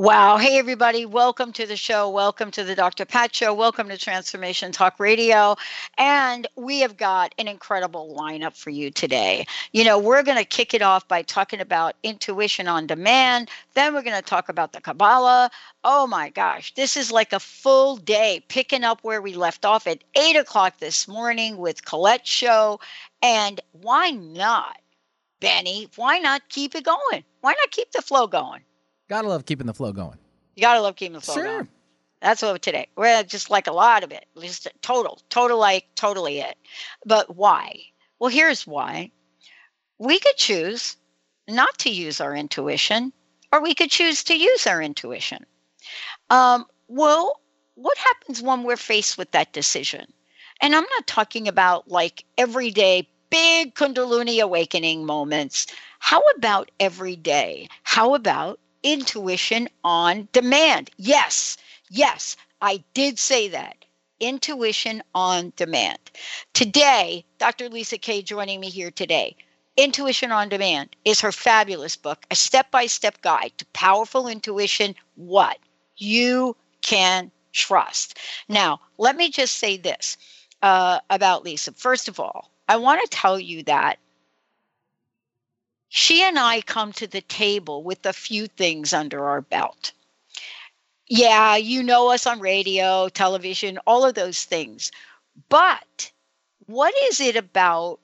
Wow. 0.00 0.38
Hey, 0.38 0.56
everybody. 0.56 1.04
Welcome 1.04 1.52
to 1.52 1.66
the 1.66 1.76
show. 1.76 2.08
Welcome 2.08 2.50
to 2.52 2.64
the 2.64 2.74
Dr. 2.74 3.04
Pat 3.04 3.34
Show. 3.34 3.52
Welcome 3.52 3.90
to 3.90 3.98
Transformation 3.98 4.72
Talk 4.72 4.98
Radio. 4.98 5.56
And 5.98 6.46
we 6.56 6.80
have 6.80 6.96
got 6.96 7.34
an 7.36 7.46
incredible 7.46 8.16
lineup 8.18 8.56
for 8.56 8.70
you 8.70 8.90
today. 8.90 9.44
You 9.72 9.84
know, 9.84 9.98
we're 9.98 10.22
going 10.22 10.38
to 10.38 10.44
kick 10.46 10.72
it 10.72 10.80
off 10.80 11.06
by 11.06 11.20
talking 11.20 11.60
about 11.60 11.96
intuition 12.02 12.66
on 12.66 12.86
demand. 12.86 13.50
Then 13.74 13.92
we're 13.92 14.00
going 14.00 14.16
to 14.16 14.22
talk 14.22 14.48
about 14.48 14.72
the 14.72 14.80
Kabbalah. 14.80 15.50
Oh 15.84 16.06
my 16.06 16.30
gosh, 16.30 16.72
this 16.72 16.96
is 16.96 17.12
like 17.12 17.34
a 17.34 17.38
full 17.38 17.96
day 17.96 18.42
picking 18.48 18.84
up 18.84 19.00
where 19.02 19.20
we 19.20 19.34
left 19.34 19.66
off 19.66 19.86
at 19.86 20.02
eight 20.14 20.36
o'clock 20.36 20.78
this 20.78 21.08
morning 21.08 21.58
with 21.58 21.84
Colette's 21.84 22.26
show. 22.26 22.80
And 23.20 23.60
why 23.72 24.12
not, 24.12 24.78
Benny? 25.40 25.88
Why 25.96 26.20
not 26.20 26.48
keep 26.48 26.74
it 26.74 26.84
going? 26.84 27.22
Why 27.42 27.52
not 27.52 27.70
keep 27.70 27.92
the 27.92 28.00
flow 28.00 28.26
going? 28.26 28.62
Gotta 29.10 29.26
love 29.26 29.44
keeping 29.44 29.66
the 29.66 29.74
flow 29.74 29.92
going. 29.92 30.18
You 30.54 30.60
gotta 30.60 30.80
love 30.80 30.94
keeping 30.94 31.14
the 31.14 31.20
flow 31.20 31.34
Sure. 31.34 31.44
going. 31.44 31.68
That's 32.20 32.42
what 32.42 32.62
today. 32.62 32.86
We're 32.96 33.24
just 33.24 33.50
like 33.50 33.66
a 33.66 33.72
lot 33.72 34.04
of 34.04 34.12
it. 34.12 34.24
Just 34.40 34.68
total, 34.82 35.20
total 35.30 35.58
like 35.58 35.86
totally 35.96 36.38
it. 36.38 36.56
But 37.04 37.34
why? 37.34 37.86
Well, 38.20 38.30
here's 38.30 38.68
why. 38.68 39.10
We 39.98 40.20
could 40.20 40.36
choose 40.36 40.96
not 41.48 41.76
to 41.78 41.90
use 41.90 42.20
our 42.20 42.36
intuition, 42.36 43.12
or 43.50 43.60
we 43.60 43.74
could 43.74 43.90
choose 43.90 44.22
to 44.24 44.38
use 44.38 44.64
our 44.68 44.80
intuition. 44.80 45.44
Um, 46.30 46.66
well, 46.86 47.40
what 47.74 47.98
happens 47.98 48.40
when 48.40 48.62
we're 48.62 48.76
faced 48.76 49.18
with 49.18 49.32
that 49.32 49.52
decision? 49.52 50.06
And 50.60 50.72
I'm 50.72 50.86
not 50.94 51.08
talking 51.08 51.48
about 51.48 51.90
like 51.90 52.24
everyday 52.38 53.08
big 53.30 53.74
Kundalini 53.74 54.40
awakening 54.40 55.04
moments. 55.04 55.66
How 55.98 56.20
about 56.36 56.70
every 56.78 57.16
day? 57.16 57.66
How 57.82 58.14
about 58.14 58.60
intuition 58.82 59.68
on 59.84 60.28
demand? 60.32 60.90
Yes, 60.96 61.56
yes, 61.90 62.36
I 62.60 62.84
did 62.94 63.18
say 63.18 63.48
that. 63.48 63.84
Intuition 64.20 65.02
on 65.14 65.52
demand. 65.56 65.98
Today, 66.52 67.24
Dr. 67.38 67.68
Lisa 67.68 67.98
K. 67.98 68.22
joining 68.22 68.60
me 68.60 68.68
here 68.68 68.90
today. 68.90 69.36
Intuition 69.76 70.30
on 70.30 70.50
Demand 70.50 70.94
is 71.06 71.20
her 71.22 71.32
fabulous 71.32 71.96
book, 71.96 72.26
a 72.30 72.34
step 72.34 72.70
by 72.70 72.86
step 72.86 73.22
guide 73.22 73.52
to 73.56 73.64
powerful 73.66 74.28
intuition. 74.28 74.94
What 75.14 75.58
you 75.96 76.54
can 76.82 77.30
trust. 77.52 78.18
Now, 78.48 78.80
let 78.98 79.16
me 79.16 79.30
just 79.30 79.56
say 79.56 79.76
this 79.78 80.18
uh, 80.62 80.98
about 81.08 81.44
Lisa. 81.44 81.72
First 81.72 82.08
of 82.08 82.20
all, 82.20 82.50
I 82.68 82.76
want 82.76 83.00
to 83.02 83.08
tell 83.08 83.40
you 83.40 83.62
that 83.64 83.98
she 85.90 86.22
and 86.22 86.38
I 86.38 86.62
come 86.62 86.92
to 86.94 87.06
the 87.08 87.20
table 87.20 87.82
with 87.82 88.06
a 88.06 88.12
few 88.12 88.46
things 88.46 88.92
under 88.92 89.24
our 89.24 89.40
belt. 89.40 89.92
Yeah, 91.08 91.56
you 91.56 91.82
know 91.82 92.12
us 92.12 92.26
on 92.26 92.38
radio, 92.38 93.08
television, 93.08 93.76
all 93.88 94.04
of 94.04 94.14
those 94.14 94.44
things. 94.44 94.92
But 95.48 96.12
what 96.66 96.94
is 97.02 97.20
it 97.20 97.34
about 97.34 97.98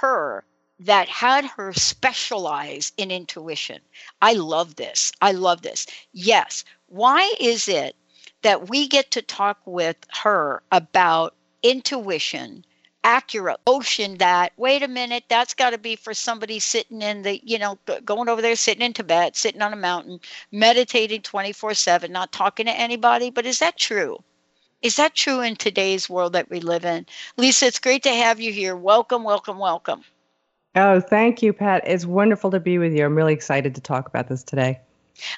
her 0.00 0.44
that 0.80 1.08
had 1.08 1.46
her 1.46 1.72
specialize 1.72 2.92
in 2.98 3.10
intuition? 3.10 3.80
I 4.20 4.34
love 4.34 4.76
this. 4.76 5.12
I 5.22 5.32
love 5.32 5.62
this. 5.62 5.86
Yes. 6.12 6.62
Why 6.88 7.34
is 7.40 7.68
it 7.68 7.96
that 8.42 8.68
we 8.68 8.86
get 8.86 9.10
to 9.12 9.22
talk 9.22 9.58
with 9.64 9.96
her 10.22 10.62
about 10.70 11.34
intuition? 11.62 12.66
Accurate 13.04 13.58
ocean 13.66 14.18
that 14.18 14.52
wait 14.56 14.82
a 14.82 14.88
minute 14.88 15.24
that's 15.28 15.54
got 15.54 15.70
to 15.70 15.78
be 15.78 15.96
for 15.96 16.14
somebody 16.14 16.58
sitting 16.58 17.02
in 17.02 17.22
the 17.22 17.40
you 17.44 17.58
know 17.58 17.78
going 18.04 18.28
over 18.28 18.40
there 18.40 18.54
sitting 18.54 18.84
in 18.84 18.92
tibet 18.92 19.36
sitting 19.36 19.62
on 19.62 19.72
a 19.72 19.76
mountain 19.76 20.20
meditating 20.52 21.20
24 21.20 21.74
7 21.74 22.12
not 22.12 22.32
talking 22.32 22.66
to 22.66 22.72
anybody. 22.72 23.30
But 23.30 23.46
is 23.46 23.58
that 23.58 23.76
true? 23.76 24.22
Is 24.82 24.96
that 24.96 25.14
true 25.14 25.40
in 25.40 25.56
today's 25.56 26.08
world 26.08 26.32
that 26.34 26.50
we 26.50 26.60
live 26.60 26.84
in? 26.84 27.06
Lisa 27.36 27.66
it's 27.66 27.78
great 27.78 28.02
to 28.04 28.10
have 28.14 28.40
you 28.40 28.52
here. 28.52 28.76
Welcome 28.76 29.24
welcome 29.24 29.58
welcome. 29.58 30.04
Oh, 30.74 31.00
thank 31.00 31.42
you, 31.42 31.52
Pat. 31.52 31.82
It's 31.86 32.06
wonderful 32.06 32.50
to 32.50 32.60
be 32.60 32.78
with 32.78 32.94
you. 32.94 33.04
I'm 33.04 33.14
really 33.14 33.34
excited 33.34 33.74
to 33.74 33.80
talk 33.80 34.08
about 34.08 34.28
this 34.28 34.42
today. 34.42 34.80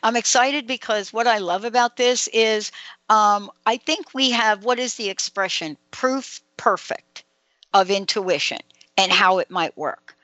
I'm 0.05 0.15
excited 0.15 0.67
because 0.67 1.13
what 1.13 1.27
I 1.27 1.39
love 1.39 1.65
about 1.65 1.97
this 1.97 2.29
is 2.29 2.71
um, 3.09 3.51
I 3.67 3.77
think 3.77 4.15
we 4.15 4.31
have 4.31 4.65
what 4.65 4.79
is 4.79 4.95
the 4.95 5.11
expression? 5.11 5.77
Proof 5.91 6.41
perfect 6.57 7.24
of 7.75 7.91
intuition 7.91 8.61
and 8.97 9.13
how 9.13 9.39
it 9.39 9.51
might 9.51 9.77
work. 9.77 10.17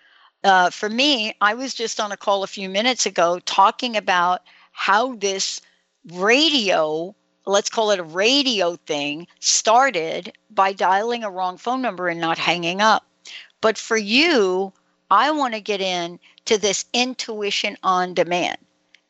Uh, 0.43 0.71
for 0.71 0.89
me, 0.89 1.35
I 1.41 1.55
was 1.55 1.75
just 1.75 2.01
on 2.01 2.13
a 2.13 2.17
call 2.17 2.43
a 2.43 2.47
few 2.47 2.71
minutes 2.71 3.05
ago 3.05 3.41
talking 3.45 3.97
about 3.97 4.43
how 4.73 5.15
this 5.17 5.61
radio, 6.13 7.15
let's 7.45 7.69
call 7.69 7.91
it 7.91 7.99
a 7.99 8.05
radio 8.05 8.77
thing, 8.77 9.27
started 9.41 10.33
by 10.49 10.73
dialing 10.73 11.25
a 11.25 11.31
wrong 11.31 11.59
phone 11.59 11.83
number 11.83 12.09
and 12.09 12.21
not 12.21 12.39
hanging 12.39 12.81
up. 12.81 13.05
But 13.61 13.77
for 13.77 13.99
you, 13.99 14.73
I 15.11 15.31
want 15.33 15.53
to 15.55 15.61
get 15.61 15.83
in 15.83 16.19
to 16.47 16.57
this 16.57 16.87
intuition 16.95 17.77
on 17.83 18.15
demand. 18.15 18.57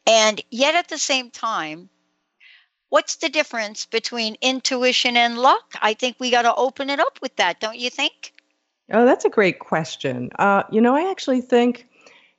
And 0.07 0.43
yet 0.51 0.75
at 0.75 0.89
the 0.89 0.99
same 0.99 1.31
time, 1.31 1.89
what's 2.91 3.17
the 3.17 3.29
difference 3.29 3.87
between 3.87 4.37
intuition 4.43 5.17
and 5.17 5.39
luck? 5.39 5.75
I 5.81 5.95
think 5.95 6.17
we 6.19 6.31
got 6.31 6.43
to 6.43 6.55
open 6.55 6.91
it 6.91 7.01
up 7.01 7.19
with 7.23 7.35
that, 7.37 7.61
don't 7.61 7.79
you 7.79 7.89
think? 7.89 8.35
Oh, 8.93 9.07
that's 9.07 9.25
a 9.25 9.31
great 9.31 9.61
question. 9.61 10.31
Uh, 10.39 10.65
you 10.71 10.81
know, 10.81 10.95
I 10.95 11.11
actually 11.11 11.41
think 11.41 11.89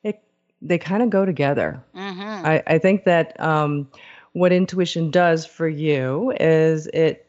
it, 0.03 0.21
they 0.61 0.77
kind 0.77 1.01
of 1.01 1.09
go 1.09 1.25
together. 1.25 1.83
Mm-hmm. 1.95 2.45
I, 2.45 2.63
I 2.67 2.77
think 2.77 3.05
that 3.05 3.39
um, 3.39 3.89
what 4.33 4.51
intuition 4.51 5.09
does 5.09 5.45
for 5.45 5.67
you 5.67 6.33
is 6.39 6.87
it 6.87 7.25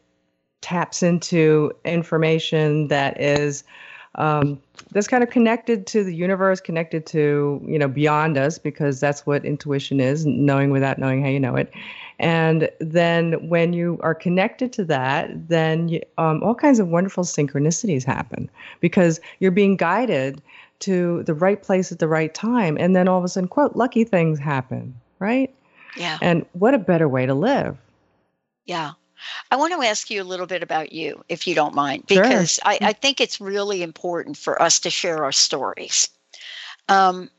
taps 0.61 1.03
into 1.03 1.73
information 1.85 2.89
that 2.89 3.21
is 3.21 3.65
um, 4.17 4.61
that's 4.91 5.09
kind 5.09 5.23
of 5.23 5.31
connected 5.31 5.87
to 5.89 6.05
the 6.05 6.15
universe, 6.15 6.61
connected 6.61 7.07
to 7.07 7.61
you 7.67 7.79
know 7.79 7.89
beyond 7.89 8.37
us, 8.37 8.59
because 8.59 9.01
that's 9.01 9.27
what 9.27 9.45
intuition 9.45 10.01
is, 10.01 10.27
knowing 10.27 10.71
without 10.71 10.99
knowing 10.99 11.23
how 11.23 11.29
you 11.29 11.41
know 11.41 11.57
it. 11.57 11.73
And 12.19 12.71
then 12.79 13.49
when 13.49 13.73
you 13.73 13.99
are 14.03 14.15
connected 14.15 14.73
to 14.75 14.85
that, 14.85 15.49
then 15.49 15.89
you, 15.89 16.01
um, 16.19 16.43
all 16.43 16.55
kinds 16.55 16.79
of 16.79 16.89
wonderful 16.89 17.25
synchronicities 17.25 18.05
happen 18.05 18.49
because 18.81 19.21
you're 19.41 19.51
being 19.51 19.77
guided 19.77 20.41
to 20.81 21.23
the 21.25 21.35
right 21.35 21.61
place 21.61 21.91
at 21.91 21.99
the 21.99 22.09
right 22.09 22.33
time, 22.35 22.77
and 22.79 22.95
then 22.95 23.09
all 23.09 23.19
of 23.19 23.25
a 23.25 23.29
sudden, 23.29 23.49
quote, 23.49 23.77
lucky 23.77 24.05
things 24.05 24.39
happen, 24.39 24.95
right? 25.19 25.53
Yeah. 25.97 26.19
And 26.21 26.47
what 26.53 26.75
a 26.75 26.79
better 26.79 27.09
way 27.09 27.27
to 27.27 27.35
live. 27.35 27.77
Yeah. 28.67 28.93
I 29.51 29.57
want 29.57 29.73
to 29.73 29.87
ask 29.87 30.11
you 30.11 30.23
a 30.23 30.25
little 30.25 30.47
bit 30.47 30.63
about 30.63 30.93
you, 30.93 31.25
if 31.29 31.47
you 31.47 31.55
don't 31.55 31.75
mind, 31.75 32.05
Sure. 32.09 32.23
because 32.23 32.59
I, 32.65 32.79
I 32.83 32.93
think 32.93 33.21
it's 33.21 33.41
really 33.41 33.83
important 33.83 34.37
for 34.37 34.61
us 34.61 34.81
to 34.81 34.91
share 34.91 35.25
our 35.25 35.33
stories. 35.33 36.09
Um, 36.89 37.31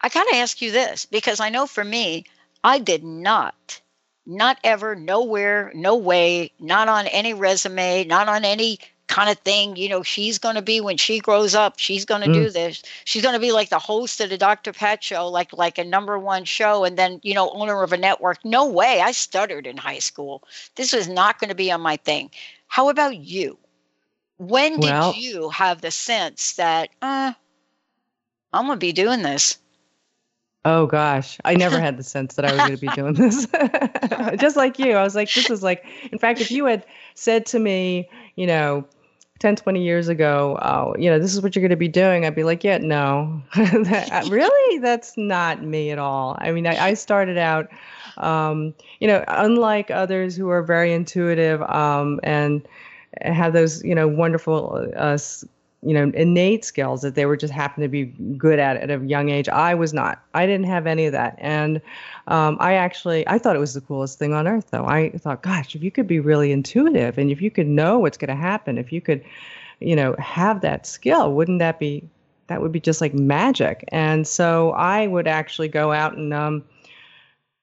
I 0.00 0.08
got 0.08 0.24
to 0.28 0.36
ask 0.36 0.60
you 0.62 0.70
this 0.70 1.06
because 1.06 1.40
I 1.40 1.48
know 1.48 1.66
for 1.66 1.84
me, 1.84 2.24
I 2.62 2.78
did 2.78 3.04
not 3.04 3.80
not 4.26 4.58
ever, 4.64 4.96
nowhere, 4.96 5.70
no 5.74 5.96
way, 5.96 6.50
not 6.58 6.88
on 6.88 7.06
any 7.06 7.32
resume, 7.32 8.04
not 8.04 8.28
on 8.28 8.44
any 8.44 8.80
kind 9.16 9.30
of 9.30 9.38
thing. 9.38 9.76
You 9.76 9.88
know, 9.88 10.02
she's 10.02 10.38
going 10.38 10.56
to 10.56 10.62
be 10.62 10.82
when 10.82 10.98
she 10.98 11.20
grows 11.20 11.54
up, 11.54 11.78
she's 11.78 12.04
going 12.04 12.20
to 12.20 12.28
mm. 12.28 12.34
do 12.34 12.50
this. 12.50 12.82
She's 13.04 13.22
going 13.22 13.32
to 13.32 13.40
be 13.40 13.50
like 13.50 13.70
the 13.70 13.78
host 13.78 14.20
of 14.20 14.28
the 14.28 14.36
Dr. 14.36 14.74
Pat 14.74 15.02
show, 15.02 15.26
like 15.26 15.54
like 15.54 15.78
a 15.78 15.84
number 15.84 16.18
one 16.18 16.44
show, 16.44 16.84
and 16.84 16.98
then 16.98 17.20
you 17.22 17.32
know, 17.32 17.50
owner 17.50 17.82
of 17.82 17.94
a 17.94 17.96
network. 17.96 18.44
No 18.44 18.68
way. 18.68 19.00
I 19.00 19.12
stuttered 19.12 19.66
in 19.66 19.78
high 19.78 20.00
school. 20.00 20.44
This 20.74 20.92
was 20.92 21.08
not 21.08 21.40
going 21.40 21.48
to 21.48 21.54
be 21.54 21.72
on 21.72 21.80
my 21.80 21.96
thing. 21.96 22.30
How 22.66 22.90
about 22.90 23.16
you? 23.16 23.56
When 24.36 24.80
did 24.80 24.90
well, 24.90 25.14
you 25.16 25.48
have 25.48 25.80
the 25.80 25.90
sense 25.90 26.56
that 26.56 26.90
uh, 27.00 27.32
I'm 28.52 28.66
going 28.66 28.78
to 28.78 28.86
be 28.86 28.92
doing 28.92 29.22
this? 29.22 29.56
Oh 30.66 30.84
gosh, 30.84 31.38
I 31.44 31.54
never 31.54 31.80
had 31.80 31.96
the 31.96 32.02
sense 32.02 32.34
that 32.34 32.44
I 32.44 32.52
was 32.52 32.58
going 32.58 32.76
to 32.76 32.80
be 32.80 32.88
doing 32.88 33.14
this. 33.22 33.46
Just 34.38 34.56
like 34.56 34.78
you, 34.78 34.92
I 34.92 35.02
was 35.02 35.14
like, 35.14 35.32
this 35.32 35.48
is 35.48 35.62
like, 35.62 35.86
in 36.12 36.18
fact, 36.18 36.40
if 36.40 36.50
you 36.50 36.66
had 36.66 36.84
said 37.14 37.46
to 37.46 37.58
me, 37.58 38.10
you 38.34 38.46
know, 38.46 38.84
10, 39.38 39.56
20 39.56 39.82
years 39.82 40.08
ago, 40.08 40.58
oh, 40.62 40.94
you 40.98 41.10
know, 41.10 41.18
this 41.18 41.34
is 41.34 41.42
what 41.42 41.54
you're 41.54 41.62
going 41.62 41.70
to 41.70 41.76
be 41.76 41.88
doing, 41.88 42.24
I'd 42.24 42.34
be 42.34 42.44
like, 42.44 42.64
yeah, 42.64 42.78
no. 42.78 43.42
that, 43.54 44.26
really? 44.30 44.78
That's 44.78 45.16
not 45.16 45.62
me 45.62 45.90
at 45.90 45.98
all. 45.98 46.36
I 46.40 46.52
mean, 46.52 46.66
I, 46.66 46.88
I 46.88 46.94
started 46.94 47.36
out, 47.36 47.68
um, 48.16 48.74
you 49.00 49.06
know, 49.08 49.24
unlike 49.28 49.90
others 49.90 50.36
who 50.36 50.48
are 50.48 50.62
very 50.62 50.92
intuitive 50.92 51.60
um, 51.62 52.20
and 52.22 52.66
have 53.22 53.52
those, 53.52 53.84
you 53.84 53.94
know, 53.94 54.08
wonderful 54.08 54.90
uh, 54.96 55.18
you 55.82 55.92
know 55.92 56.10
innate 56.14 56.64
skills 56.64 57.02
that 57.02 57.14
they 57.14 57.26
were 57.26 57.36
just 57.36 57.52
happened 57.52 57.84
to 57.84 57.88
be 57.88 58.06
good 58.36 58.58
at 58.58 58.76
at 58.76 58.90
a 58.90 59.04
young 59.04 59.28
age. 59.28 59.48
I 59.48 59.74
was 59.74 59.92
not. 59.92 60.22
I 60.34 60.46
didn't 60.46 60.66
have 60.66 60.86
any 60.86 61.06
of 61.06 61.12
that. 61.12 61.36
And 61.38 61.80
um, 62.28 62.56
i 62.60 62.74
actually 62.74 63.26
i 63.28 63.38
thought 63.38 63.56
it 63.56 63.60
was 63.60 63.74
the 63.74 63.80
coolest 63.80 64.18
thing 64.18 64.32
on 64.32 64.48
earth 64.48 64.68
though. 64.70 64.86
I 64.86 65.10
thought 65.18 65.42
gosh 65.42 65.74
if 65.74 65.82
you 65.82 65.90
could 65.90 66.06
be 66.06 66.20
really 66.20 66.52
intuitive 66.52 67.18
and 67.18 67.30
if 67.30 67.40
you 67.40 67.50
could 67.50 67.68
know 67.68 67.98
what's 67.98 68.16
going 68.16 68.28
to 68.28 68.34
happen 68.34 68.78
if 68.78 68.92
you 68.92 69.00
could 69.00 69.22
you 69.80 69.94
know 69.94 70.14
have 70.18 70.60
that 70.62 70.86
skill 70.86 71.32
wouldn't 71.32 71.58
that 71.58 71.78
be 71.78 72.02
that 72.48 72.62
would 72.62 72.70
be 72.70 72.80
just 72.80 73.00
like 73.00 73.12
magic? 73.12 73.84
And 73.88 74.26
so 74.26 74.70
i 74.72 75.06
would 75.06 75.28
actually 75.28 75.68
go 75.68 75.92
out 75.92 76.16
and 76.16 76.32
um, 76.32 76.64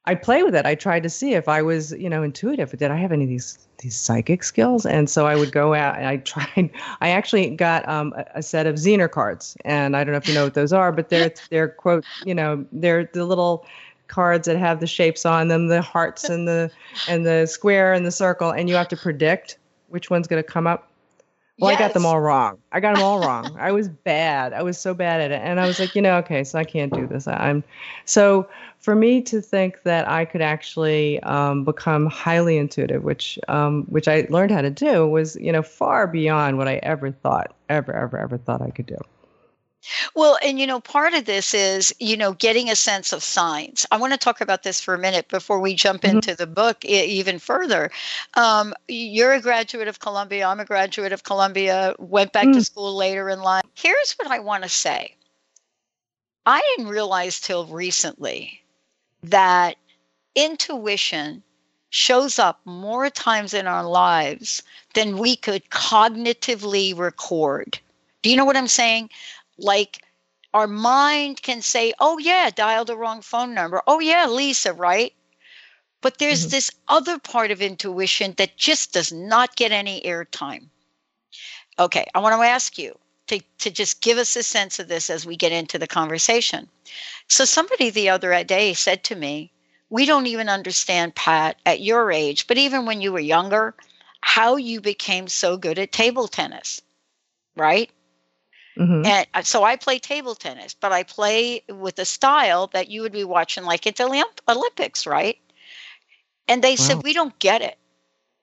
I 0.05 0.15
play 0.15 0.43
with 0.43 0.53
it. 0.53 0.65
I 0.65 0.75
tried 0.75 1.03
to 1.03 1.09
see 1.09 1.33
if 1.33 1.47
I 1.47 1.61
was, 1.61 1.93
you 1.93 2.09
know, 2.09 2.23
intuitive. 2.23 2.77
Did 2.77 2.91
I 2.91 2.97
have 2.97 3.11
any 3.11 3.23
of 3.23 3.29
these 3.29 3.57
these 3.77 3.95
psychic 3.95 4.43
skills? 4.43 4.85
And 4.85 5.09
so 5.09 5.25
I 5.27 5.35
would 5.35 5.51
go 5.51 5.73
out 5.73 5.97
and 5.97 6.05
I 6.07 6.17
tried. 6.31 6.69
I 6.99 7.09
actually 7.09 7.49
got 7.51 7.87
um, 7.87 8.13
a, 8.17 8.25
a, 8.35 8.43
set 8.43 8.67
of 8.67 8.75
Zener 8.75 9.09
cards, 9.09 9.55
and 9.63 9.95
I 9.95 10.03
don't 10.03 10.11
know 10.11 10.17
if 10.17 10.27
you 10.27 10.33
know 10.33 10.43
what 10.43 10.55
those 10.55 10.73
are, 10.73 10.91
but 10.91 11.09
they're 11.09 11.33
they're 11.49 11.69
quote, 11.69 12.05
you 12.25 12.35
know, 12.35 12.65
they're 12.71 13.09
the 13.13 13.25
little 13.25 13.65
cards 14.07 14.45
that 14.47 14.57
have 14.57 14.79
the 14.81 14.87
shapes 14.87 15.25
on 15.25 15.47
them, 15.47 15.67
the 15.67 15.81
hearts 15.81 16.25
and 16.25 16.47
the 16.47 16.69
and 17.07 17.25
the 17.25 17.45
square 17.45 17.93
and 17.93 18.05
the 18.05 18.11
circle, 18.11 18.51
and 18.51 18.67
you 18.67 18.75
have 18.75 18.89
to 18.89 18.97
predict 18.97 19.57
which 19.87 20.09
one's 20.09 20.27
going 20.27 20.43
to 20.43 20.47
come 20.47 20.67
up 20.67 20.89
well, 21.59 21.71
yes. 21.71 21.79
I 21.79 21.83
got 21.83 21.93
them 21.93 22.05
all 22.05 22.19
wrong. 22.19 22.57
I 22.71 22.79
got 22.79 22.95
them 22.95 23.03
all 23.03 23.19
wrong. 23.19 23.55
I 23.59 23.71
was 23.71 23.87
bad. 23.87 24.53
I 24.53 24.63
was 24.63 24.77
so 24.77 24.93
bad 24.93 25.21
at 25.21 25.31
it. 25.31 25.41
And 25.43 25.59
I 25.59 25.67
was 25.67 25.79
like, 25.79 25.95
you 25.95 26.01
know, 26.01 26.17
okay, 26.17 26.43
so 26.43 26.57
I 26.57 26.63
can't 26.63 26.91
do 26.91 27.05
this. 27.05 27.27
I'm 27.27 27.63
so 28.05 28.47
for 28.79 28.95
me 28.95 29.21
to 29.21 29.39
think 29.39 29.83
that 29.83 30.07
I 30.09 30.25
could 30.25 30.41
actually 30.41 31.21
um, 31.21 31.63
become 31.63 32.07
highly 32.07 32.57
intuitive, 32.57 33.03
which 33.03 33.37
um, 33.47 33.83
which 33.83 34.07
I 34.07 34.27
learned 34.29 34.51
how 34.51 34.61
to 34.61 34.71
do, 34.71 35.07
was 35.07 35.35
you 35.37 35.51
know 35.51 35.61
far 35.61 36.07
beyond 36.07 36.57
what 36.57 36.67
I 36.67 36.75
ever 36.77 37.11
thought, 37.11 37.55
ever, 37.69 37.93
ever, 37.93 38.17
ever 38.17 38.37
thought 38.37 38.61
I 38.61 38.71
could 38.71 38.87
do. 38.87 38.97
Well, 40.15 40.37
and 40.43 40.59
you 40.59 40.67
know, 40.67 40.79
part 40.79 41.13
of 41.13 41.25
this 41.25 41.53
is, 41.53 41.93
you 41.99 42.15
know, 42.15 42.33
getting 42.33 42.69
a 42.69 42.75
sense 42.75 43.11
of 43.13 43.23
signs. 43.23 43.85
I 43.91 43.97
want 43.97 44.13
to 44.13 44.19
talk 44.19 44.41
about 44.41 44.63
this 44.63 44.79
for 44.79 44.93
a 44.93 44.99
minute 44.99 45.27
before 45.27 45.59
we 45.59 45.75
jump 45.75 46.01
mm-hmm. 46.01 46.17
into 46.17 46.35
the 46.35 46.47
book 46.47 46.83
even 46.85 47.39
further. 47.39 47.91
Um, 48.35 48.73
you're 48.87 49.33
a 49.33 49.41
graduate 49.41 49.87
of 49.87 49.99
Columbia. 49.99 50.47
I'm 50.47 50.59
a 50.59 50.65
graduate 50.65 51.13
of 51.13 51.23
Columbia, 51.23 51.95
went 51.99 52.33
back 52.33 52.47
mm. 52.47 52.53
to 52.53 52.63
school 52.63 52.95
later 52.95 53.29
in 53.29 53.41
life. 53.41 53.63
Here's 53.75 54.13
what 54.13 54.31
I 54.31 54.39
want 54.39 54.63
to 54.63 54.69
say 54.69 55.15
I 56.45 56.61
didn't 56.75 56.91
realize 56.91 57.39
till 57.39 57.65
recently 57.67 58.61
that 59.23 59.77
intuition 60.35 61.43
shows 61.89 62.39
up 62.39 62.59
more 62.65 63.09
times 63.09 63.53
in 63.53 63.67
our 63.67 63.83
lives 63.85 64.63
than 64.95 65.17
we 65.17 65.35
could 65.35 65.69
cognitively 65.69 66.97
record. 66.97 67.79
Do 68.23 68.29
you 68.29 68.35
know 68.35 68.45
what 68.45 68.57
I'm 68.57 68.67
saying? 68.67 69.09
Like 69.57 70.01
our 70.53 70.67
mind 70.67 71.41
can 71.41 71.61
say, 71.61 71.93
oh, 71.99 72.17
yeah, 72.19 72.49
dial 72.49 72.85
the 72.85 72.97
wrong 72.97 73.21
phone 73.21 73.53
number. 73.53 73.81
Oh, 73.87 73.99
yeah, 73.99 74.27
Lisa, 74.27 74.73
right? 74.73 75.13
But 76.01 76.19
there's 76.19 76.41
mm-hmm. 76.41 76.49
this 76.51 76.71
other 76.87 77.17
part 77.17 77.49
of 77.49 77.61
intuition 77.61 78.33
that 78.37 78.57
just 78.57 78.93
does 78.93 79.11
not 79.11 79.55
get 79.55 79.71
any 79.71 80.01
airtime. 80.01 80.67
Okay, 81.79 82.05
I 82.13 82.19
want 82.19 82.39
to 82.39 82.47
ask 82.47 82.77
you 82.77 82.97
to, 83.27 83.39
to 83.59 83.71
just 83.71 84.01
give 84.01 84.17
us 84.17 84.35
a 84.35 84.43
sense 84.43 84.79
of 84.79 84.87
this 84.87 85.09
as 85.09 85.25
we 85.25 85.35
get 85.35 85.51
into 85.51 85.79
the 85.79 85.87
conversation. 85.87 86.69
So, 87.27 87.45
somebody 87.45 87.89
the 87.89 88.09
other 88.09 88.43
day 88.43 88.73
said 88.73 89.03
to 89.05 89.15
me, 89.15 89.51
We 89.89 90.05
don't 90.05 90.27
even 90.27 90.49
understand, 90.49 91.15
Pat, 91.15 91.57
at 91.65 91.81
your 91.81 92.11
age, 92.11 92.45
but 92.45 92.57
even 92.57 92.85
when 92.85 93.01
you 93.01 93.11
were 93.11 93.19
younger, 93.19 93.73
how 94.21 94.57
you 94.57 94.81
became 94.81 95.27
so 95.27 95.57
good 95.57 95.79
at 95.79 95.91
table 95.91 96.27
tennis, 96.27 96.81
right? 97.55 97.89
Mm-hmm. 98.77 99.05
And 99.35 99.45
so 99.45 99.63
I 99.63 99.75
play 99.75 99.99
table 99.99 100.35
tennis, 100.35 100.73
but 100.73 100.91
I 100.91 101.03
play 101.03 101.63
with 101.69 101.99
a 101.99 102.05
style 102.05 102.67
that 102.73 102.89
you 102.89 103.01
would 103.01 103.11
be 103.11 103.23
watching 103.23 103.63
like 103.65 103.85
at 103.85 103.95
the 103.97 104.25
Olympics, 104.47 105.05
right? 105.05 105.37
And 106.47 106.63
they 106.63 106.71
wow. 106.71 106.75
said, 106.75 107.03
We 107.03 107.13
don't 107.13 107.37
get 107.39 107.61
it. 107.61 107.77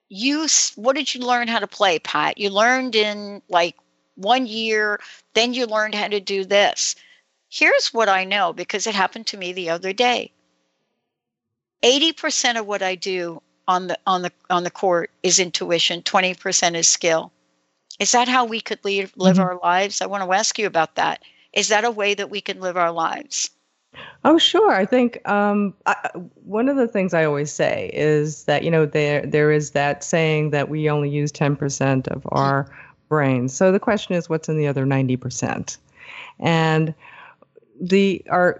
You, 0.09 0.47
what 0.75 0.95
did 0.95 1.13
you 1.13 1.21
learn 1.21 1.47
how 1.47 1.59
to 1.59 1.67
play, 1.67 1.99
Pat? 1.99 2.37
You 2.37 2.49
learned 2.49 2.95
in 2.95 3.41
like 3.49 3.75
one 4.15 4.45
year, 4.45 4.99
then 5.33 5.53
you 5.53 5.65
learned 5.65 5.95
how 5.95 6.07
to 6.07 6.19
do 6.19 6.45
this. 6.45 6.95
Here's 7.49 7.93
what 7.93 8.09
I 8.09 8.23
know 8.23 8.53
because 8.53 8.87
it 8.87 8.95
happened 8.95 9.27
to 9.27 9.37
me 9.37 9.51
the 9.51 9.69
other 9.69 9.93
day. 9.93 10.31
80% 11.83 12.59
of 12.59 12.65
what 12.65 12.81
I 12.81 12.95
do 12.95 13.41
on 13.67 13.87
the 13.87 13.97
on 14.05 14.21
the 14.21 14.31
on 14.49 14.63
the 14.63 14.71
court 14.71 15.11
is 15.23 15.39
intuition, 15.39 16.01
20% 16.01 16.75
is 16.75 16.87
skill. 16.87 17.31
Is 18.01 18.13
that 18.13 18.27
how 18.27 18.45
we 18.45 18.59
could 18.59 18.83
live, 18.83 19.13
live 19.15 19.35
mm-hmm. 19.35 19.43
our 19.43 19.59
lives? 19.61 20.01
I 20.01 20.07
want 20.07 20.23
to 20.23 20.33
ask 20.35 20.57
you 20.57 20.65
about 20.65 20.95
that. 20.95 21.21
Is 21.53 21.67
that 21.67 21.85
a 21.85 21.91
way 21.91 22.15
that 22.15 22.31
we 22.31 22.41
can 22.41 22.59
live 22.59 22.75
our 22.75 22.91
lives? 22.91 23.51
Oh, 24.25 24.39
sure. 24.39 24.71
I 24.71 24.87
think 24.87 25.21
um, 25.29 25.75
I, 25.85 26.09
one 26.43 26.67
of 26.67 26.77
the 26.77 26.87
things 26.87 27.13
I 27.13 27.25
always 27.25 27.51
say 27.51 27.91
is 27.93 28.45
that 28.45 28.63
you 28.63 28.71
know 28.71 28.87
there 28.87 29.23
there 29.23 29.51
is 29.51 29.71
that 29.71 30.03
saying 30.03 30.49
that 30.49 30.67
we 30.67 30.89
only 30.89 31.09
use 31.09 31.31
ten 31.31 31.55
percent 31.55 32.07
of 32.07 32.25
our 32.31 32.67
brains. 33.07 33.53
So 33.53 33.71
the 33.71 33.79
question 33.79 34.15
is, 34.15 34.29
what's 34.29 34.49
in 34.49 34.57
the 34.57 34.65
other 34.65 34.85
ninety 34.85 35.17
percent? 35.17 35.77
And 36.39 36.95
the 37.79 38.23
our 38.29 38.59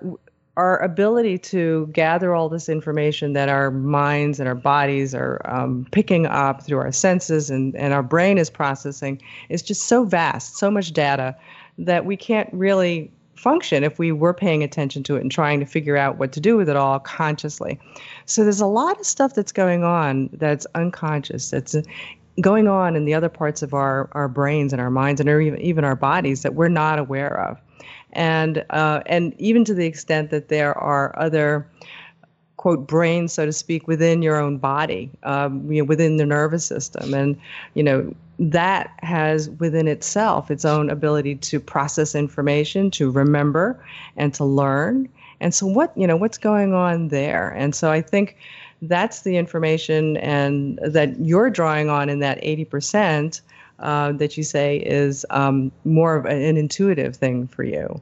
our 0.57 0.79
ability 0.79 1.37
to 1.37 1.87
gather 1.93 2.35
all 2.35 2.49
this 2.49 2.67
information 2.67 3.33
that 3.33 3.47
our 3.47 3.71
minds 3.71 4.39
and 4.39 4.49
our 4.49 4.55
bodies 4.55 5.15
are 5.15 5.41
um, 5.45 5.87
picking 5.91 6.25
up 6.25 6.61
through 6.63 6.79
our 6.79 6.91
senses 6.91 7.49
and, 7.49 7.75
and 7.75 7.93
our 7.93 8.03
brain 8.03 8.37
is 8.37 8.49
processing 8.49 9.21
is 9.49 9.61
just 9.61 9.83
so 9.83 10.03
vast, 10.03 10.57
so 10.57 10.69
much 10.69 10.91
data 10.91 11.35
that 11.77 12.05
we 12.05 12.17
can't 12.17 12.49
really 12.51 13.09
function 13.35 13.83
if 13.83 13.97
we 13.97 14.11
were 14.11 14.33
paying 14.33 14.61
attention 14.61 15.01
to 15.03 15.15
it 15.15 15.21
and 15.21 15.31
trying 15.31 15.59
to 15.59 15.65
figure 15.65 15.97
out 15.97 16.17
what 16.17 16.31
to 16.33 16.39
do 16.39 16.57
with 16.57 16.69
it 16.69 16.75
all 16.75 16.99
consciously. 16.99 17.79
So 18.25 18.43
there's 18.43 18.61
a 18.61 18.67
lot 18.67 18.99
of 18.99 19.05
stuff 19.05 19.33
that's 19.33 19.51
going 19.51 19.83
on 19.83 20.29
that's 20.33 20.67
unconscious, 20.75 21.49
that's 21.49 21.75
going 22.39 22.67
on 22.67 22.95
in 22.95 23.05
the 23.05 23.13
other 23.13 23.29
parts 23.29 23.61
of 23.61 23.73
our, 23.73 24.09
our 24.11 24.27
brains 24.27 24.73
and 24.73 24.81
our 24.81 24.91
minds 24.91 25.19
and 25.19 25.29
our, 25.29 25.41
even, 25.41 25.59
even 25.59 25.83
our 25.83 25.95
bodies 25.95 26.43
that 26.43 26.55
we're 26.55 26.69
not 26.69 26.99
aware 26.99 27.39
of 27.39 27.59
and 28.13 28.65
uh, 28.69 29.01
and 29.05 29.33
even 29.39 29.65
to 29.65 29.73
the 29.73 29.85
extent 29.85 30.29
that 30.31 30.49
there 30.49 30.77
are 30.77 31.17
other 31.17 31.67
quote 32.61 32.85
brains, 32.85 33.33
so 33.33 33.43
to 33.43 33.51
speak, 33.51 33.87
within 33.87 34.21
your 34.21 34.37
own 34.37 34.57
body, 34.57 35.09
um, 35.23 35.71
you 35.71 35.81
know, 35.81 35.85
within 35.85 36.17
the 36.17 36.25
nervous 36.25 36.63
system, 36.63 37.13
and 37.13 37.35
you 37.73 37.83
know 37.83 38.13
that 38.37 38.91
has 38.99 39.49
within 39.51 39.87
itself 39.87 40.49
its 40.51 40.65
own 40.65 40.89
ability 40.89 41.35
to 41.35 41.59
process 41.59 42.15
information, 42.15 42.91
to 42.91 43.09
remember, 43.09 43.83
and 44.15 44.33
to 44.33 44.45
learn. 44.45 45.09
And 45.39 45.53
so, 45.55 45.65
what 45.65 45.91
you 45.97 46.05
know, 46.05 46.15
what's 46.15 46.37
going 46.37 46.73
on 46.73 47.07
there? 47.07 47.49
And 47.49 47.73
so, 47.73 47.91
I 47.91 48.01
think 48.01 48.37
that's 48.83 49.21
the 49.21 49.37
information 49.37 50.17
and 50.17 50.79
that 50.83 51.19
you're 51.19 51.49
drawing 51.49 51.89
on 51.89 52.09
in 52.09 52.19
that 52.19 52.39
80 52.41 52.65
percent 52.65 53.41
uh, 53.81 54.11
that 54.13 54.37
you 54.37 54.43
say 54.43 54.77
is 54.77 55.25
um, 55.29 55.71
more 55.85 56.15
of 56.15 56.25
an 56.25 56.57
intuitive 56.57 57.15
thing 57.15 57.47
for 57.47 57.63
you. 57.63 58.01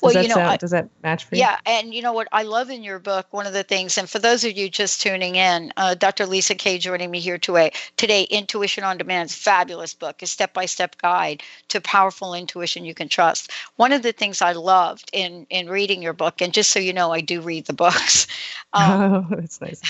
Well, 0.00 0.12
does 0.12 0.14
that 0.14 0.22
you 0.22 0.28
know, 0.28 0.34
sound, 0.36 0.48
I- 0.52 0.56
does 0.56 0.70
that 0.70 0.88
match 1.02 1.24
for 1.24 1.34
you? 1.34 1.42
Yeah, 1.42 1.58
and 1.66 1.92
you 1.92 2.00
know 2.00 2.12
what 2.12 2.28
I 2.32 2.44
love 2.44 2.70
in 2.70 2.82
your 2.82 2.98
book, 2.98 3.26
one 3.30 3.46
of 3.46 3.52
the 3.52 3.62
things, 3.62 3.98
and 3.98 4.08
for 4.08 4.18
those 4.18 4.44
of 4.44 4.56
you 4.56 4.70
just 4.70 5.02
tuning 5.02 5.36
in, 5.36 5.72
uh, 5.76 5.94
Dr. 5.94 6.24
Lisa 6.24 6.54
K. 6.54 6.78
joining 6.78 7.10
me 7.10 7.20
here 7.20 7.36
today. 7.36 7.72
Today, 7.96 8.22
Intuition 8.24 8.84
on 8.84 8.96
Demand's 8.96 9.34
fabulous 9.34 9.92
book, 9.92 10.22
a 10.22 10.26
step-by-step 10.26 10.96
guide 10.98 11.42
to 11.68 11.80
powerful 11.80 12.32
intuition 12.32 12.84
you 12.84 12.94
can 12.94 13.08
trust. 13.08 13.50
One 13.76 13.92
of 13.92 14.02
the 14.02 14.12
things 14.12 14.40
I 14.40 14.52
loved 14.52 15.10
in 15.12 15.46
in 15.50 15.68
reading 15.68 16.02
your 16.02 16.14
book, 16.14 16.40
and 16.40 16.54
just 16.54 16.70
so 16.70 16.78
you 16.78 16.92
know, 16.92 17.12
I 17.12 17.20
do 17.20 17.40
read 17.40 17.66
the 17.66 17.72
books. 17.74 18.26
Um, 18.72 19.26
oh, 19.32 19.36
that's 19.36 19.60
nice. 19.60 19.80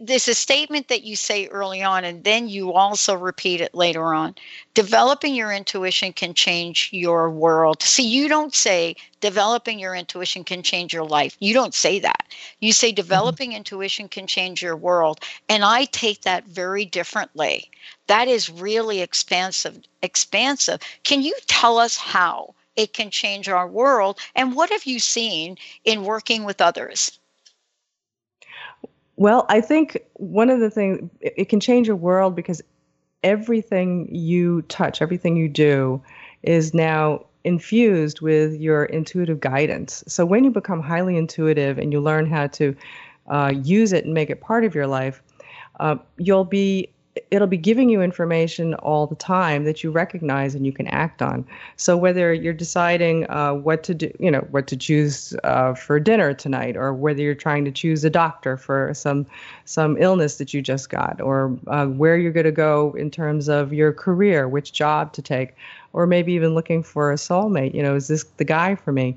There's 0.00 0.26
a 0.26 0.34
statement 0.34 0.88
that 0.88 1.04
you 1.04 1.14
say 1.14 1.46
early 1.46 1.82
on 1.82 2.04
and 2.04 2.24
then 2.24 2.48
you 2.48 2.72
also 2.72 3.14
repeat 3.14 3.60
it 3.60 3.76
later 3.76 4.12
on. 4.12 4.34
Developing 4.74 5.36
your 5.36 5.52
intuition 5.52 6.12
can 6.12 6.34
change 6.34 6.88
your 6.92 7.30
world. 7.30 7.80
See 7.82 8.06
you 8.06 8.28
don't 8.28 8.52
say 8.54 8.96
developing 9.20 9.78
your 9.78 9.94
intuition 9.94 10.42
can 10.42 10.64
change 10.64 10.92
your 10.92 11.04
life. 11.04 11.36
You 11.38 11.54
don't 11.54 11.74
say 11.74 12.00
that. 12.00 12.24
You 12.58 12.72
say 12.72 12.88
mm-hmm. 12.88 12.96
developing 12.96 13.52
intuition 13.52 14.08
can 14.08 14.26
change 14.26 14.62
your 14.62 14.76
world 14.76 15.20
and 15.48 15.64
i 15.64 15.84
take 15.84 16.22
that 16.22 16.44
very 16.46 16.84
differently. 16.84 17.70
That 18.08 18.26
is 18.26 18.50
really 18.50 19.00
expansive 19.00 19.78
expansive. 20.02 20.80
Can 21.04 21.22
you 21.22 21.36
tell 21.46 21.78
us 21.78 21.96
how 21.96 22.54
it 22.74 22.94
can 22.94 23.10
change 23.10 23.48
our 23.48 23.68
world 23.68 24.18
and 24.34 24.56
what 24.56 24.70
have 24.70 24.86
you 24.86 24.98
seen 24.98 25.56
in 25.84 26.04
working 26.04 26.42
with 26.42 26.60
others 26.60 27.18
Well, 29.18 29.46
I 29.48 29.60
think 29.60 29.98
one 30.14 30.48
of 30.48 30.60
the 30.60 30.70
things 30.70 31.10
it 31.20 31.34
it 31.36 31.48
can 31.48 31.58
change 31.58 31.88
your 31.88 31.96
world 31.96 32.36
because 32.36 32.62
everything 33.24 34.14
you 34.14 34.62
touch, 34.62 35.02
everything 35.02 35.36
you 35.36 35.48
do 35.48 36.00
is 36.44 36.72
now 36.72 37.26
infused 37.42 38.20
with 38.20 38.54
your 38.60 38.84
intuitive 38.84 39.40
guidance. 39.40 40.04
So 40.06 40.24
when 40.24 40.44
you 40.44 40.52
become 40.52 40.80
highly 40.80 41.16
intuitive 41.16 41.78
and 41.78 41.92
you 41.92 42.00
learn 42.00 42.26
how 42.26 42.46
to 42.46 42.76
uh, 43.28 43.52
use 43.60 43.92
it 43.92 44.04
and 44.04 44.14
make 44.14 44.30
it 44.30 44.40
part 44.40 44.64
of 44.64 44.72
your 44.76 44.86
life, 44.86 45.20
uh, 45.80 45.96
you'll 46.16 46.44
be 46.44 46.88
it'll 47.30 47.48
be 47.48 47.56
giving 47.56 47.88
you 47.88 48.02
information 48.02 48.74
all 48.74 49.06
the 49.06 49.14
time 49.14 49.64
that 49.64 49.82
you 49.82 49.90
recognize 49.90 50.54
and 50.54 50.64
you 50.66 50.72
can 50.72 50.86
act 50.88 51.22
on. 51.22 51.46
So 51.76 51.96
whether 51.96 52.32
you're 52.32 52.52
deciding 52.52 53.28
uh, 53.30 53.54
what 53.54 53.82
to 53.84 53.94
do, 53.94 54.10
you 54.18 54.30
know, 54.30 54.46
what 54.50 54.66
to 54.68 54.76
choose 54.76 55.34
uh, 55.44 55.74
for 55.74 56.00
dinner 56.00 56.34
tonight, 56.34 56.76
or 56.76 56.92
whether 56.92 57.22
you're 57.22 57.34
trying 57.34 57.64
to 57.64 57.70
choose 57.70 58.04
a 58.04 58.10
doctor 58.10 58.56
for 58.56 58.92
some 58.94 59.26
some 59.64 59.96
illness 59.98 60.36
that 60.36 60.52
you 60.54 60.62
just 60.62 60.90
got, 60.90 61.20
or 61.20 61.56
uh, 61.66 61.86
where 61.86 62.16
you're 62.16 62.32
going 62.32 62.44
to 62.44 62.52
go 62.52 62.94
in 62.98 63.10
terms 63.10 63.48
of 63.48 63.72
your 63.72 63.92
career, 63.92 64.48
which 64.48 64.72
job 64.72 65.12
to 65.12 65.22
take, 65.22 65.54
or 65.92 66.06
maybe 66.06 66.32
even 66.32 66.54
looking 66.54 66.82
for 66.82 67.12
a 67.12 67.16
soulmate. 67.16 67.74
You 67.74 67.82
know, 67.82 67.94
is 67.94 68.08
this 68.08 68.24
the 68.36 68.44
guy 68.44 68.74
for 68.74 68.92
me? 68.92 69.16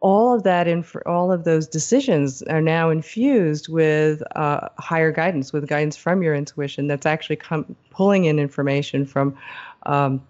All 0.00 0.34
of 0.34 0.42
that 0.42 0.68
and 0.68 0.84
for 0.84 1.06
all 1.08 1.32
of 1.32 1.44
those 1.44 1.66
decisions 1.66 2.42
are 2.42 2.60
now 2.60 2.90
infused 2.90 3.68
with 3.68 4.22
uh, 4.36 4.68
higher 4.78 5.10
guidance 5.10 5.52
with 5.52 5.66
guidance 5.66 5.96
from 5.96 6.22
your 6.22 6.34
intuition 6.34 6.86
that's 6.86 7.06
actually 7.06 7.36
come 7.36 7.74
pulling 7.90 8.26
in 8.26 8.38
information 8.38 9.06
from 9.06 9.36
um, 9.84 10.22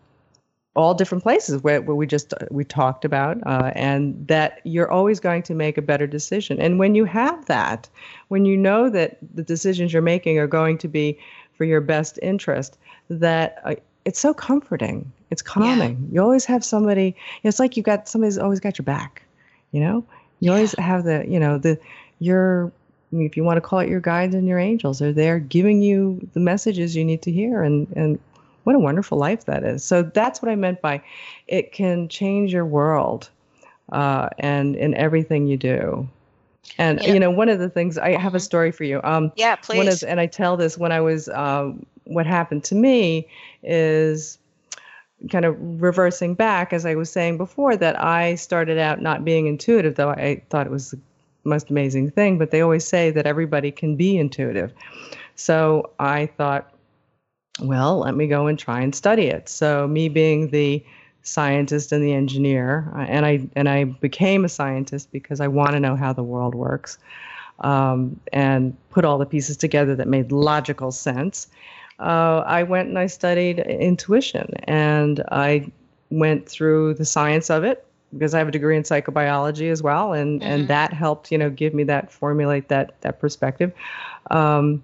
all 0.76 0.94
different 0.94 1.24
places 1.24 1.62
where, 1.62 1.80
where 1.80 1.96
we 1.96 2.06
just 2.06 2.32
we 2.50 2.64
talked 2.64 3.04
about 3.04 3.38
uh, 3.46 3.72
and 3.74 4.28
that 4.28 4.60
you're 4.64 4.90
always 4.90 5.18
going 5.18 5.42
to 5.42 5.54
make 5.54 5.78
a 5.78 5.82
better 5.82 6.06
decision. 6.06 6.60
And 6.60 6.78
when 6.78 6.94
you 6.94 7.04
have 7.06 7.46
that 7.46 7.88
when 8.28 8.44
you 8.44 8.56
know 8.56 8.88
that 8.90 9.18
the 9.34 9.42
decisions 9.42 9.92
you're 9.92 10.02
making 10.02 10.38
are 10.38 10.46
going 10.46 10.78
to 10.78 10.88
be 10.88 11.18
for 11.54 11.64
your 11.64 11.80
best 11.80 12.18
interest 12.22 12.78
that 13.08 13.60
uh, 13.64 13.74
it's 14.04 14.20
so 14.20 14.32
comforting. 14.32 15.10
It's 15.30 15.42
calming. 15.42 16.08
You 16.12 16.22
always 16.22 16.44
have 16.44 16.64
somebody 16.64 17.16
it's 17.42 17.58
like 17.58 17.76
you 17.76 17.82
got 17.82 18.08
somebody's 18.08 18.38
always 18.38 18.60
got 18.60 18.78
your 18.78 18.84
back 18.84 19.25
you 19.76 19.82
know? 19.84 20.04
You 20.40 20.52
always 20.52 20.74
have 20.78 21.04
the 21.04 21.24
you 21.28 21.40
know 21.40 21.58
the 21.58 21.78
your 22.18 22.72
if 23.12 23.36
you 23.36 23.44
want 23.44 23.56
to 23.58 23.60
call 23.60 23.80
it 23.80 23.88
your 23.88 24.00
guides 24.00 24.34
and 24.34 24.48
your 24.48 24.58
angels 24.58 25.00
are 25.02 25.12
there 25.12 25.38
giving 25.38 25.82
you 25.82 26.26
the 26.34 26.40
messages 26.40 26.96
you 26.96 27.04
need 27.04 27.22
to 27.22 27.30
hear 27.32 27.62
and 27.62 27.86
and 27.96 28.18
what 28.64 28.74
a 28.74 28.78
wonderful 28.78 29.18
life 29.18 29.44
that 29.46 29.62
is. 29.62 29.84
So 29.84 30.02
that's 30.02 30.42
what 30.42 30.50
i 30.50 30.56
meant 30.56 30.80
by 30.82 31.02
it 31.46 31.72
can 31.72 32.08
change 32.08 32.52
your 32.52 32.66
world 32.66 33.30
uh, 33.92 34.28
and 34.38 34.76
in 34.76 34.94
everything 34.94 35.46
you 35.46 35.56
do. 35.56 36.08
And 36.78 37.00
Yeah. 37.02 37.12
you 37.14 37.20
know 37.20 37.30
one 37.30 37.48
of 37.48 37.58
the 37.58 37.70
things 37.70 37.98
i 37.98 38.10
have 38.16 38.34
a 38.34 38.40
story 38.40 38.72
for 38.72 38.84
you. 38.84 39.00
Um 39.04 39.30
yeah 39.36 39.56
please. 39.56 39.78
one 39.78 39.88
of, 39.88 40.04
and 40.10 40.20
I 40.20 40.26
tell 40.26 40.56
this 40.56 40.76
when 40.78 40.92
I 40.92 41.00
was, 41.00 41.28
um, 41.28 41.86
what 42.04 42.26
happened 42.26 42.64
to 42.64 42.74
me 42.74 43.28
is 43.62 44.38
kind 45.30 45.44
of 45.44 45.56
reversing 45.80 46.34
back, 46.34 46.72
as 46.72 46.86
I 46.86 46.94
was 46.94 47.10
saying 47.10 47.38
before, 47.38 47.76
that 47.76 48.00
I 48.02 48.34
started 48.34 48.78
out 48.78 49.00
not 49.00 49.24
being 49.24 49.46
intuitive, 49.46 49.94
though 49.96 50.10
I 50.10 50.42
thought 50.50 50.66
it 50.66 50.72
was 50.72 50.90
the 50.92 51.00
most 51.44 51.70
amazing 51.70 52.10
thing. 52.10 52.38
But 52.38 52.50
they 52.50 52.60
always 52.60 52.86
say 52.86 53.10
that 53.10 53.26
everybody 53.26 53.70
can 53.70 53.96
be 53.96 54.16
intuitive. 54.18 54.72
So 55.34 55.90
I 55.98 56.26
thought, 56.26 56.72
well, 57.60 57.98
let 58.00 58.14
me 58.14 58.26
go 58.26 58.46
and 58.46 58.58
try 58.58 58.80
and 58.80 58.94
study 58.94 59.26
it. 59.26 59.48
So 59.48 59.86
me 59.86 60.08
being 60.08 60.50
the 60.50 60.84
scientist 61.22 61.92
and 61.92 62.02
the 62.02 62.12
engineer, 62.12 62.90
uh, 62.94 63.00
and 63.00 63.26
I 63.26 63.48
and 63.56 63.68
I 63.68 63.84
became 63.84 64.44
a 64.44 64.48
scientist 64.48 65.10
because 65.12 65.40
I 65.40 65.48
want 65.48 65.72
to 65.72 65.80
know 65.80 65.96
how 65.96 66.12
the 66.12 66.22
world 66.22 66.54
works 66.54 66.98
um, 67.60 68.18
and 68.32 68.76
put 68.90 69.04
all 69.04 69.18
the 69.18 69.26
pieces 69.26 69.56
together 69.56 69.94
that 69.96 70.08
made 70.08 70.32
logical 70.32 70.92
sense. 70.92 71.48
Uh, 71.98 72.42
I 72.46 72.62
went 72.62 72.88
and 72.88 72.98
I 72.98 73.06
studied 73.06 73.58
intuition, 73.60 74.52
and 74.64 75.22
I 75.32 75.70
went 76.10 76.48
through 76.48 76.94
the 76.94 77.04
science 77.04 77.50
of 77.50 77.64
it 77.64 77.84
because 78.12 78.34
I 78.34 78.38
have 78.38 78.48
a 78.48 78.52
degree 78.52 78.76
in 78.76 78.82
psychobiology 78.82 79.70
as 79.70 79.82
well, 79.82 80.12
and 80.12 80.40
Mhm. 80.40 80.46
and 80.46 80.68
that 80.68 80.92
helped 80.92 81.32
you 81.32 81.38
know 81.38 81.50
give 81.50 81.74
me 81.74 81.84
that 81.84 82.12
formulate 82.12 82.68
that 82.68 83.00
that 83.00 83.18
perspective. 83.18 83.72
Um, 84.30 84.82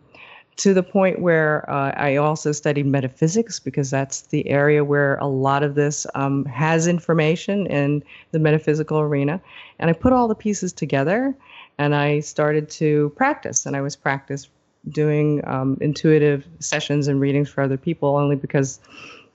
to 0.57 0.75
the 0.75 0.83
point 0.83 1.21
where 1.21 1.69
uh, 1.71 1.93
I 1.97 2.17
also 2.17 2.53
studied 2.53 2.87
metaphysics 2.87 3.59
because 3.59 3.91
that's 3.91 4.23
the 4.23 4.47
area 4.49 4.85
where 4.85 5.17
a 5.17 5.27
lot 5.27 5.63
of 5.63 5.75
this 5.75 6.07
um, 6.15 6.45
has 6.45 6.87
information 6.87 7.67
in 7.69 8.03
the 8.33 8.39
metaphysical 8.39 9.01
arena. 9.01 9.41
And 9.79 9.89
I 9.89 9.95
put 9.95 10.13
all 10.13 10.29
the 10.29 10.35
pieces 10.35 10.73
together 10.73 11.35
and 11.79 11.95
I 11.95 12.21
started 12.21 12.69
to 12.71 13.11
practice. 13.17 13.65
And 13.65 13.75
I 13.77 13.81
was 13.81 13.97
practice 13.97 14.49
doing 14.89 15.47
um, 15.47 15.79
intuitive 15.81 16.47
sessions 16.59 17.09
and 17.09 17.21
readings 17.21 17.49
for 17.49 17.63
other 17.63 17.77
people 17.77 18.17
only 18.17 18.37
because 18.37 18.81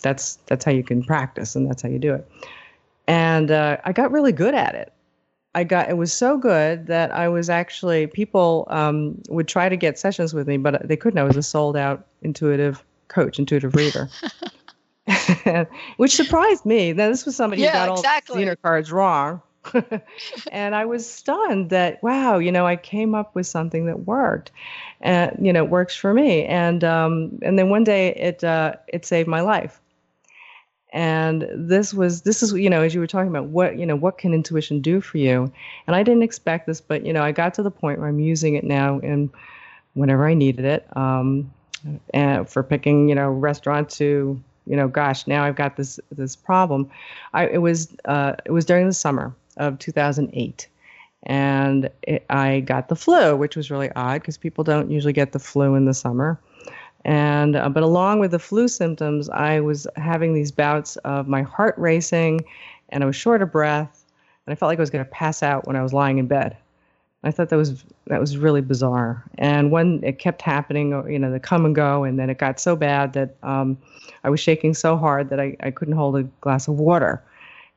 that's 0.01 0.36
that's 0.48 0.63
how 0.66 0.72
you 0.72 0.84
can 0.84 1.04
practice 1.04 1.56
and 1.56 1.70
that's 1.70 1.82
how 1.82 1.89
you 1.89 2.00
do 2.00 2.13
it. 2.13 2.30
And 3.08 3.51
uh, 3.51 3.77
I 3.86 3.94
got 3.94 4.12
really 4.12 4.32
good 4.34 4.54
at 4.54 4.75
it. 4.75 4.94
I 5.56 5.63
got 5.63 5.89
it 5.89 5.98
was 5.98 6.13
so 6.13 6.38
good 6.38 6.88
that 6.88 7.12
I 7.12 7.30
was 7.30 7.50
actually 7.50 8.08
people 8.08 8.68
um, 8.70 9.20
would 9.30 9.48
try 9.48 9.70
to 9.70 9.77
get 9.77 9.98
sessions 9.98 10.34
with 10.34 10.48
me, 10.48 10.58
but 10.58 10.88
they 10.88 10.98
couldn't. 10.98 11.18
I 11.18 11.24
was 11.24 11.38
a 11.38 11.42
sold 11.44 11.75
out 11.75 12.06
intuitive 12.22 12.84
coach, 13.08 13.39
intuitive 13.39 13.74
reader, 13.75 14.10
which 15.98 16.16
surprised 16.16 16.66
me. 16.66 16.94
Now 16.94 17.10
this 17.10 17.25
was 17.25 17.36
somebody 17.36 17.62
Yeah, 17.63 17.70
who 17.72 17.74
got 17.74 17.89
all 17.89 18.00
exactly. 18.00 18.46
the 18.46 18.51
Zener 18.51 18.62
cards 18.62 18.92
wrong, 18.92 19.42
and 20.52 20.76
I 20.76 20.86
was 20.86 21.10
stunned 21.10 21.70
that 21.70 22.02
wow, 22.04 22.38
you 22.38 22.52
know, 22.52 22.66
I 22.66 22.76
came 22.76 23.16
up 23.16 23.36
with 23.36 23.48
something 23.48 23.86
that 23.86 24.06
worked, 24.06 24.52
and 25.02 25.38
you 25.46 25.54
know, 25.54 25.64
it 25.64 25.70
works 25.70 25.96
for 25.96 26.14
me. 26.14 26.46
And 26.46 26.84
um, 26.84 27.40
and 27.42 27.58
then 27.58 27.70
one 27.70 27.84
day 27.84 28.10
it 28.16 28.44
uh, 28.44 28.76
it 28.88 29.06
saved 29.06 29.28
my 29.28 29.42
life. 29.42 29.80
And 30.94 31.48
this 31.54 31.94
was 31.94 32.22
this 32.22 32.42
is 32.42 32.54
you 32.54 32.70
know 32.70 32.82
as 32.82 32.94
you 32.94 33.02
were 33.02 33.08
talking 33.08 33.30
about 33.30 33.46
what 33.46 33.78
you 33.78 33.86
know 33.86 33.96
what 33.96 34.18
can 34.18 34.34
intuition 34.34 34.82
do 34.82 35.02
for 35.02 35.18
you? 35.18 35.52
And 35.86 35.96
i 35.96 36.02
didn't 36.02 36.24
expect 36.24 36.66
this 36.66 36.80
but 36.80 37.06
you 37.06 37.12
know 37.12 37.24
i 37.24 37.32
got 37.32 37.54
to 37.56 37.64
the 37.64 37.70
point 37.70 38.00
where 38.00 38.08
i'm 38.08 38.20
using 38.20 38.56
it 38.56 38.64
now 38.64 39.00
and 39.00 39.30
whenever 39.94 40.26
i 40.26 40.34
needed 40.34 40.64
it 40.66 40.88
um 40.96 41.52
and 42.14 42.50
for 42.50 42.64
picking 42.64 43.10
you 43.10 43.16
know 43.16 43.30
restaurant 43.30 43.90
to 43.90 44.42
you 44.66 44.76
know 44.76 44.88
gosh 44.88 45.28
now 45.28 45.44
i've 45.44 45.56
got 45.56 45.76
this 45.76 46.00
this 46.12 46.36
problem. 46.36 46.90
I 47.34 47.48
it 47.48 47.60
was 47.60 47.96
uh 48.06 48.34
it 48.46 48.52
was 48.52 48.66
during 48.66 48.88
the 48.88 48.94
summer 48.94 49.34
of 49.58 49.80
2008 49.80 50.68
and 51.24 51.90
it, 52.04 52.26
i 52.30 52.60
got 52.62 52.90
the 52.90 52.96
flu 52.96 53.36
which 53.36 53.56
was 53.56 53.70
really 53.72 53.92
odd 53.96 54.22
because 54.22 54.38
people 54.38 54.64
don't 54.64 54.90
usually 54.90 55.14
get 55.14 55.32
the 55.32 55.40
flu 55.40 55.76
in 55.76 55.86
the 55.86 55.94
summer. 55.94 56.40
And 57.06 57.56
uh, 57.56 57.70
but 57.70 57.84
along 57.84 58.20
with 58.20 58.32
the 58.32 58.40
flu 58.40 58.68
symptoms 58.68 59.30
i 59.30 59.60
was 59.60 59.88
having 59.96 60.34
these 60.34 60.52
bouts 60.52 60.96
of 60.98 61.28
my 61.28 61.42
heart 61.42 61.76
racing 61.78 62.42
and 62.90 63.04
i 63.04 63.06
was 63.06 63.16
short 63.16 63.42
of 63.42 63.52
breath 63.52 64.06
and 64.46 64.52
i 64.52 64.56
felt 64.56 64.70
like 64.70 64.80
i 64.80 64.82
was 64.82 64.90
going 64.90 65.06
to 65.06 65.12
pass 65.12 65.42
out 65.42 65.68
when 65.68 65.76
i 65.76 65.84
was 65.84 65.94
lying 65.94 66.18
in 66.18 66.28
bed. 66.28 66.58
I 67.24 67.32
thought 67.32 67.50
that 67.50 67.58
was 67.58 67.84
that 68.06 68.22
was 68.22 68.38
really 68.38 68.62
bizarre. 68.62 69.24
And 69.38 69.72
when 69.72 70.02
it 70.04 70.20
kept 70.20 70.42
happening 70.42 70.94
uh, 70.94 71.06
you 71.06 71.20
know 71.20 71.32
the 71.32 71.40
come 71.40 71.66
and 71.66 71.76
go 71.76 72.04
and 72.04 72.20
then 72.20 72.30
it 72.30 72.38
got 72.38 72.60
so 72.60 72.76
bad 72.76 73.14
that 73.14 73.36
um, 73.44 73.78
i 74.24 74.30
was 74.30 74.40
shaking 74.40 74.74
so 74.74 74.98
hard 74.98 75.30
that 75.30 75.40
I, 75.40 75.56
I 75.62 75.72
couldn't 75.72 75.96
hold 75.96 76.18
a 76.18 76.24
glass 76.42 76.68
of 76.68 76.76
water. 76.80 77.24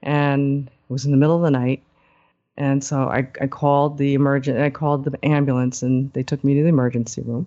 And 0.02 0.70
it 0.90 0.92
was 0.92 1.04
in 1.04 1.12
the 1.12 1.16
middle 1.16 1.36
of 1.36 1.42
the 1.42 1.50
night 1.50 1.82
and 2.56 2.82
so 2.82 3.08
I, 3.08 3.28
I 3.40 3.46
called 3.46 3.96
the 3.96 4.14
emergent 4.14 4.58
i 4.58 4.70
called 4.70 5.04
the 5.04 5.24
ambulance 5.24 5.82
and 5.82 6.12
they 6.12 6.22
took 6.22 6.42
me 6.44 6.54
to 6.54 6.62
the 6.62 6.68
emergency 6.68 7.22
room 7.22 7.46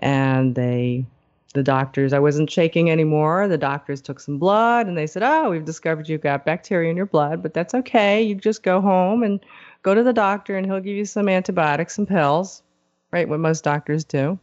and 0.00 0.54
they 0.54 1.06
the 1.52 1.62
doctors, 1.62 2.12
I 2.12 2.20
wasn't 2.20 2.50
shaking 2.50 2.90
anymore. 2.90 3.48
The 3.48 3.58
doctors 3.58 4.00
took 4.00 4.20
some 4.20 4.38
blood 4.38 4.86
and 4.86 4.96
they 4.96 5.06
said, 5.06 5.22
Oh, 5.22 5.50
we've 5.50 5.64
discovered 5.64 6.08
you've 6.08 6.20
got 6.20 6.44
bacteria 6.44 6.90
in 6.90 6.96
your 6.96 7.06
blood, 7.06 7.42
but 7.42 7.54
that's 7.54 7.74
okay. 7.74 8.22
You 8.22 8.36
just 8.36 8.62
go 8.62 8.80
home 8.80 9.22
and 9.22 9.40
go 9.82 9.94
to 9.94 10.02
the 10.02 10.12
doctor 10.12 10.56
and 10.56 10.64
he'll 10.64 10.80
give 10.80 10.96
you 10.96 11.04
some 11.04 11.28
antibiotics 11.28 11.98
and 11.98 12.06
pills, 12.06 12.62
right? 13.10 13.28
What 13.28 13.40
most 13.40 13.64
doctors 13.64 14.04
do, 14.04 14.38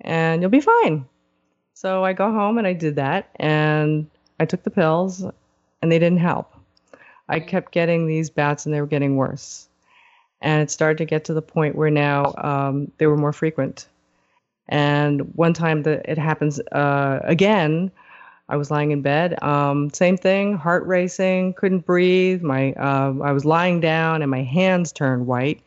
and 0.00 0.40
you'll 0.40 0.50
be 0.50 0.60
fine. 0.60 1.04
So 1.74 2.04
I 2.04 2.12
go 2.12 2.32
home 2.32 2.58
and 2.58 2.66
I 2.66 2.72
did 2.72 2.96
that 2.96 3.28
and 3.36 4.08
I 4.40 4.46
took 4.46 4.62
the 4.62 4.70
pills 4.70 5.24
and 5.82 5.92
they 5.92 5.98
didn't 5.98 6.20
help. 6.20 6.54
I 7.28 7.40
kept 7.40 7.72
getting 7.72 8.06
these 8.06 8.30
bouts 8.30 8.66
and 8.66 8.74
they 8.74 8.80
were 8.80 8.86
getting 8.86 9.16
worse. 9.16 9.68
And 10.40 10.60
it 10.60 10.70
started 10.70 10.98
to 10.98 11.04
get 11.04 11.24
to 11.26 11.34
the 11.34 11.42
point 11.42 11.76
where 11.76 11.90
now 11.90 12.34
um, 12.38 12.90
they 12.98 13.06
were 13.06 13.16
more 13.16 13.32
frequent. 13.32 13.86
And 14.68 15.34
one 15.34 15.54
time 15.54 15.82
that 15.84 16.08
it 16.08 16.18
happens 16.18 16.60
uh, 16.72 17.20
again, 17.22 17.90
I 18.48 18.56
was 18.56 18.70
lying 18.70 18.90
in 18.90 19.02
bed. 19.02 19.42
Um, 19.42 19.90
same 19.90 20.16
thing, 20.16 20.56
heart 20.56 20.86
racing, 20.86 21.54
couldn't 21.54 21.86
breathe. 21.86 22.42
My 22.42 22.72
uh, 22.74 23.14
I 23.22 23.32
was 23.32 23.44
lying 23.44 23.80
down 23.80 24.20
and 24.20 24.30
my 24.30 24.42
hands 24.42 24.92
turned 24.92 25.26
white, 25.26 25.62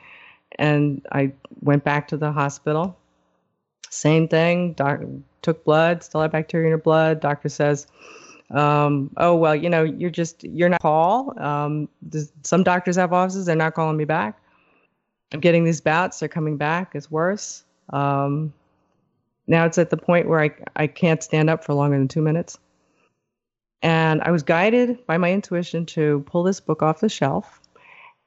and 0.60 1.06
I 1.12 1.32
went 1.62 1.84
back 1.84 2.08
to 2.10 2.18
the 2.18 2.32
hospital. 2.32 2.98
Same 3.90 4.28
thing. 4.28 4.74
Doc 4.74 5.00
took 5.42 5.64
blood, 5.64 6.04
still 6.04 6.22
had 6.22 6.32
bacteria 6.32 6.68
in 6.68 6.72
her 6.72 6.78
blood. 6.78 7.22
Doctor 7.22 7.50
says, 7.50 7.88
um, 8.56 9.12
"Oh 9.18 9.36
well, 9.36 9.56
you 9.56 9.70
know, 9.70 9.84
you're 9.84 10.10
just 10.10 10.44
you're 10.44 10.70
not 10.70 10.82
call." 10.82 11.38
Um, 11.40 11.90
some 12.44 12.64
doctors 12.64 12.96
have 12.96 13.14
offices; 13.14 13.46
they're 13.46 13.56
not 13.56 13.74
calling 13.74 13.98
me 13.98 14.06
back. 14.06 14.40
I'm 15.34 15.40
getting 15.40 15.64
these 15.64 15.82
bouts; 15.82 16.20
they're 16.20 16.30
coming 16.30 16.58
back. 16.58 16.96
It's 16.96 17.12
worse. 17.12 17.64
Um, 17.92 18.54
now 19.48 19.66
it's 19.66 19.78
at 19.78 19.90
the 19.90 19.98
point 19.98 20.28
where 20.28 20.42
I, 20.42 20.52
I 20.76 20.88
can't 20.88 21.22
stand 21.22 21.50
up 21.50 21.64
for 21.64 21.74
longer 21.74 21.98
than 21.98 22.08
two 22.08 22.22
minutes. 22.22 22.58
And 23.82 24.22
I 24.22 24.32
was 24.32 24.44
guided 24.44 25.06
by 25.06 25.18
my 25.18 25.32
intuition 25.32 25.86
to 25.88 26.24
pull 26.26 26.44
this 26.44 26.60
book 26.60 26.82
off 26.82 27.02
the 27.02 27.10
shelf. 27.10 27.62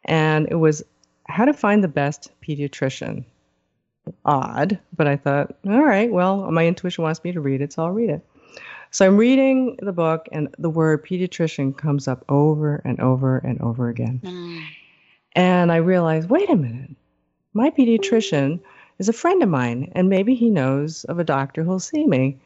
And 0.05 0.47
it 0.51 0.55
was 0.55 0.85
How 1.27 1.45
to 1.45 1.53
Find 1.53 1.83
the 1.83 1.89
Best 1.89 2.31
Pediatrician. 2.47 3.25
Odd, 4.25 4.79
but 4.97 5.07
I 5.07 5.17
thought, 5.17 5.57
all 5.67 5.83
right, 5.83 6.11
well, 6.11 6.51
my 6.51 6.67
intuition 6.67 7.05
wants 7.05 7.23
me 7.25 7.33
to 7.33 7.41
read 7.41 7.61
it, 7.61 7.75
so 7.75 7.85
I'll 7.85 7.91
read 7.91 8.09
it. 8.09 8.25
So 8.91 9.07
I'm 9.07 9.17
reading 9.17 9.77
the 9.81 9.93
book, 9.93 10.29
and 10.33 10.49
the 10.59 10.71
word 10.71 11.05
pediatrician 11.05 11.77
comes 11.77 12.09
up 12.09 12.25
over 12.29 12.77
and 12.85 12.99
over 13.01 13.39
and 13.39 13.61
over 13.61 13.89
again. 13.89 14.21
Mm. 14.25 14.63
And 15.35 15.73
I 15.73 15.77
realize, 15.77 16.27
wait 16.27 16.49
a 16.51 16.57
minute, 16.57 16.91
my 17.53 17.71
pediatrician 17.71 18.61
is 18.99 19.09
a 19.09 19.13
friend 19.13 19.43
of 19.43 19.49
mine, 19.49 19.93
and 19.95 20.09
maybe 20.09 20.35
he 20.35 20.51
knows 20.51 21.05
of 21.05 21.19
a 21.19 21.25
doctor 21.25 21.65
who'll 21.65 21.79
see 21.79 22.07
me. 22.07 22.39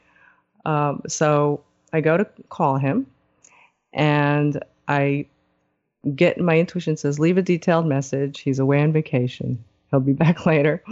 Um, 0.65 1.03
so 1.07 1.63
I 1.93 2.01
go 2.01 2.17
to 2.17 2.27
call 2.49 2.77
him, 2.77 3.07
and 3.93 4.63
I 4.89 5.27
get 6.15 6.39
my 6.39 6.59
intuition 6.59 6.97
says, 6.97 7.19
leave 7.19 7.39
a 7.39 7.43
detailed 7.43 7.87
message. 7.87 8.41
He's 8.41 8.59
away 8.59 8.83
on 8.83 8.93
vacation. 8.93 9.63
He'll 9.91 10.01
be 10.01 10.13
back 10.25 10.47
later. 10.47 10.83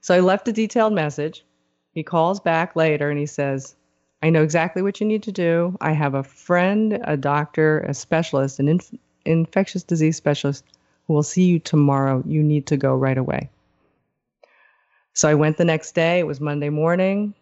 so 0.00 0.14
I 0.14 0.20
left 0.20 0.48
a 0.48 0.52
detailed 0.52 0.94
message. 0.94 1.44
He 1.92 2.02
calls 2.02 2.40
back 2.40 2.74
later 2.74 3.10
and 3.10 3.18
he 3.18 3.26
says, 3.26 3.76
I 4.24 4.30
know 4.30 4.42
exactly 4.42 4.80
what 4.80 5.02
you 5.02 5.06
need 5.06 5.22
to 5.24 5.32
do. 5.32 5.76
I 5.82 5.92
have 5.92 6.14
a 6.14 6.22
friend, 6.22 6.98
a 7.04 7.14
doctor, 7.14 7.80
a 7.80 7.92
specialist, 7.92 8.58
an 8.58 8.68
inf- 8.68 8.94
infectious 9.26 9.82
disease 9.82 10.16
specialist 10.16 10.64
who 11.06 11.12
will 11.12 11.22
see 11.22 11.44
you 11.44 11.58
tomorrow. 11.58 12.22
You 12.26 12.42
need 12.42 12.66
to 12.68 12.78
go 12.78 12.94
right 12.94 13.18
away. 13.18 13.50
So 15.12 15.28
I 15.28 15.34
went 15.34 15.58
the 15.58 15.66
next 15.66 15.94
day. 15.94 16.20
It 16.20 16.26
was 16.26 16.40
Monday 16.40 16.70
morning. 16.70 17.34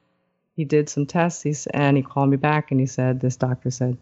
He 0.56 0.64
did 0.64 0.88
some 0.88 1.06
tests 1.06 1.68
and 1.68 1.96
he 1.96 2.02
called 2.02 2.30
me 2.30 2.36
back 2.36 2.72
and 2.72 2.80
he 2.80 2.86
said, 2.86 3.20
This 3.20 3.36
doctor 3.36 3.70
said, 3.70 3.96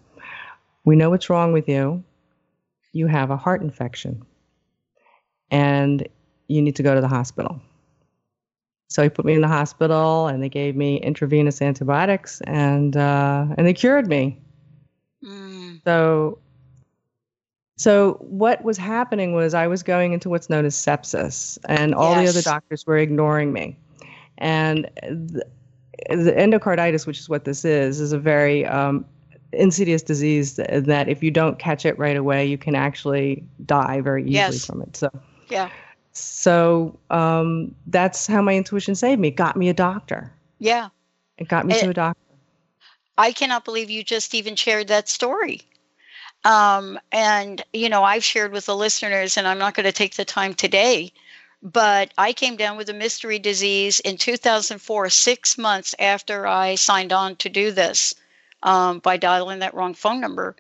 We 0.87 0.97
know 0.97 1.11
what's 1.11 1.29
wrong 1.29 1.53
with 1.53 1.69
you. 1.69 2.03
You 2.95 3.09
have 3.09 3.31
a 3.31 3.37
heart 3.37 3.61
infection 3.61 4.25
and 5.51 6.09
you 6.49 6.63
need 6.63 6.77
to 6.77 6.83
go 6.83 6.95
to 6.95 7.03
the 7.03 7.09
hospital. 7.09 7.61
So 8.90 9.04
he 9.04 9.09
put 9.09 9.25
me 9.25 9.35
in 9.35 9.40
the 9.40 9.49
hospital 9.49 10.26
and 10.26 10.42
they 10.42 10.49
gave 10.49 10.75
me 10.75 11.00
intravenous 11.00 11.62
antibiotics 11.62 12.40
and 12.42 12.97
uh, 12.97 13.47
and 13.56 13.66
they 13.66 13.73
cured 13.73 14.09
me. 14.09 14.37
Mm. 15.25 15.80
So 15.85 16.38
so 17.80 18.18
what 18.20 18.62
was 18.62 18.76
happening 18.76 19.32
was 19.32 19.54
I 19.54 19.66
was 19.66 19.82
going 19.82 20.12
into 20.12 20.28
what's 20.28 20.50
known 20.50 20.66
as 20.66 20.75
sepsis, 20.75 21.56
and 21.66 21.94
all 21.94 22.11
yes. 22.11 22.25
the 22.25 22.38
other 22.38 22.42
doctors 22.42 22.87
were 22.87 22.99
ignoring 22.99 23.54
me. 23.54 23.75
And 24.37 24.90
the, 25.02 25.47
the, 26.11 26.32
endocarditis, 26.32 27.06
which 27.06 27.18
is 27.18 27.28
what 27.30 27.47
this 27.47 27.64
is, 27.64 27.99
is 27.99 28.12
a 28.12 28.18
very 28.18 28.66
um, 28.66 29.07
insidious 29.53 30.03
disease 30.03 30.57
that 30.57 31.09
if 31.09 31.22
you 31.22 31.31
don't 31.31 31.59
catch 31.59 31.87
it 31.87 31.98
right 31.98 32.18
away, 32.18 32.44
you 32.44 32.59
can 32.59 32.74
actually 32.74 33.44
die 33.64 34.03
very 34.03 34.24
easily 34.24 34.35
yes. 34.35 34.66
from 34.66 34.83
it. 34.83 34.94
So 34.94 35.09
yeah. 35.48 35.70
So 36.12 36.99
um, 37.11 37.75
that's 37.87 38.27
how 38.27 38.42
my 38.42 38.57
intuition 38.57 38.94
saved 38.94 39.20
me. 39.20 39.29
It 39.29 39.37
got 39.37 39.57
me 39.57 39.68
a 39.68 39.75
doctor. 39.75 40.33
Yeah. 40.59 40.88
It 41.38 41.49
got 41.49 41.66
me 41.66 41.75
it, 41.75 41.81
to 41.81 41.90
a 41.90 41.94
doctor. 41.94 42.20
I 43.16 43.33
cannot 43.33 43.64
believe 43.64 43.90
you 43.90 44.03
just 44.03 44.35
even 44.35 44.57
shared 44.57 44.88
that 44.88 45.09
story. 45.09 45.62
Um, 46.44 46.99
and, 47.12 47.62
you 47.73 47.88
know, 47.88 48.03
I've 48.03 48.25
shared 48.25 48.53
with 48.53 48.66
the 48.66 48.77
listeners, 48.77 49.37
and 49.37 49.46
I'm 49.46 49.59
not 49.59 49.75
going 49.75 49.85
to 49.85 49.92
take 49.92 50.16
the 50.16 50.25
time 50.25 50.55
today, 50.55 51.12
but 51.62 52.12
I 52.16 52.33
came 52.33 52.57
down 52.57 52.79
with 52.79 52.88
a 52.88 52.94
mystery 52.94 53.38
disease 53.38 54.01
in 54.01 54.16
2004, 54.16 55.11
six 55.11 55.59
months 55.59 55.94
after 55.99 56.46
I 56.46 56.77
signed 56.77 57.12
on 57.12 57.37
to 57.37 57.51
do 57.51 57.73
this 57.73 58.14
um, 58.62 59.01
by 59.01 59.18
dialing 59.18 59.59
that 59.59 59.75
wrong 59.75 59.92
phone 59.92 60.20
number. 60.20 60.57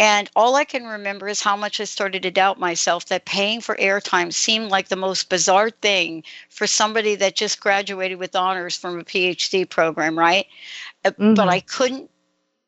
And 0.00 0.30
all 0.34 0.56
I 0.56 0.64
can 0.64 0.86
remember 0.86 1.28
is 1.28 1.42
how 1.42 1.56
much 1.56 1.78
I 1.78 1.84
started 1.84 2.22
to 2.22 2.30
doubt 2.30 2.58
myself 2.58 3.04
that 3.06 3.26
paying 3.26 3.60
for 3.60 3.76
airtime 3.76 4.32
seemed 4.32 4.70
like 4.70 4.88
the 4.88 4.96
most 4.96 5.28
bizarre 5.28 5.68
thing 5.68 6.24
for 6.48 6.66
somebody 6.66 7.16
that 7.16 7.36
just 7.36 7.60
graduated 7.60 8.18
with 8.18 8.34
honors 8.34 8.74
from 8.74 8.98
a 8.98 9.04
PhD 9.04 9.68
program, 9.68 10.18
right? 10.18 10.46
Uh, 11.04 11.10
mm-hmm. 11.10 11.34
But 11.34 11.50
I 11.50 11.60
couldn't 11.60 12.10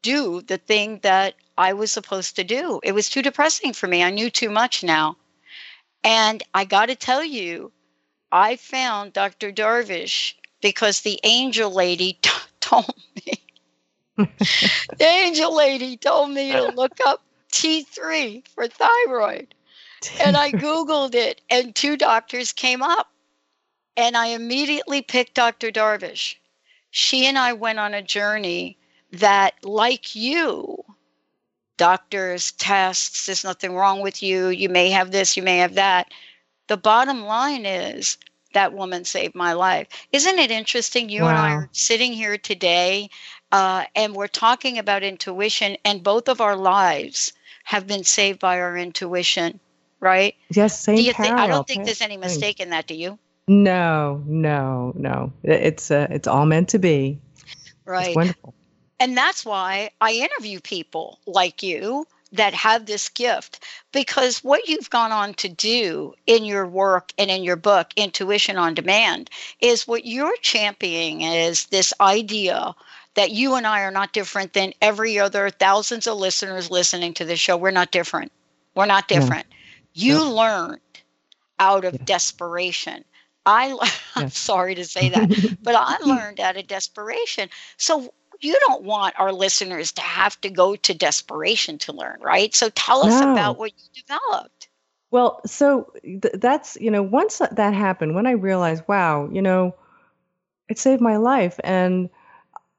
do 0.03 0.43
the 0.43 0.59
thing 0.59 1.01
that 1.05 1.35
I 1.57 1.73
was 1.73 1.91
supposed 1.91 2.37
to 2.37 2.45
do. 2.45 2.81
It 2.83 2.93
was 2.93 3.09
too 3.09 3.23
depressing 3.23 3.73
for 3.73 3.87
me. 3.87 4.03
I 4.03 4.11
knew 4.11 4.29
too 4.29 4.51
much 4.51 4.85
now. 4.85 5.17
And 6.05 6.43
I 6.53 6.67
got 6.67 6.87
to 6.87 6.95
tell 6.95 7.25
you, 7.25 7.73
I 8.31 8.57
found 8.57 9.15
Dr. 9.15 9.51
Darvish 9.53 10.35
because 10.61 11.01
the 11.01 11.19
angel 11.25 11.71
lady 11.71 12.13
t- 12.21 12.31
told 12.61 12.95
me. 13.25 13.33
The 14.17 15.05
angel 15.05 15.55
lady 15.57 15.97
told 15.97 16.31
me 16.31 16.53
to 16.53 16.67
look 16.77 16.99
up 17.07 17.23
T3 17.53 18.47
for 18.49 18.67
thyroid. 18.67 19.55
And 20.21 20.37
I 20.37 20.51
Googled 20.51 21.15
it, 21.15 21.41
and 21.49 21.75
two 21.75 21.97
doctors 21.97 22.53
came 22.53 22.83
up. 22.83 23.09
And 23.97 24.17
I 24.17 24.29
immediately 24.29 25.03
picked 25.03 25.35
Dr. 25.35 25.71
Darvish. 25.71 26.37
She 26.91 27.27
and 27.27 27.39
I 27.39 27.53
went 27.53 27.79
on 27.79 27.95
a 27.95 28.03
journey 28.03 28.79
that, 29.13 29.55
like 29.63 30.15
you, 30.15 30.83
doctors, 31.77 32.53
tests, 32.53 33.27
there's 33.27 33.45
nothing 33.45 33.75
wrong 33.75 34.01
with 34.01 34.23
you. 34.23 34.49
You 34.49 34.69
may 34.69 34.91
have 34.91 35.11
this, 35.11 35.37
you 35.37 35.43
may 35.43 35.59
have 35.59 35.75
that. 35.75 36.13
The 36.69 36.77
bottom 36.77 37.25
line 37.25 37.67
is 37.67 38.17
that 38.55 38.73
woman 38.73 39.05
saved 39.05 39.35
my 39.35 39.53
life. 39.53 39.89
Isn't 40.13 40.39
it 40.39 40.51
interesting? 40.51 41.09
You 41.09 41.23
wow. 41.23 41.29
and 41.29 41.39
I 41.39 41.53
are 41.53 41.69
sitting 41.73 42.13
here 42.13 42.39
today 42.39 43.11
uh, 43.53 43.85
and 43.95 44.15
we're 44.15 44.27
talking 44.27 44.79
about 44.79 45.03
intuition, 45.03 45.77
and 45.85 46.03
both 46.03 46.29
of 46.29 46.41
our 46.41 46.57
lives 46.57 47.33
have 47.65 47.87
been 47.87 48.03
saved 48.03 48.41
by 48.41 48.59
our 48.61 48.77
intuition, 48.77 49.61
right? 50.01 50.35
Yes, 50.51 50.81
same 50.81 50.97
do 50.97 51.03
you 51.03 51.13
think, 51.13 51.35
I 51.35 51.47
don't 51.47 51.67
think 51.67 51.85
there's 51.85 52.01
any 52.01 52.17
mistake 52.17 52.59
in 52.59 52.71
that, 52.71 52.87
do 52.87 52.95
you? 52.95 53.19
No, 53.47 54.23
no, 54.27 54.93
no. 54.97 55.33
It's 55.43 55.91
uh, 55.91 56.07
it's 56.11 56.27
all 56.27 56.47
meant 56.47 56.69
to 56.71 56.79
be. 56.79 57.19
Right. 57.85 58.09
It's 58.09 58.17
wonderful. 58.17 58.55
And 58.99 59.17
that's 59.17 59.45
why 59.45 59.91
I 60.01 60.13
interview 60.13 60.61
people 60.61 61.19
like 61.27 61.63
you 61.63 62.07
that 62.33 62.55
have 62.55 62.87
this 62.87 63.09
gift 63.09 63.65
because 63.93 64.43
what 64.43 64.69
you've 64.69 64.89
gone 64.91 65.13
on 65.13 65.35
to 65.35 65.49
do 65.49 66.15
in 66.27 66.45
your 66.45 66.67
work 66.67 67.13
and 67.19 67.31
in 67.31 67.45
your 67.45 67.57
book 67.57 67.93
intuition 67.97 68.57
on 68.57 68.75
demand 68.75 69.29
is 69.61 69.87
what 69.87 70.07
you're 70.07 70.37
championing 70.39 71.21
is 71.21 71.67
this 71.67 71.93
idea 72.01 72.75
that 73.15 73.31
you 73.31 73.55
and 73.55 73.67
I 73.67 73.83
are 73.83 73.91
not 73.91 74.13
different 74.13 74.53
than 74.53 74.73
every 74.81 75.19
other 75.19 75.51
thousands 75.51 76.07
of 76.07 76.19
listeners 76.19 76.71
listening 76.71 77.15
to 77.15 77.25
this 77.25 77.39
show 77.39 77.57
we're 77.57 77.71
not 77.71 77.91
different 77.91 78.33
we're 78.75 78.87
not 78.87 79.09
different 79.09 79.47
yeah. 79.93 80.13
you 80.15 80.25
learned 80.31 80.81
out 81.59 81.85
of 81.85 81.95
yeah. 81.95 82.03
desperation 82.05 83.05
I, 83.47 83.77
I'm 84.15 84.31
sorry 84.31 84.75
to 84.77 84.85
say 84.85 85.09
that, 85.09 85.59
but 85.63 85.75
I 85.75 85.99
learned 86.05 86.41
out 86.41 86.57
of 86.57 86.67
desperation. 86.67 87.49
So 87.77 88.13
you 88.41 88.57
don't 88.61 88.83
want 88.83 89.19
our 89.19 89.33
listeners 89.33 89.93
to 89.93 90.03
have 90.03 90.41
to 90.41 90.51
go 90.51 90.77
to 90.77 90.95
desperation 90.95 91.79
to 91.79 91.93
learn, 91.93 92.21
right? 92.21 92.55
So 92.55 92.69
tell 92.71 93.05
us 93.05 93.21
no. 93.21 93.33
about 93.33 93.59
what 93.59 93.73
you 93.73 94.03
developed. 94.03 94.69
Well, 95.11 95.41
so 95.47 95.93
th- 96.03 96.35
that's, 96.35 96.77
you 96.81 96.91
know, 96.91 97.03
once 97.03 97.39
that 97.39 97.75
happened, 97.75 98.15
when 98.15 98.27
I 98.27 98.33
realized, 98.33 98.83
wow, 98.89 99.29
you 99.31 99.43
know, 99.43 99.75
it 100.69 100.79
saved 100.79 101.03
my 101.03 101.19
life. 101.19 101.61
And 101.63 102.09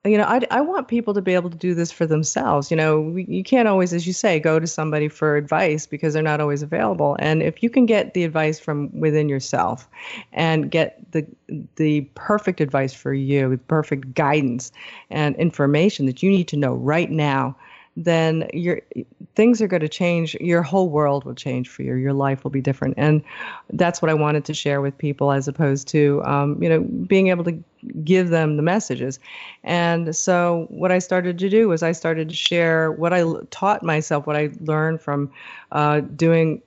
you 0.05 0.17
know, 0.17 0.25
I, 0.25 0.41
I 0.51 0.59
want 0.59 0.89
people 0.89 1.13
to 1.13 1.21
be 1.21 1.33
able 1.33 1.49
to 1.49 1.57
do 1.57 1.73
this 1.73 1.89
for 1.89 2.05
themselves. 2.05 2.69
You 2.69 2.75
know, 2.75 3.15
you 3.15 3.41
can't 3.41 3.69
always, 3.69 3.93
as 3.93 4.05
you 4.05 4.11
say, 4.11 4.37
go 4.37 4.59
to 4.59 4.67
somebody 4.67 5.07
for 5.07 5.37
advice 5.37 5.85
because 5.85 6.13
they're 6.13 6.21
not 6.21 6.41
always 6.41 6.61
available. 6.61 7.15
And 7.19 7.41
if 7.41 7.63
you 7.63 7.69
can 7.69 7.85
get 7.85 8.13
the 8.13 8.25
advice 8.25 8.59
from 8.59 8.89
within 8.99 9.29
yourself 9.29 9.87
and 10.33 10.69
get 10.69 10.99
the 11.13 11.25
the 11.77 12.01
perfect 12.15 12.59
advice 12.59 12.93
for 12.93 13.13
you, 13.13 13.49
the 13.49 13.57
perfect 13.57 14.13
guidance 14.13 14.73
and 15.09 15.37
information 15.37 16.05
that 16.07 16.21
you 16.21 16.29
need 16.29 16.49
to 16.49 16.57
know 16.57 16.73
right 16.73 17.09
now, 17.09 17.55
then 17.95 18.49
your 18.53 18.81
things 19.35 19.61
are 19.61 19.67
going 19.67 19.81
to 19.81 19.89
change. 19.89 20.35
Your 20.35 20.63
whole 20.63 20.89
world 20.89 21.25
will 21.25 21.35
change 21.35 21.69
for 21.69 21.83
you. 21.83 21.95
Your 21.95 22.13
life 22.13 22.43
will 22.43 22.51
be 22.51 22.61
different, 22.61 22.95
and 22.97 23.23
that's 23.71 24.01
what 24.01 24.09
I 24.09 24.13
wanted 24.13 24.45
to 24.45 24.53
share 24.53 24.81
with 24.81 24.97
people, 24.97 25.31
as 25.31 25.47
opposed 25.47 25.87
to 25.89 26.23
um, 26.25 26.61
you 26.61 26.69
know 26.69 26.81
being 26.81 27.27
able 27.27 27.43
to 27.43 27.63
give 28.03 28.29
them 28.29 28.57
the 28.57 28.63
messages. 28.63 29.19
And 29.63 30.15
so 30.15 30.65
what 30.69 30.91
I 30.91 30.99
started 30.99 31.37
to 31.37 31.49
do 31.49 31.67
was 31.67 31.83
I 31.83 31.91
started 31.91 32.29
to 32.29 32.35
share 32.35 32.91
what 32.91 33.13
I 33.13 33.23
taught 33.51 33.83
myself, 33.83 34.25
what 34.25 34.35
I 34.35 34.51
learned 34.61 35.01
from 35.01 35.31
uh, 35.71 35.99
doing 35.99 36.61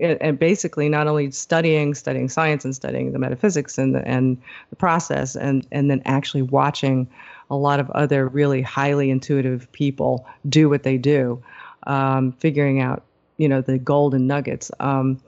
and 0.00 0.38
basically 0.38 0.88
not 0.88 1.06
only 1.06 1.30
studying 1.30 1.94
studying 1.94 2.28
science 2.28 2.64
and 2.64 2.74
studying 2.74 3.12
the 3.12 3.18
metaphysics 3.18 3.78
and 3.78 3.94
the, 3.94 4.06
and 4.06 4.36
the 4.70 4.76
process 4.76 5.36
and 5.36 5.66
and 5.72 5.90
then 5.90 6.02
actually 6.04 6.42
watching 6.42 7.08
a 7.50 7.56
lot 7.56 7.80
of 7.80 7.90
other 7.90 8.28
really 8.28 8.62
highly 8.62 9.10
intuitive 9.10 9.70
people 9.72 10.26
do 10.48 10.68
what 10.68 10.82
they 10.82 10.98
do, 10.98 11.42
um, 11.86 12.32
figuring 12.32 12.80
out, 12.80 13.02
you 13.36 13.48
know, 13.48 13.60
the 13.60 13.78
golden 13.78 14.26
nuggets. 14.26 14.70
Um, 14.80 15.20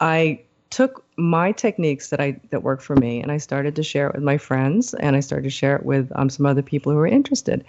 I 0.00 0.40
took 0.70 1.04
my 1.16 1.52
techniques 1.52 2.10
that 2.10 2.20
I 2.20 2.38
that 2.50 2.62
worked 2.62 2.82
for 2.82 2.96
me, 2.96 3.20
and 3.20 3.32
I 3.32 3.38
started 3.38 3.74
to 3.76 3.82
share 3.82 4.08
it 4.08 4.14
with 4.14 4.24
my 4.24 4.38
friends, 4.38 4.94
and 4.94 5.16
I 5.16 5.20
started 5.20 5.44
to 5.44 5.50
share 5.50 5.76
it 5.76 5.84
with 5.84 6.10
um, 6.14 6.28
some 6.28 6.46
other 6.46 6.62
people 6.62 6.92
who 6.92 6.98
were 6.98 7.06
interested. 7.06 7.64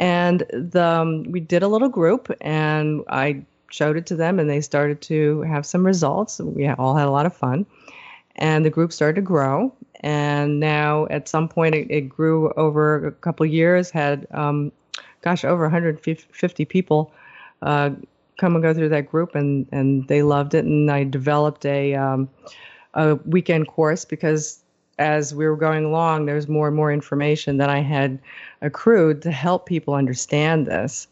And 0.00 0.40
the 0.52 0.84
um, 0.84 1.22
we 1.24 1.40
did 1.40 1.62
a 1.62 1.68
little 1.68 1.88
group, 1.88 2.30
and 2.40 3.02
I 3.08 3.44
showed 3.70 3.96
it 3.96 4.06
to 4.06 4.16
them, 4.16 4.38
and 4.38 4.48
they 4.48 4.60
started 4.60 5.00
to 5.02 5.42
have 5.42 5.66
some 5.66 5.84
results. 5.86 6.38
We 6.40 6.68
all 6.68 6.94
had 6.94 7.08
a 7.08 7.10
lot 7.10 7.26
of 7.26 7.34
fun, 7.34 7.66
and 8.36 8.64
the 8.64 8.70
group 8.70 8.92
started 8.92 9.16
to 9.16 9.22
grow 9.22 9.72
and 10.04 10.60
now 10.60 11.06
at 11.08 11.26
some 11.26 11.48
point 11.48 11.74
it, 11.74 11.90
it 11.90 12.02
grew 12.02 12.52
over 12.58 13.06
a 13.06 13.12
couple 13.12 13.46
years 13.46 13.90
had 13.90 14.26
um, 14.32 14.70
gosh 15.22 15.44
over 15.44 15.62
150 15.64 16.64
people 16.66 17.10
uh, 17.62 17.90
come 18.36 18.54
and 18.54 18.62
go 18.62 18.74
through 18.74 18.90
that 18.90 19.10
group 19.10 19.34
and 19.34 19.66
and 19.72 20.06
they 20.06 20.22
loved 20.22 20.54
it. 20.54 20.66
And 20.66 20.90
i 20.90 21.04
developed 21.04 21.64
a 21.64 21.94
um, 21.94 22.28
a 22.92 23.14
weekend 23.24 23.66
course 23.66 24.04
because 24.04 24.60
as 24.98 25.34
we 25.34 25.46
were 25.46 25.56
going 25.56 25.86
along 25.86 26.26
there's 26.26 26.48
more 26.48 26.68
and 26.68 26.76
more 26.76 26.92
information 26.92 27.56
that 27.56 27.70
i 27.70 27.80
had 27.80 28.18
accrued 28.60 29.22
to 29.22 29.32
help 29.32 29.66
people 29.66 29.94
understand 29.94 30.66
this. 30.66 31.08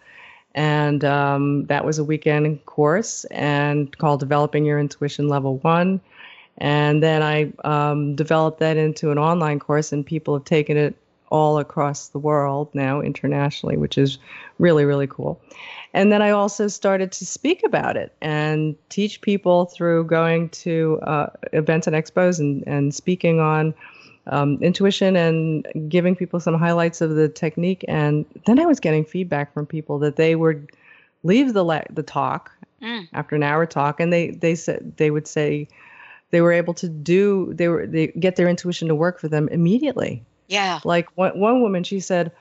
And 0.54 1.02
um, 1.02 1.64
that 1.68 1.86
was 1.86 1.98
a 1.98 2.04
weekend 2.04 2.66
course 2.66 3.24
and 3.30 3.96
called 3.96 4.20
developing 4.20 4.66
your 4.66 4.78
intuition 4.78 5.28
level 5.28 5.56
one 5.58 5.98
and 6.58 7.02
then 7.02 7.22
I 7.22 7.52
um, 7.64 8.14
developed 8.14 8.60
that 8.60 8.76
into 8.76 9.10
an 9.10 9.18
online 9.18 9.58
course, 9.58 9.92
and 9.92 10.04
people 10.04 10.34
have 10.34 10.44
taken 10.44 10.76
it 10.76 10.94
all 11.30 11.58
across 11.58 12.08
the 12.08 12.18
world 12.18 12.68
now 12.74 13.00
internationally, 13.00 13.76
which 13.76 13.96
is 13.96 14.18
really, 14.58 14.84
really 14.84 15.06
cool. 15.06 15.40
And 15.94 16.12
then 16.12 16.22
I 16.22 16.30
also 16.30 16.68
started 16.68 17.10
to 17.12 17.26
speak 17.26 17.62
about 17.64 17.96
it 17.96 18.14
and 18.20 18.76
teach 18.90 19.20
people 19.20 19.66
through 19.66 20.04
going 20.04 20.50
to 20.50 21.00
uh, 21.02 21.26
events 21.52 21.86
and 21.86 21.96
expos 21.96 22.38
and, 22.38 22.62
and 22.66 22.94
speaking 22.94 23.40
on 23.40 23.74
um, 24.26 24.58
intuition 24.62 25.16
and 25.16 25.66
giving 25.88 26.14
people 26.14 26.38
some 26.38 26.54
highlights 26.54 27.00
of 27.00 27.16
the 27.16 27.28
technique. 27.28 27.84
And 27.88 28.24
then 28.46 28.58
I 28.58 28.66
was 28.66 28.78
getting 28.80 29.04
feedback 29.04 29.52
from 29.52 29.66
people 29.66 29.98
that 30.00 30.16
they 30.16 30.36
would 30.36 30.70
leave 31.22 31.52
the 31.54 31.84
the 31.90 32.02
talk 32.02 32.50
mm. 32.82 33.08
after 33.12 33.36
an 33.36 33.42
hour 33.42 33.66
talk, 33.66 34.00
and 34.00 34.12
they 34.12 34.30
they 34.30 34.54
said 34.54 34.96
they 34.96 35.10
would 35.10 35.26
say, 35.26 35.68
they 36.32 36.40
were 36.40 36.52
able 36.52 36.74
to 36.74 36.88
do 36.88 37.52
they 37.54 37.68
were 37.68 37.86
they 37.86 38.08
get 38.08 38.36
their 38.36 38.48
intuition 38.48 38.88
to 38.88 38.94
work 38.94 39.20
for 39.20 39.28
them 39.28 39.48
immediately 39.48 40.24
yeah 40.48 40.80
like 40.84 41.08
one, 41.16 41.38
one 41.38 41.62
woman 41.62 41.84
she 41.84 42.00
said 42.00 42.32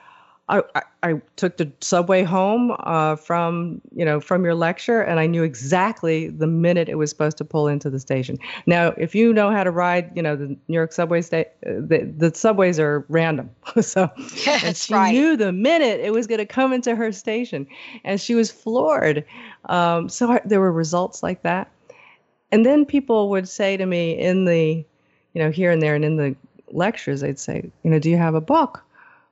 I, 0.48 0.62
I, 0.74 0.82
I 1.02 1.22
took 1.36 1.56
the 1.56 1.70
subway 1.80 2.24
home 2.24 2.76
uh, 2.80 3.16
from 3.16 3.80
you 3.94 4.04
know 4.04 4.20
from 4.20 4.44
your 4.44 4.54
lecture 4.54 5.00
and 5.00 5.20
I 5.20 5.26
knew 5.26 5.44
exactly 5.44 6.28
the 6.28 6.48
minute 6.48 6.88
it 6.88 6.96
was 6.96 7.10
supposed 7.10 7.38
to 7.38 7.44
pull 7.44 7.68
into 7.68 7.88
the 7.88 8.00
station. 8.00 8.38
Now, 8.66 8.88
if 8.98 9.14
you 9.14 9.32
know 9.32 9.50
how 9.50 9.62
to 9.62 9.70
ride, 9.70 10.10
you 10.16 10.22
know 10.22 10.34
the 10.34 10.48
New 10.48 10.58
York 10.74 10.92
subway 10.92 11.22
sta- 11.22 11.50
uh, 11.66 11.74
the, 11.78 12.12
the 12.16 12.34
subways 12.34 12.80
are 12.80 13.06
random, 13.08 13.50
so 13.80 14.10
yes, 14.44 14.62
and 14.64 14.76
she 14.76 14.92
right. 14.92 15.12
knew 15.12 15.36
the 15.36 15.52
minute 15.52 16.00
it 16.00 16.12
was 16.12 16.26
going 16.26 16.38
to 16.38 16.46
come 16.46 16.72
into 16.72 16.96
her 16.96 17.12
station, 17.12 17.66
and 18.04 18.20
she 18.20 18.34
was 18.34 18.50
floored. 18.50 19.24
Um, 19.66 20.08
so 20.08 20.32
I, 20.32 20.40
there 20.44 20.60
were 20.60 20.72
results 20.72 21.22
like 21.22 21.42
that 21.42 21.70
and 22.52 22.64
then 22.64 22.84
people 22.84 23.30
would 23.30 23.48
say 23.48 23.76
to 23.76 23.86
me 23.86 24.12
in 24.12 24.44
the 24.44 24.84
you 25.32 25.42
know 25.42 25.50
here 25.50 25.70
and 25.70 25.82
there 25.82 25.94
and 25.94 26.04
in 26.04 26.16
the 26.16 26.36
lectures 26.68 27.20
they'd 27.20 27.38
say 27.38 27.68
you 27.82 27.90
know 27.90 27.98
do 27.98 28.08
you 28.08 28.16
have 28.16 28.34
a 28.34 28.40
book 28.40 28.82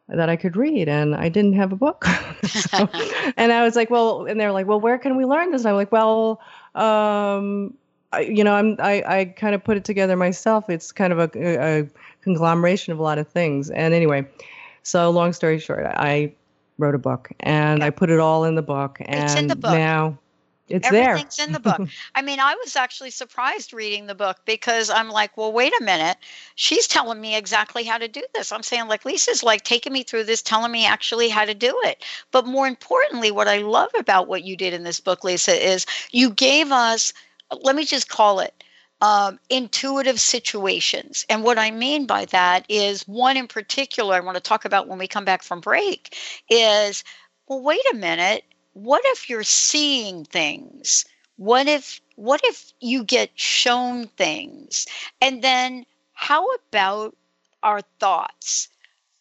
that 0.08 0.28
i 0.28 0.34
could 0.34 0.56
read? 0.56 0.88
And 0.88 1.14
i 1.14 1.28
didn't 1.28 1.52
have 1.54 1.72
a 1.72 1.76
book. 1.76 2.04
So, 2.42 2.88
and 3.36 3.52
i 3.52 3.62
was 3.62 3.76
like 3.76 3.90
well 3.90 4.26
and 4.26 4.40
they're 4.40 4.50
like 4.50 4.66
well 4.66 4.80
where 4.80 4.98
can 4.98 5.16
we 5.16 5.24
learn 5.24 5.52
this? 5.52 5.62
And 5.62 5.70
i'm 5.70 5.76
like 5.76 5.92
well 5.92 6.40
um 6.74 7.74
I, 8.12 8.22
you 8.22 8.42
know 8.42 8.54
i'm 8.54 8.76
i, 8.80 9.04
I 9.06 9.24
kind 9.26 9.54
of 9.54 9.62
put 9.62 9.76
it 9.76 9.84
together 9.84 10.16
myself. 10.16 10.68
It's 10.68 10.90
kind 10.90 11.12
of 11.12 11.18
a, 11.20 11.30
a 11.36 11.88
conglomeration 12.22 12.92
of 12.92 12.98
a 12.98 13.02
lot 13.02 13.18
of 13.18 13.28
things. 13.28 13.70
And 13.70 13.94
anyway 13.94 14.26
so 14.82 15.10
long 15.10 15.32
story 15.32 15.58
short 15.58 15.84
i 15.86 16.32
wrote 16.78 16.94
a 16.94 16.98
book 16.98 17.30
and 17.40 17.84
i 17.84 17.90
put 17.90 18.10
it 18.10 18.18
all 18.18 18.44
in 18.44 18.54
the 18.54 18.62
book 18.62 18.98
and 19.00 19.22
it's 19.22 19.34
in 19.34 19.48
the 19.48 19.56
book. 19.56 19.72
now 19.72 20.18
it's 20.70 20.86
Everything's 20.86 21.36
there. 21.36 21.46
in 21.46 21.52
the 21.52 21.60
book. 21.60 21.82
I 22.14 22.22
mean, 22.22 22.40
I 22.40 22.54
was 22.54 22.76
actually 22.76 23.10
surprised 23.10 23.72
reading 23.72 24.06
the 24.06 24.14
book 24.14 24.38
because 24.44 24.88
I'm 24.88 25.08
like, 25.08 25.36
well, 25.36 25.52
wait 25.52 25.72
a 25.80 25.84
minute. 25.84 26.16
She's 26.54 26.86
telling 26.86 27.20
me 27.20 27.36
exactly 27.36 27.84
how 27.84 27.98
to 27.98 28.08
do 28.08 28.22
this. 28.34 28.52
I'm 28.52 28.62
saying, 28.62 28.88
like, 28.88 29.04
Lisa's 29.04 29.42
like 29.42 29.62
taking 29.62 29.92
me 29.92 30.02
through 30.04 30.24
this, 30.24 30.42
telling 30.42 30.72
me 30.72 30.86
actually 30.86 31.28
how 31.28 31.44
to 31.44 31.54
do 31.54 31.78
it. 31.84 32.04
But 32.30 32.46
more 32.46 32.66
importantly, 32.66 33.30
what 33.30 33.48
I 33.48 33.58
love 33.58 33.90
about 33.98 34.28
what 34.28 34.44
you 34.44 34.56
did 34.56 34.72
in 34.72 34.84
this 34.84 35.00
book, 35.00 35.24
Lisa, 35.24 35.52
is 35.52 35.86
you 36.12 36.30
gave 36.30 36.70
us, 36.70 37.12
let 37.62 37.74
me 37.74 37.84
just 37.84 38.08
call 38.08 38.40
it, 38.40 38.54
um, 39.00 39.38
intuitive 39.48 40.20
situations. 40.20 41.24
And 41.28 41.42
what 41.42 41.58
I 41.58 41.70
mean 41.70 42.06
by 42.06 42.26
that 42.26 42.66
is 42.68 43.08
one 43.08 43.36
in 43.36 43.48
particular 43.48 44.14
I 44.14 44.20
want 44.20 44.36
to 44.36 44.42
talk 44.42 44.64
about 44.64 44.88
when 44.88 44.98
we 44.98 45.08
come 45.08 45.24
back 45.24 45.42
from 45.42 45.60
break 45.60 46.16
is 46.48 47.02
well, 47.48 47.62
wait 47.62 47.80
a 47.92 47.96
minute 47.96 48.44
what 48.72 49.02
if 49.06 49.28
you're 49.28 49.42
seeing 49.42 50.24
things? 50.24 51.04
What 51.36 51.66
if 51.66 52.00
what 52.16 52.40
if 52.44 52.72
you 52.80 53.04
get 53.04 53.30
shown 53.34 54.06
things? 54.08 54.86
And 55.20 55.42
then 55.42 55.86
how 56.12 56.46
about 56.54 57.16
our 57.62 57.80
thoughts? 57.98 58.68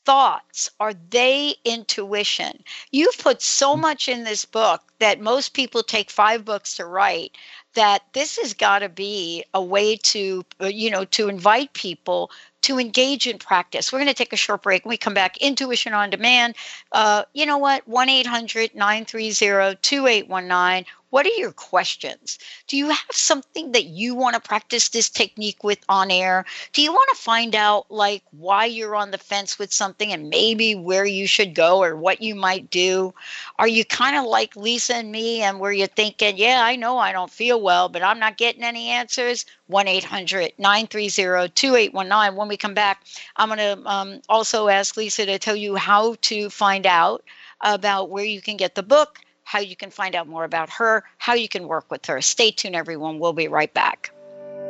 Thoughts 0.05 0.69
are 0.79 0.93
they 0.93 1.55
intuition? 1.63 2.63
You've 2.91 3.17
put 3.17 3.41
so 3.41 3.75
mm. 3.75 3.81
much 3.81 4.09
in 4.09 4.23
this 4.23 4.43
book 4.43 4.81
that 4.99 5.21
most 5.21 5.53
people 5.53 5.83
take 5.83 6.09
five 6.09 6.43
books 6.43 6.75
to 6.75 6.85
write 6.85 7.37
that 7.73 8.03
this 8.13 8.37
has 8.37 8.53
got 8.53 8.79
to 8.79 8.89
be 8.89 9.43
a 9.53 9.61
way 9.61 9.95
to 9.95 10.43
uh, 10.61 10.65
you 10.65 10.89
know 10.89 11.05
to 11.05 11.29
invite 11.29 11.73
people 11.73 12.31
to 12.61 12.79
engage 12.79 13.27
in 13.27 13.37
practice. 13.37 13.91
We're 13.91 13.99
going 13.99 14.07
to 14.09 14.13
take 14.13 14.33
a 14.33 14.37
short 14.37 14.63
break. 14.63 14.85
When 14.85 14.89
we 14.89 14.97
come 14.97 15.13
back, 15.13 15.37
Intuition 15.37 15.93
on 15.93 16.09
Demand. 16.09 16.55
Uh, 16.91 17.23
you 17.33 17.45
know 17.45 17.57
what? 17.57 17.87
1 17.87 18.09
800 18.09 18.75
930 18.75 19.77
2819. 19.81 20.85
What 21.11 21.25
are 21.25 21.29
your 21.29 21.51
questions? 21.51 22.37
Do 22.67 22.77
you 22.77 22.89
have 22.89 23.11
something 23.11 23.71
that 23.71 23.85
you 23.85 24.13
want 24.13 24.35
to 24.35 24.39
practice 24.39 24.89
this 24.89 25.09
technique 25.09 25.63
with 25.63 25.79
on 25.89 26.11
air? 26.11 26.45
Do 26.73 26.83
you 26.83 26.91
want 26.91 27.09
to 27.09 27.21
find 27.21 27.55
out 27.55 27.89
like 27.89 28.21
why 28.31 28.65
you're 28.65 28.95
on 28.95 29.09
the 29.09 29.17
fence 29.17 29.57
with 29.57 29.73
something 29.73 30.13
and 30.13 30.29
maybe 30.29 30.75
where 30.75 31.05
you 31.05 31.25
should 31.25 31.55
go 31.55 31.81
or 31.81 31.95
what 31.95 32.21
you 32.21 32.35
might 32.35 32.69
do? 32.69 33.11
Are 33.57 33.67
you 33.67 33.85
kind 33.85 34.17
of 34.17 34.25
like 34.25 34.55
Lisa 34.55 34.97
and 34.97 35.11
me 35.11 35.41
and 35.41 35.59
where 35.59 35.71
you're 35.71 35.87
thinking, 35.87 36.37
yeah, 36.37 36.61
I 36.63 36.75
know 36.75 36.99
I 36.99 37.11
don't 37.11 37.31
feel 37.31 37.59
well, 37.59 37.89
but 37.89 38.03
I'm 38.03 38.19
not 38.19 38.37
getting 38.37 38.63
any 38.63 38.89
answers? 38.89 39.45
1 39.65 39.87
800 39.87 40.53
930 40.59 41.49
2819. 41.49 42.35
When 42.35 42.47
we 42.47 42.57
come 42.57 42.73
back, 42.75 43.03
I'm 43.35 43.49
going 43.49 43.59
to 43.59 43.89
um, 43.89 44.21
also 44.29 44.67
ask 44.67 44.95
Lisa 44.95 45.25
to 45.25 45.39
tell 45.39 45.55
you 45.55 45.75
how 45.75 46.15
to 46.21 46.49
find 46.51 46.85
out 46.85 47.23
about 47.61 48.09
where 48.09 48.25
you 48.25 48.41
can 48.41 48.57
get 48.57 48.75
the 48.75 48.83
book 48.83 49.19
how 49.49 49.57
you 49.57 49.75
can 49.75 49.89
find 49.89 50.13
out 50.13 50.27
more 50.27 50.43
about 50.43 50.69
her, 50.69 51.03
how 51.17 51.33
you 51.33 51.49
can 51.49 51.67
work 51.67 51.89
with 51.89 52.05
her. 52.05 52.21
Stay 52.21 52.51
tuned, 52.51 52.75
everyone. 52.75 53.17
We'll 53.17 53.33
be 53.33 53.47
right 53.47 53.73
back. 53.73 54.11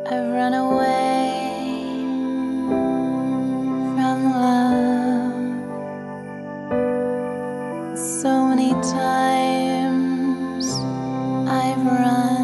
I 0.10 0.22
run 0.22 0.54
away 0.54 1.58
from 3.94 4.24
love 4.32 5.58
so 8.00 8.48
many 8.48 8.72
times 8.72 10.66
I've 11.50 11.86
run. 11.86 12.40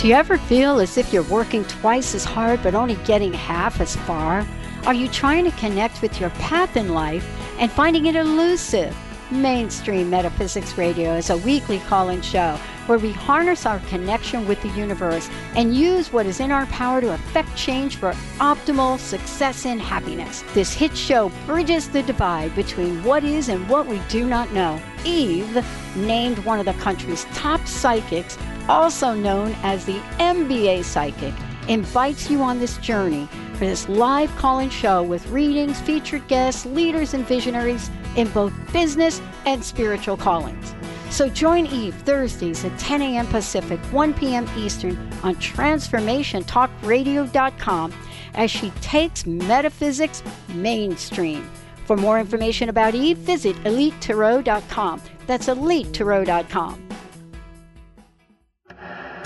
Do 0.00 0.08
you 0.08 0.14
ever 0.14 0.36
feel 0.36 0.80
as 0.80 0.98
if 0.98 1.12
you're 1.12 1.22
working 1.24 1.62
twice 1.66 2.16
as 2.16 2.24
hard 2.24 2.60
but 2.64 2.74
only 2.74 2.96
getting 3.04 3.32
half 3.32 3.80
as 3.80 3.94
far? 3.94 4.44
Are 4.86 4.94
you 4.94 5.08
trying 5.08 5.44
to 5.44 5.50
connect 5.52 6.00
with 6.00 6.18
your 6.18 6.30
path 6.30 6.74
in 6.74 6.94
life 6.94 7.28
and 7.58 7.70
finding 7.70 8.06
it 8.06 8.16
elusive? 8.16 8.96
Mainstream 9.30 10.08
Metaphysics 10.08 10.78
Radio 10.78 11.14
is 11.16 11.28
a 11.28 11.36
weekly 11.36 11.80
call 11.80 12.08
in 12.08 12.22
show 12.22 12.58
where 12.86 12.98
we 12.98 13.12
harness 13.12 13.66
our 13.66 13.78
connection 13.80 14.48
with 14.48 14.60
the 14.62 14.70
universe 14.70 15.28
and 15.54 15.76
use 15.76 16.10
what 16.12 16.24
is 16.24 16.40
in 16.40 16.50
our 16.50 16.64
power 16.66 17.02
to 17.02 17.12
affect 17.12 17.54
change 17.54 17.96
for 17.96 18.12
optimal 18.38 18.98
success 18.98 19.66
and 19.66 19.82
happiness. 19.82 20.42
This 20.54 20.72
hit 20.72 20.96
show 20.96 21.30
bridges 21.44 21.90
the 21.90 22.02
divide 22.02 22.56
between 22.56 23.04
what 23.04 23.22
is 23.22 23.50
and 23.50 23.68
what 23.68 23.86
we 23.86 24.00
do 24.08 24.26
not 24.26 24.50
know. 24.52 24.80
Eve, 25.04 25.64
named 25.94 26.38
one 26.38 26.58
of 26.58 26.64
the 26.64 26.72
country's 26.82 27.26
top 27.34 27.64
psychics, 27.68 28.38
also 28.66 29.12
known 29.12 29.54
as 29.62 29.84
the 29.84 30.00
MBA 30.18 30.84
Psychic, 30.84 31.34
invites 31.68 32.30
you 32.30 32.42
on 32.42 32.58
this 32.58 32.78
journey 32.78 33.28
this 33.60 33.88
live 33.88 34.34
call 34.36 34.58
in 34.58 34.70
show 34.70 35.04
with 35.04 35.24
readings, 35.28 35.80
featured 35.80 36.26
guests, 36.26 36.66
leaders, 36.66 37.14
and 37.14 37.24
visionaries 37.24 37.88
in 38.16 38.26
both 38.30 38.52
business 38.72 39.22
and 39.46 39.62
spiritual 39.62 40.16
callings. 40.16 40.74
So 41.10 41.28
join 41.28 41.66
Eve 41.66 41.94
Thursdays 41.94 42.64
at 42.64 42.76
10 42.78 43.02
a.m. 43.02 43.28
Pacific, 43.28 43.78
1 43.92 44.14
p.m. 44.14 44.48
Eastern 44.56 44.96
on 45.22 45.36
TransformationTalkRadio.com 45.36 47.94
as 48.34 48.50
she 48.50 48.70
takes 48.80 49.26
metaphysics 49.26 50.24
mainstream. 50.54 51.48
For 51.84 51.96
more 51.96 52.18
information 52.20 52.68
about 52.68 52.94
Eve, 52.94 53.18
visit 53.18 53.56
EliteTarot.com. 53.64 55.02
That's 55.26 55.48
EliteTarot.com. 55.48 56.89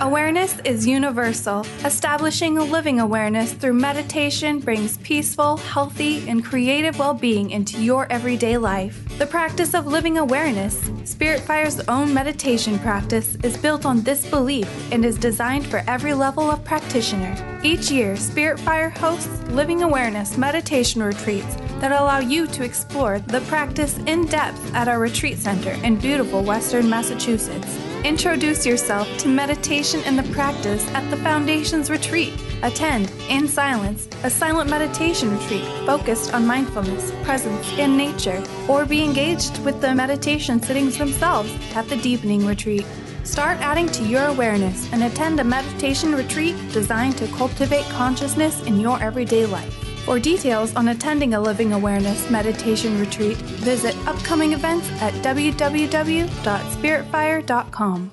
Awareness 0.00 0.58
is 0.64 0.86
universal. 0.86 1.64
Establishing 1.84 2.58
a 2.58 2.64
living 2.64 2.98
awareness 2.98 3.52
through 3.52 3.74
meditation 3.74 4.58
brings 4.58 4.98
peaceful, 4.98 5.56
healthy, 5.56 6.28
and 6.28 6.44
creative 6.44 6.98
well 6.98 7.14
being 7.14 7.50
into 7.50 7.80
your 7.80 8.10
everyday 8.10 8.58
life. 8.58 9.06
The 9.18 9.26
practice 9.26 9.72
of 9.72 9.86
living 9.86 10.18
awareness, 10.18 10.80
Spiritfire's 11.04 11.80
own 11.86 12.12
meditation 12.12 12.78
practice, 12.80 13.36
is 13.44 13.56
built 13.56 13.86
on 13.86 14.00
this 14.00 14.28
belief 14.28 14.68
and 14.92 15.04
is 15.04 15.16
designed 15.16 15.66
for 15.66 15.84
every 15.86 16.12
level 16.12 16.50
of 16.50 16.64
practitioner. 16.64 17.60
Each 17.62 17.88
year, 17.90 18.14
Spiritfire 18.14 18.90
hosts 18.96 19.42
living 19.50 19.82
awareness 19.82 20.36
meditation 20.36 21.04
retreats 21.04 21.54
that 21.78 21.92
allow 21.92 22.18
you 22.18 22.48
to 22.48 22.64
explore 22.64 23.20
the 23.20 23.42
practice 23.42 23.96
in 24.06 24.26
depth 24.26 24.74
at 24.74 24.88
our 24.88 24.98
retreat 24.98 25.38
center 25.38 25.72
in 25.84 25.96
beautiful 25.96 26.42
Western 26.42 26.90
Massachusetts. 26.90 27.83
Introduce 28.04 28.66
yourself 28.66 29.08
to 29.16 29.28
meditation 29.28 30.02
and 30.04 30.18
the 30.18 30.30
practice 30.34 30.86
at 30.88 31.08
the 31.10 31.16
Foundation's 31.16 31.88
retreat. 31.88 32.34
Attend, 32.62 33.10
in 33.30 33.48
silence, 33.48 34.10
a 34.24 34.28
silent 34.28 34.68
meditation 34.68 35.30
retreat 35.30 35.64
focused 35.86 36.34
on 36.34 36.46
mindfulness, 36.46 37.12
presence, 37.22 37.66
and 37.78 37.96
nature, 37.96 38.44
or 38.68 38.84
be 38.84 39.02
engaged 39.02 39.58
with 39.64 39.80
the 39.80 39.94
meditation 39.94 40.60
sittings 40.60 40.98
themselves 40.98 41.50
at 41.74 41.88
the 41.88 41.96
Deepening 41.96 42.46
Retreat. 42.46 42.84
Start 43.22 43.58
adding 43.60 43.86
to 43.92 44.04
your 44.04 44.26
awareness 44.26 44.92
and 44.92 45.04
attend 45.04 45.40
a 45.40 45.44
meditation 45.44 46.14
retreat 46.14 46.56
designed 46.72 47.16
to 47.16 47.26
cultivate 47.28 47.86
consciousness 47.86 48.62
in 48.66 48.80
your 48.80 49.02
everyday 49.02 49.46
life. 49.46 49.83
For 50.04 50.20
details 50.20 50.76
on 50.76 50.88
attending 50.88 51.32
a 51.32 51.40
Living 51.40 51.72
Awareness 51.72 52.28
meditation 52.30 53.00
retreat, 53.00 53.38
visit 53.38 53.96
upcoming 54.06 54.52
events 54.52 54.86
at 55.00 55.14
www.spiritfire.com. 55.14 58.10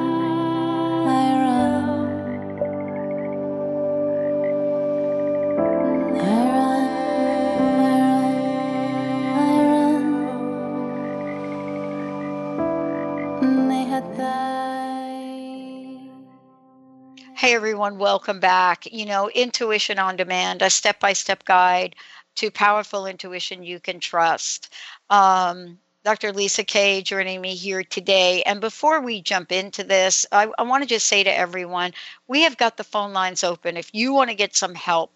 Hey 17.43 17.55
everyone, 17.55 17.97
welcome 17.97 18.39
back. 18.39 18.89
You 18.89 19.05
know, 19.05 19.29
Intuition 19.29 19.99
on 19.99 20.15
Demand, 20.15 20.61
a 20.61 20.69
step 20.69 21.01
by 21.01 21.11
step 21.11 21.43
guide 21.43 21.93
to 22.35 22.49
powerful 22.49 23.05
intuition 23.05 23.63
you 23.63 23.81
can 23.81 23.99
trust. 23.99 24.73
Um, 25.09 25.77
Dr. 26.05 26.31
Lisa 26.31 26.63
K. 26.63 27.01
joining 27.01 27.41
me 27.41 27.55
here 27.55 27.83
today. 27.83 28.43
And 28.43 28.61
before 28.61 29.01
we 29.01 29.21
jump 29.21 29.51
into 29.51 29.83
this, 29.83 30.25
I, 30.31 30.53
I 30.57 30.63
want 30.63 30.83
to 30.83 30.87
just 30.87 31.05
say 31.05 31.21
to 31.21 31.37
everyone 31.37 31.91
we 32.29 32.43
have 32.43 32.55
got 32.55 32.77
the 32.77 32.85
phone 32.85 33.11
lines 33.11 33.43
open. 33.43 33.75
If 33.75 33.89
you 33.93 34.13
want 34.13 34.29
to 34.29 34.37
get 34.37 34.55
some 34.55 34.73
help 34.73 35.11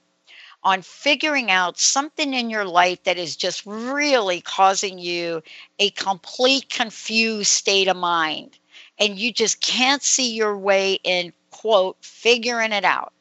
on 0.66 0.82
figuring 0.82 1.50
out 1.50 1.80
something 1.80 2.34
in 2.34 2.50
your 2.50 2.66
life 2.66 3.02
that 3.04 3.18
is 3.18 3.38
just 3.38 3.66
really 3.66 4.42
causing 4.42 5.00
you 5.00 5.42
a 5.80 5.92
complete 5.92 6.68
confused 6.68 7.52
state 7.52 7.88
of 7.88 7.96
mind, 7.96 8.60
and 9.00 9.18
you 9.18 9.32
just 9.32 9.62
can't 9.62 10.04
see 10.04 10.34
your 10.34 10.58
way 10.58 11.00
in 11.06 11.32
quote, 11.58 11.98
figuring 12.02 12.72
it 12.72 12.86
out. 12.86 13.14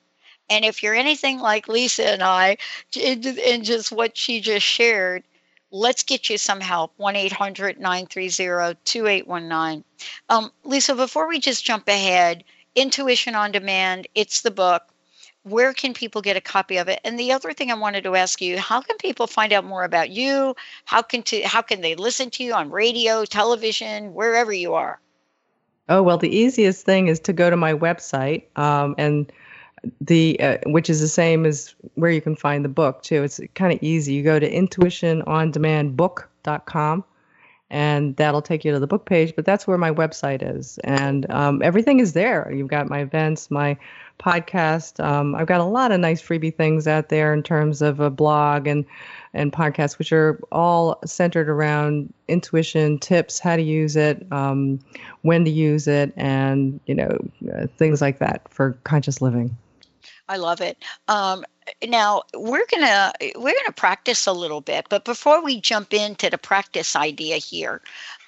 And 0.50 0.64
if 0.64 0.82
you're 0.82 0.94
anything 0.94 1.40
like 1.40 1.68
Lisa 1.68 2.06
and 2.06 2.22
I, 2.22 2.58
in 2.94 3.64
just 3.64 3.90
what 3.90 4.16
she 4.16 4.40
just 4.40 4.66
shared, 4.66 5.24
let's 5.70 6.02
get 6.02 6.28
you 6.28 6.36
some 6.36 6.60
help. 6.60 6.92
1 6.98 7.16
800 7.16 7.80
930 7.80 8.78
2819. 8.84 9.84
Um, 10.28 10.52
Lisa, 10.64 10.94
before 10.94 11.28
we 11.28 11.40
just 11.40 11.64
jump 11.64 11.88
ahead, 11.88 12.44
Intuition 12.74 13.34
on 13.34 13.52
Demand, 13.52 14.06
it's 14.14 14.42
the 14.42 14.50
book. 14.50 14.82
Where 15.44 15.72
can 15.72 15.94
people 15.94 16.20
get 16.20 16.36
a 16.36 16.40
copy 16.40 16.76
of 16.76 16.88
it? 16.88 17.00
And 17.04 17.18
the 17.18 17.32
other 17.32 17.54
thing 17.54 17.70
I 17.70 17.74
wanted 17.74 18.04
to 18.04 18.16
ask 18.16 18.42
you, 18.42 18.58
how 18.58 18.82
can 18.82 18.98
people 18.98 19.26
find 19.26 19.52
out 19.52 19.64
more 19.64 19.84
about 19.84 20.10
you? 20.10 20.54
How 20.84 21.00
can 21.02 21.22
to 21.24 21.42
how 21.42 21.62
can 21.62 21.80
they 21.80 21.94
listen 21.94 22.30
to 22.30 22.44
you 22.44 22.52
on 22.52 22.70
radio, 22.70 23.24
television, 23.24 24.12
wherever 24.12 24.52
you 24.52 24.74
are? 24.74 25.00
Oh 25.88 26.02
well, 26.02 26.18
the 26.18 26.34
easiest 26.34 26.84
thing 26.84 27.06
is 27.08 27.20
to 27.20 27.32
go 27.32 27.48
to 27.48 27.56
my 27.56 27.72
website, 27.72 28.42
um, 28.56 28.94
and 28.98 29.32
the 30.00 30.40
uh, 30.40 30.58
which 30.66 30.90
is 30.90 31.00
the 31.00 31.08
same 31.08 31.46
as 31.46 31.76
where 31.94 32.10
you 32.10 32.20
can 32.20 32.34
find 32.34 32.64
the 32.64 32.68
book 32.68 33.02
too. 33.02 33.22
It's 33.22 33.40
kind 33.54 33.72
of 33.72 33.80
easy. 33.82 34.14
You 34.14 34.24
go 34.24 34.38
to 34.38 34.50
intuitionondemandbook.com, 34.50 37.04
and 37.70 38.14
that'll 38.16 38.42
take 38.42 38.64
you 38.64 38.72
to 38.72 38.78
the 38.78 38.86
book 38.86 39.06
page. 39.06 39.34
But 39.34 39.44
that's 39.44 39.66
where 39.66 39.78
my 39.78 39.90
website 39.90 40.42
is, 40.42 40.78
and 40.84 41.28
um, 41.30 41.62
everything 41.62 42.00
is 42.00 42.12
there. 42.12 42.52
You've 42.52 42.68
got 42.68 42.88
my 42.88 43.00
events, 43.00 43.50
my 43.50 43.76
podcast. 44.18 45.02
Um, 45.04 45.34
I've 45.34 45.46
got 45.46 45.60
a 45.60 45.64
lot 45.64 45.92
of 45.92 46.00
nice 46.00 46.22
freebie 46.22 46.54
things 46.54 46.86
out 46.86 47.08
there 47.08 47.32
in 47.34 47.42
terms 47.42 47.82
of 47.82 48.00
a 48.00 48.10
blog 48.10 48.66
and 48.66 48.84
and 49.34 49.52
podcasts, 49.52 49.98
which 49.98 50.12
are 50.12 50.40
all 50.50 50.98
centered 51.04 51.48
around 51.48 52.12
intuition 52.28 52.98
tips, 52.98 53.38
how 53.38 53.56
to 53.56 53.62
use 53.62 53.96
it, 53.96 54.26
um, 54.32 54.78
when 55.22 55.44
to 55.44 55.50
use 55.50 55.86
it, 55.86 56.12
and 56.16 56.80
you 56.86 56.94
know 56.94 57.18
uh, 57.54 57.66
things 57.76 58.00
like 58.00 58.18
that 58.18 58.48
for 58.48 58.72
conscious 58.84 59.20
living. 59.20 59.56
I 60.28 60.38
love 60.38 60.60
it. 60.60 60.78
Um, 61.08 61.44
now 61.86 62.22
we're 62.34 62.66
gonna 62.70 63.12
we're 63.36 63.54
gonna 63.54 63.72
practice 63.74 64.26
a 64.26 64.32
little 64.32 64.60
bit, 64.60 64.86
but 64.88 65.04
before 65.04 65.42
we 65.42 65.60
jump 65.60 65.92
into 65.94 66.30
the 66.30 66.38
practice 66.38 66.96
idea 66.96 67.36
here, 67.36 67.80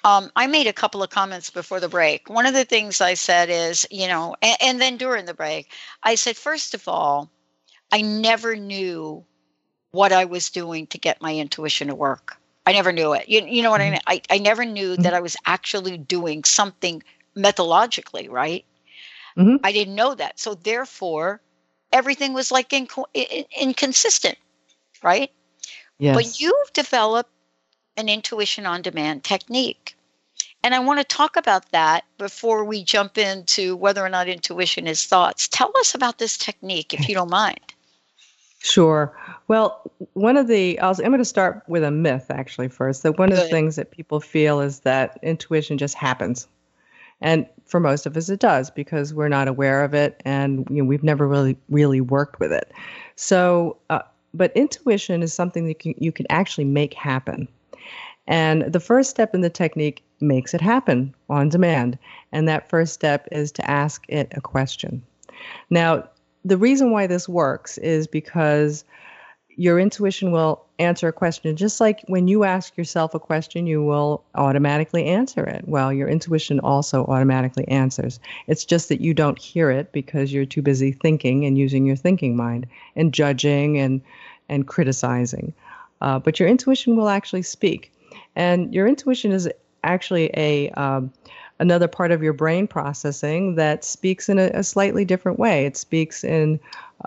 um, 0.03 0.31
I 0.35 0.47
made 0.47 0.67
a 0.67 0.73
couple 0.73 1.03
of 1.03 1.09
comments 1.09 1.49
before 1.49 1.79
the 1.79 1.89
break. 1.89 2.29
One 2.29 2.45
of 2.45 2.53
the 2.53 2.65
things 2.65 3.01
I 3.01 3.13
said 3.15 3.49
is, 3.49 3.87
you 3.91 4.07
know, 4.07 4.35
and, 4.41 4.57
and 4.61 4.81
then 4.81 4.97
during 4.97 5.25
the 5.25 5.33
break, 5.33 5.71
I 6.03 6.15
said, 6.15 6.37
first 6.37 6.73
of 6.73 6.87
all, 6.87 7.29
I 7.91 8.01
never 8.01 8.55
knew 8.55 9.25
what 9.91 10.11
I 10.11 10.25
was 10.25 10.49
doing 10.49 10.87
to 10.87 10.97
get 10.97 11.21
my 11.21 11.35
intuition 11.35 11.87
to 11.87 11.95
work. 11.95 12.37
I 12.65 12.73
never 12.73 12.91
knew 12.91 13.13
it. 13.13 13.29
You, 13.29 13.45
you 13.45 13.63
know 13.63 13.71
what 13.71 13.81
I 13.81 13.89
mean? 13.89 13.99
I, 14.07 14.21
I 14.29 14.37
never 14.39 14.65
knew 14.65 14.97
that 14.97 15.13
I 15.13 15.21
was 15.21 15.35
actually 15.45 15.97
doing 15.97 16.43
something 16.43 17.03
methodologically, 17.35 18.29
right? 18.29 18.65
Mhm. 19.37 19.59
I 19.63 19.71
didn't 19.71 19.95
know 19.95 20.13
that. 20.15 20.39
So 20.39 20.53
therefore, 20.55 21.41
everything 21.91 22.33
was 22.33 22.51
like 22.51 22.69
inco- 22.69 23.05
inconsistent, 23.59 24.37
right? 25.03 25.31
Yes. 25.97 26.15
But 26.15 26.39
you've 26.39 26.73
developed 26.73 27.31
an 27.97 28.09
intuition 28.09 28.65
on 28.65 28.81
demand 28.81 29.23
technique. 29.23 29.95
And 30.63 30.75
I 30.75 30.79
want 30.79 30.99
to 30.99 31.05
talk 31.05 31.37
about 31.37 31.71
that 31.71 32.03
before 32.17 32.65
we 32.65 32.83
jump 32.83 33.17
into 33.17 33.75
whether 33.75 34.03
or 34.03 34.09
not 34.09 34.27
intuition 34.27 34.87
is 34.87 35.05
thoughts. 35.05 35.47
Tell 35.47 35.71
us 35.77 35.95
about 35.95 36.17
this 36.17 36.37
technique, 36.37 36.93
if 36.93 37.07
you 37.07 37.15
don't 37.15 37.29
mind. 37.29 37.59
Sure. 38.61 39.17
Well, 39.47 39.81
one 40.13 40.35
of 40.35 40.47
the, 40.47 40.77
I 40.79 40.89
was, 40.89 40.99
I'm 40.99 41.07
going 41.07 41.19
to 41.19 41.25
start 41.25 41.63
with 41.67 41.83
a 41.83 41.91
myth 41.91 42.25
actually 42.29 42.67
first. 42.67 43.03
That 43.03 43.17
one 43.17 43.31
of 43.31 43.37
the 43.37 43.45
things 43.45 43.77
that 43.77 43.91
people 43.91 44.19
feel 44.19 44.59
is 44.59 44.81
that 44.81 45.17
intuition 45.23 45.77
just 45.77 45.95
happens. 45.95 46.45
And 47.21 47.45
for 47.65 47.79
most 47.79 48.05
of 48.05 48.17
us, 48.17 48.29
it 48.29 48.39
does 48.39 48.69
because 48.69 49.13
we're 49.13 49.29
not 49.29 49.47
aware 49.47 49.83
of 49.83 49.93
it 49.93 50.21
and 50.25 50.67
you 50.69 50.77
know, 50.81 50.85
we've 50.85 51.03
never 51.03 51.27
really, 51.27 51.57
really 51.69 52.01
worked 52.01 52.39
with 52.39 52.51
it. 52.51 52.71
So, 53.15 53.77
uh, 53.89 54.01
but 54.33 54.55
intuition 54.55 55.21
is 55.21 55.33
something 55.33 55.65
that 55.65 55.69
you 55.85 55.93
can, 55.93 56.03
you 56.03 56.11
can 56.11 56.25
actually 56.29 56.65
make 56.65 56.93
happen. 56.93 57.47
And 58.27 58.71
the 58.71 58.79
first 58.79 59.09
step 59.09 59.33
in 59.33 59.41
the 59.41 59.49
technique 59.49 60.03
makes 60.21 60.53
it 60.53 60.61
happen 60.61 61.13
on 61.29 61.49
demand. 61.49 61.97
And 62.31 62.47
that 62.47 62.69
first 62.69 62.93
step 62.93 63.27
is 63.31 63.51
to 63.53 63.69
ask 63.69 64.05
it 64.07 64.31
a 64.35 64.41
question. 64.41 65.01
Now, 65.69 66.07
the 66.45 66.57
reason 66.57 66.91
why 66.91 67.07
this 67.07 67.27
works 67.27 67.77
is 67.79 68.07
because 68.07 68.83
your 69.59 69.77
intuition 69.77 70.31
will 70.31 70.63
answer 70.79 71.09
a 71.09 71.13
question. 71.13 71.53
Just 71.57 71.81
like 71.81 72.01
when 72.07 72.29
you 72.29 72.45
ask 72.45 72.77
yourself 72.77 73.13
a 73.13 73.19
question 73.19 73.67
you 73.67 73.83
will 73.83 74.23
automatically 74.35 75.03
answer 75.05 75.43
it. 75.43 75.67
Well 75.67 75.91
your 75.91 76.07
intuition 76.07 76.61
also 76.61 77.03
automatically 77.05 77.67
answers. 77.67 78.21
It's 78.47 78.63
just 78.63 78.87
that 78.87 79.01
you 79.01 79.13
don't 79.13 79.37
hear 79.37 79.69
it 79.69 79.91
because 79.91 80.31
you're 80.31 80.45
too 80.45 80.61
busy 80.61 80.93
thinking 80.93 81.45
and 81.45 81.57
using 81.57 81.85
your 81.85 81.97
thinking 81.97 82.37
mind 82.37 82.67
and 82.95 83.13
judging 83.13 83.77
and 83.77 84.01
and 84.47 84.65
criticizing. 84.65 85.53
Uh, 85.99 86.19
but 86.19 86.39
your 86.39 86.47
intuition 86.47 86.95
will 86.95 87.09
actually 87.09 87.41
speak. 87.41 87.91
And 88.37 88.73
your 88.73 88.87
intuition 88.87 89.33
is 89.33 89.49
actually 89.83 90.31
a 90.35 90.69
um, 90.71 91.11
another 91.59 91.87
part 91.87 92.11
of 92.11 92.23
your 92.23 92.33
brain 92.33 92.67
processing 92.67 93.55
that 93.55 93.83
speaks 93.83 94.29
in 94.29 94.39
a, 94.39 94.49
a 94.53 94.63
slightly 94.63 95.05
different 95.05 95.39
way. 95.39 95.65
It 95.65 95.77
speaks 95.77 96.23
in 96.23 96.59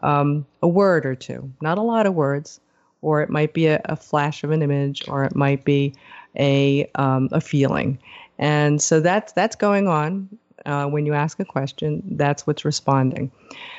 um, 0.03 0.47
a 0.63 0.69
word 0.69 1.07
or 1.07 1.15
two, 1.15 1.51
not 1.61 1.79
a 1.79 1.83
lot 1.83 2.07
of 2.07 2.15
words, 2.15 2.61
or 3.01 3.23
it 3.23 3.31
might 3.31 3.53
be 3.53 3.67
a, 3.67 3.81
a 3.87 3.97
flash 3.97 4.45
of 4.45 4.51
an 4.51 4.63
image, 4.63 5.09
or 5.09 5.25
it 5.25 5.35
might 5.35 5.65
be 5.65 5.95
a 6.39 6.89
um, 6.95 7.29
a 7.33 7.41
feeling. 7.41 7.99
And 8.39 8.81
so 8.81 9.01
that's 9.01 9.33
that's 9.33 9.57
going 9.57 9.89
on 9.89 10.29
uh, 10.67 10.87
when 10.87 11.07
you 11.07 11.15
ask 11.15 11.41
a 11.41 11.45
question. 11.45 12.03
That's 12.13 12.47
what's 12.47 12.65
responding. 12.65 13.31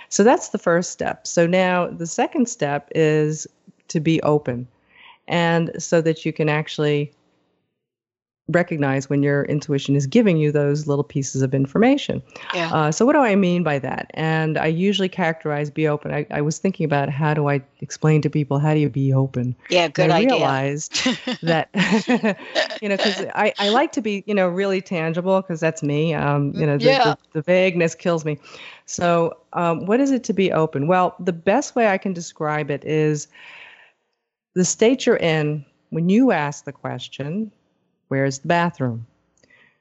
So 0.10 0.24
that's 0.24 0.50
the 0.50 0.58
first 0.58 0.92
step. 0.92 1.26
So 1.26 1.48
now 1.48 1.88
the 1.88 2.08
second 2.08 2.48
step 2.48 2.90
is 2.94 3.48
to 3.88 4.00
be 4.00 4.22
open, 4.22 4.68
and 5.28 5.72
so 5.78 6.02
that 6.02 6.26
you 6.26 6.34
can 6.34 6.50
actually 6.50 7.12
recognize 8.50 9.10
when 9.10 9.24
your 9.24 9.44
intuition 9.46 9.96
is 9.96 10.06
giving 10.06 10.36
you 10.36 10.52
those 10.52 10.86
little 10.86 11.04
pieces 11.04 11.42
of 11.42 11.54
information. 11.54 12.22
Yeah. 12.54 12.74
Uh, 12.74 12.92
so, 12.92 13.06
what 13.06 13.14
do 13.14 13.20
I 13.20 13.36
mean 13.36 13.64
by 13.64 13.80
that? 13.80 14.12
And 14.16 14.58
I 14.58 14.66
usually 14.66 15.08
characterize 15.08 15.70
be 15.72 15.88
open. 15.88 16.14
I, 16.14 16.26
I 16.30 16.42
was 16.42 16.58
thinking 16.58 16.84
about 16.84 17.10
how 17.10 17.34
do 17.34 17.48
I 17.48 17.62
explain 17.80 18.22
to 18.24 18.30
people 18.30 18.60
how 18.60 18.74
do 18.74 18.82
you 18.82 18.90
be 18.90 19.14
open? 19.14 19.56
Yeah, 19.70 19.88
good 19.88 20.04
and 20.04 20.14
I 20.14 20.18
idea. 20.18 20.32
realized 20.32 20.94
that 21.42 21.70
you 22.82 22.90
know 22.90 22.98
because 22.98 23.26
I, 23.34 23.54
I 23.60 23.70
like 23.70 23.94
to 23.94 24.02
be 24.02 24.26
you 24.28 24.34
know 24.36 24.50
really 24.50 24.82
tangible 24.82 25.42
because 25.42 25.62
that's 25.62 25.82
me. 25.82 26.14
Um, 26.14 26.52
you 26.54 26.66
know 26.66 26.78
the, 26.78 26.84
Yeah. 26.84 27.04
the, 27.04 27.18
the 27.34 27.42
vagueness 27.44 27.96
kills 27.96 28.26
me. 28.26 28.38
So, 28.86 29.38
um, 29.54 29.86
what 29.86 30.02
is 30.02 30.12
it 30.12 30.26
to 30.26 30.34
be 30.34 30.52
open? 30.52 30.88
Well, 30.88 31.16
the 31.18 31.32
best 31.32 31.76
way 31.78 31.88
I 31.88 31.98
can 31.98 32.12
describe 32.12 32.70
it 32.70 32.84
is 32.84 33.30
the 34.54 34.66
state 34.66 35.06
you're 35.06 35.16
in 35.16 35.66
when 35.92 36.10
you 36.10 36.32
ask 36.32 36.66
the 36.66 36.74
question, 36.74 37.52
"Where's 38.14 38.38
the 38.38 38.48
bathroom?" 38.48 39.08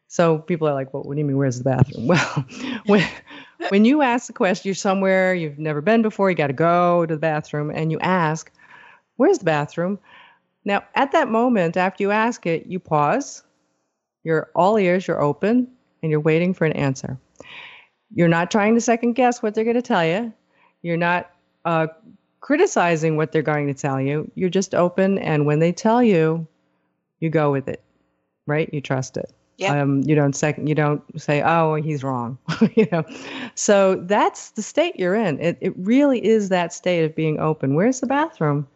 So 0.09 0.39
people 0.39 0.67
are 0.67 0.73
like, 0.73 0.95
"Well, 0.95 1.03
what 1.03 1.17
do 1.17 1.19
you 1.19 1.27
mean? 1.27 1.37
Where's 1.37 1.59
the 1.59 1.65
bathroom?" 1.65 2.07
Well, 2.07 2.47
when 2.87 3.07
when 3.69 3.85
you 3.85 4.01
ask 4.01 4.27
the 4.27 4.33
question, 4.33 4.69
you're 4.69 4.75
somewhere 4.75 5.35
you've 5.35 5.59
never 5.59 5.83
been 5.83 6.01
before. 6.01 6.31
You 6.31 6.37
got 6.37 6.47
to 6.47 6.55
go 6.55 7.05
to 7.05 7.15
the 7.15 7.21
bathroom, 7.21 7.71
and 7.71 7.93
you 7.93 8.01
ask, 8.01 8.51
"Where's 9.17 9.37
the 9.37 9.45
bathroom?" 9.45 9.99
Now, 10.65 10.83
at 10.95 11.13
that 11.13 11.29
moment, 11.29 11.77
after 11.77 12.03
you 12.03 12.11
ask 12.11 12.47
it, 12.47 12.65
you 12.65 12.79
pause. 12.79 13.43
You're 14.25 14.49
all 14.55 14.79
ears. 14.79 15.07
You're 15.07 15.21
open, 15.21 15.69
and 16.03 16.11
you're 16.11 16.21
waiting 16.21 16.55
for 16.55 16.65
an 16.65 16.73
answer. 16.73 17.19
You're 18.15 18.29
not 18.29 18.51
trying 18.51 18.75
to 18.77 18.81
second 18.81 19.13
guess 19.13 19.43
what 19.43 19.55
they're 19.55 19.65
going 19.65 19.77
to 19.77 19.83
tell 19.83 20.07
you. 20.07 20.33
You're 20.81 20.97
not 20.97 21.31
uh, 21.67 21.89
criticizing 22.41 23.19
what 23.19 23.31
they're 23.31 23.43
going 23.43 23.67
to 23.67 23.75
tell 23.75 24.01
you. 24.01 24.31
You're 24.35 24.49
just 24.49 24.75
open, 24.75 25.19
and 25.19 25.45
when 25.45 25.59
they 25.59 25.73
tell 25.73 26.03
you, 26.03 26.47
you 27.21 27.29
go 27.29 27.53
with 27.53 27.69
it, 27.69 27.83
right? 28.47 28.73
You 28.73 28.81
trust 28.81 29.17
it. 29.17 29.33
Yeah. 29.59 29.81
Um, 29.81 30.03
you 30.03 30.15
don't 30.15 30.35
second. 30.35 30.67
You 30.67 30.75
don't 30.75 31.03
say, 31.21 31.43
"Oh, 31.43 31.75
he's 31.75 32.03
wrong," 32.03 32.39
you 32.75 32.89
know. 32.91 33.05
So 33.55 33.97
that's 33.97 34.51
the 34.51 34.63
state 34.63 34.97
you're 34.99 35.15
in. 35.15 35.39
It 35.41 35.59
it 35.61 35.75
really 35.77 36.25
is 36.25 36.49
that 36.49 36.73
state 36.73 37.05
of 37.05 37.15
being 37.15 37.39
open. 37.39 37.75
Where's 37.75 38.01
the 38.01 38.07
bathroom? 38.07 38.67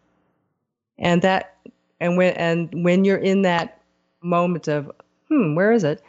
And 0.99 1.21
that, 1.23 1.55
and 1.99 2.15
when 2.15 2.33
and 2.35 2.83
when 2.83 3.05
you're 3.05 3.17
in 3.17 3.41
that 3.41 3.81
moment 4.21 4.67
of, 4.67 4.91
hmm, 5.27 5.55
where 5.55 5.71
is 5.71 5.83
it? 5.83 6.01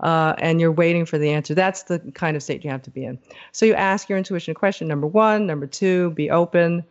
Uh, 0.00 0.34
and 0.38 0.60
you're 0.60 0.72
waiting 0.72 1.06
for 1.06 1.18
the 1.18 1.30
answer. 1.30 1.54
That's 1.54 1.84
the 1.84 1.98
kind 2.14 2.36
of 2.36 2.42
state 2.42 2.64
you 2.64 2.70
have 2.70 2.82
to 2.82 2.90
be 2.90 3.04
in. 3.04 3.18
So 3.52 3.64
you 3.66 3.74
ask 3.74 4.08
your 4.08 4.18
intuition 4.18 4.52
a 4.52 4.54
question. 4.54 4.88
Number 4.88 5.06
one, 5.06 5.46
number 5.46 5.66
two, 5.66 6.10
be 6.10 6.30
open. 6.30 6.84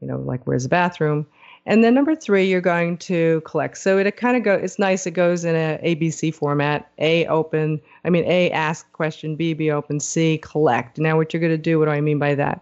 You 0.00 0.08
know, 0.08 0.18
like 0.18 0.46
where's 0.46 0.64
the 0.64 0.68
bathroom? 0.68 1.26
And 1.66 1.82
then 1.82 1.94
number 1.94 2.14
three, 2.14 2.44
you're 2.44 2.60
going 2.60 2.98
to 2.98 3.40
collect. 3.46 3.78
So 3.78 3.96
it 3.96 4.16
kind 4.16 4.36
of 4.36 4.42
go. 4.42 4.54
It's 4.54 4.78
nice. 4.78 5.06
It 5.06 5.12
goes 5.12 5.44
in 5.44 5.54
a 5.54 5.78
ABC 5.82 6.34
format. 6.34 6.90
A 6.98 7.26
open. 7.26 7.80
I 8.04 8.10
mean, 8.10 8.24
A 8.26 8.50
ask 8.50 8.90
question. 8.92 9.34
B 9.34 9.54
be 9.54 9.70
open. 9.70 9.98
C 9.98 10.38
collect. 10.38 10.98
Now, 10.98 11.16
what 11.16 11.32
you're 11.32 11.40
going 11.40 11.52
to 11.52 11.58
do? 11.58 11.78
What 11.78 11.86
do 11.86 11.92
I 11.92 12.00
mean 12.00 12.18
by 12.18 12.34
that? 12.34 12.60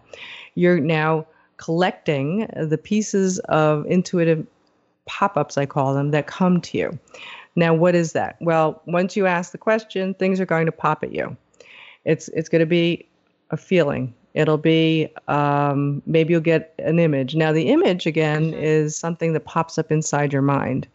You're 0.55 0.79
now 0.79 1.25
collecting 1.57 2.47
the 2.55 2.77
pieces 2.77 3.39
of 3.39 3.85
intuitive 3.87 4.45
pop-ups, 5.05 5.57
I 5.57 5.65
call 5.65 5.93
them, 5.93 6.11
that 6.11 6.27
come 6.27 6.61
to 6.61 6.77
you. 6.77 6.99
Now, 7.55 7.73
what 7.73 7.95
is 7.95 8.13
that? 8.13 8.37
Well, 8.41 8.81
once 8.85 9.15
you 9.15 9.27
ask 9.27 9.51
the 9.51 9.57
question, 9.57 10.13
things 10.13 10.39
are 10.39 10.45
going 10.45 10.65
to 10.65 10.71
pop 10.71 11.03
at 11.03 11.13
you. 11.13 11.35
It's 12.05 12.27
it's 12.29 12.49
going 12.49 12.61
to 12.61 12.65
be 12.65 13.05
a 13.51 13.57
feeling. 13.57 14.13
It'll 14.33 14.57
be 14.57 15.09
um, 15.27 16.01
maybe 16.05 16.33
you'll 16.33 16.41
get 16.41 16.73
an 16.79 16.99
image. 16.99 17.35
Now, 17.35 17.51
the 17.51 17.69
image 17.69 18.05
again 18.07 18.53
is 18.53 18.97
something 18.97 19.33
that 19.33 19.45
pops 19.45 19.77
up 19.77 19.91
inside 19.91 20.33
your 20.33 20.41
mind. 20.41 20.87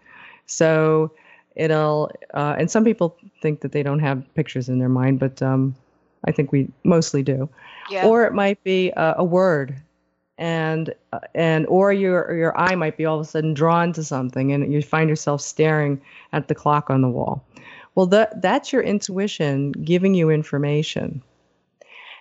So 0.47 1.13
it'll, 1.55 2.11
uh, 2.35 2.57
and 2.59 2.71
some 2.71 2.85
people 2.85 3.17
think 3.41 3.61
that 3.61 3.73
they 3.73 3.83
don't 3.83 4.01
have 4.01 4.25
pictures 4.35 4.69
in 4.69 4.79
their 4.79 4.89
mind, 4.89 5.21
but 5.21 5.41
um, 5.41 5.75
I 6.27 6.33
think 6.33 6.51
we 6.51 6.69
mostly 6.85 7.23
do. 7.23 7.49
Yeah. 7.91 8.07
Or 8.07 8.25
it 8.25 8.35
might 8.35 8.63
be 8.65 8.91
a, 8.91 9.17
a 9.19 9.25
word, 9.25 9.81
and 10.37 10.95
uh, 11.13 11.21
and 11.35 11.67
or 11.67 11.93
your 11.93 12.35
your 12.37 12.59
eye 12.59 12.75
might 12.75 12.97
be 12.97 13.05
all 13.05 13.21
of 13.21 13.27
a 13.27 13.29
sudden 13.29 13.55
drawn 13.55 13.93
to 13.95 14.05
something, 14.05 14.53
and 14.53 14.73
you 14.73 14.83
find 14.83 15.09
yourself 15.09 15.41
staring 15.41 16.01
at 16.33 16.49
the 16.49 16.55
clock 16.55 16.91
on 16.91 17.03
the 17.03 17.09
wall. 17.09 17.45
Well, 17.95 18.07
that 18.07 18.43
that's 18.43 18.73
your 18.73 18.83
intuition 18.83 19.73
giving 19.73 20.15
you 20.15 20.31
information. 20.31 21.23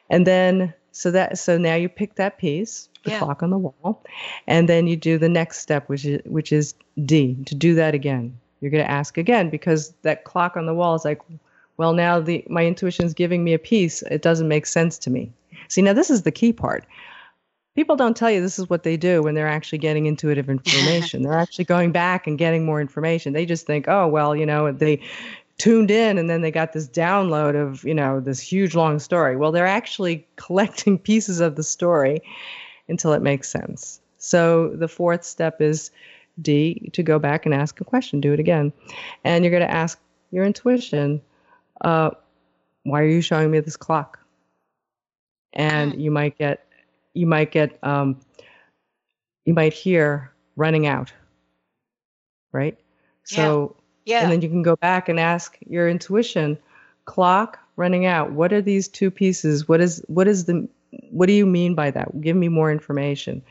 And 0.09 0.25
then 0.25 0.73
so 0.97 1.11
that 1.11 1.37
so 1.37 1.57
now 1.57 1.75
you 1.75 1.89
pick 1.89 2.15
that 2.15 2.37
piece, 2.37 2.89
the 3.03 3.11
Yeah. 3.11 3.19
clock 3.19 3.43
on 3.43 3.49
the 3.51 3.57
wall, 3.57 4.03
and 4.47 4.67
then 4.67 4.87
you 4.87 4.95
do 4.95 5.17
the 5.17 5.29
next 5.29 5.59
step, 5.59 5.87
which 5.89 6.05
is 6.05 6.21
which 6.25 6.51
is 6.51 6.73
D, 7.05 7.37
to 7.45 7.55
do 7.55 7.75
that 7.75 7.93
again. 7.93 8.37
You're 8.61 8.71
going 8.71 8.83
to 8.83 8.89
ask 8.91 9.17
again 9.17 9.49
because 9.51 9.93
that 10.01 10.23
clock 10.23 10.57
on 10.57 10.65
the 10.65 10.73
wall 10.73 10.95
is 10.95 11.05
like, 11.05 11.21
well, 11.77 11.93
now 11.93 12.19
the 12.19 12.43
my 12.49 12.65
intuition 12.65 13.05
is 13.05 13.13
giving 13.13 13.43
me 13.43 13.53
a 13.53 13.59
piece. 13.59 14.01
It 14.03 14.21
doesn't 14.23 14.47
make 14.47 14.65
sense 14.65 14.97
to 14.99 15.09
me. 15.11 15.31
See, 15.67 15.81
now 15.83 15.93
this 15.93 16.09
is 16.09 16.23
the 16.23 16.31
key 16.31 16.51
part. 16.53 16.85
People 17.75 17.95
don't 17.95 18.17
tell 18.17 18.31
you 18.31 18.41
this 18.41 18.57
is 18.57 18.67
what 18.71 18.81
they 18.81 18.97
do 18.97 19.21
when 19.21 19.35
they're 19.35 19.47
actually 19.47 19.77
getting 19.77 20.07
intuitive 20.07 20.49
information. 20.57 21.21
they're 21.21 21.37
actually 21.37 21.65
going 21.65 21.91
back 21.91 22.25
and 22.25 22.35
getting 22.39 22.65
more 22.65 22.81
information. 22.81 23.33
They 23.33 23.45
just 23.45 23.67
think, 23.67 23.87
oh, 23.87 24.07
well, 24.07 24.35
you 24.35 24.47
know, 24.47 24.71
they 24.71 24.99
tuned 25.57 25.89
in 25.89 26.17
and 26.17 26.29
then 26.29 26.41
they 26.41 26.51
got 26.51 26.73
this 26.73 26.87
download 26.87 27.55
of, 27.59 27.83
you 27.83 27.93
know, 27.93 28.19
this 28.19 28.39
huge 28.39 28.75
long 28.75 28.99
story. 28.99 29.35
Well, 29.35 29.51
they're 29.51 29.65
actually 29.65 30.27
collecting 30.35 30.97
pieces 30.97 31.39
of 31.39 31.55
the 31.55 31.63
story 31.63 32.21
until 32.87 33.13
it 33.13 33.21
makes 33.21 33.49
sense. 33.49 33.99
So 34.17 34.69
the 34.69 34.87
fourth 34.87 35.23
step 35.23 35.61
is 35.61 35.91
D 36.41 36.89
to 36.93 37.03
go 37.03 37.19
back 37.19 37.45
and 37.45 37.53
ask 37.53 37.81
a 37.81 37.83
question, 37.83 38.21
do 38.21 38.33
it 38.33 38.39
again. 38.39 38.71
And 39.23 39.43
you're 39.43 39.51
going 39.51 39.67
to 39.67 39.73
ask 39.73 39.99
your 40.31 40.45
intuition, 40.45 41.21
uh, 41.81 42.11
why 42.83 43.01
are 43.01 43.07
you 43.07 43.21
showing 43.21 43.51
me 43.51 43.59
this 43.59 43.77
clock? 43.77 44.19
And 45.53 45.99
you 45.99 46.11
might 46.11 46.37
get, 46.37 46.67
you 47.13 47.25
might 47.25 47.51
get, 47.51 47.79
um, 47.83 48.19
you 49.45 49.53
might 49.53 49.73
hear 49.73 50.31
running 50.55 50.85
out, 50.85 51.11
right? 52.51 52.77
So, 53.23 53.75
Yeah. 53.75 53.86
And 54.21 54.31
then 54.31 54.41
you 54.41 54.49
can 54.49 54.63
go 54.63 54.75
back 54.75 55.09
and 55.09 55.19
ask 55.19 55.57
your 55.67 55.89
intuition, 55.89 56.57
clock 57.05 57.59
running 57.75 58.05
out. 58.05 58.31
What 58.31 58.51
are 58.53 58.61
these 58.61 58.87
two 58.87 59.11
pieces? 59.11 59.67
What 59.67 59.81
is, 59.81 60.03
what 60.07 60.27
is 60.27 60.45
the, 60.45 60.67
what 61.11 61.27
do 61.27 61.33
you 61.33 61.45
mean 61.45 61.75
by 61.75 61.91
that? 61.91 62.21
Give 62.21 62.35
me 62.35 62.47
more 62.49 62.71
information. 62.71 63.41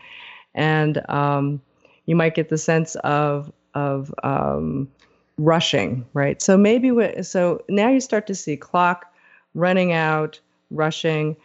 And, 0.54 1.08
um, 1.10 1.60
you 2.06 2.16
might 2.16 2.34
get 2.34 2.48
the 2.48 2.58
sense 2.58 2.94
of 2.96 3.52
of 3.74 4.14
um, 4.22 4.88
rushing, 5.36 6.06
right? 6.14 6.40
So 6.40 6.56
maybe 6.56 6.88
wh- 6.90 7.22
so 7.22 7.62
now 7.68 7.90
you 7.90 8.00
start 8.00 8.26
to 8.28 8.34
see 8.34 8.56
clock 8.56 9.12
running 9.54 9.92
out, 9.92 10.40
rushing. 10.70 11.36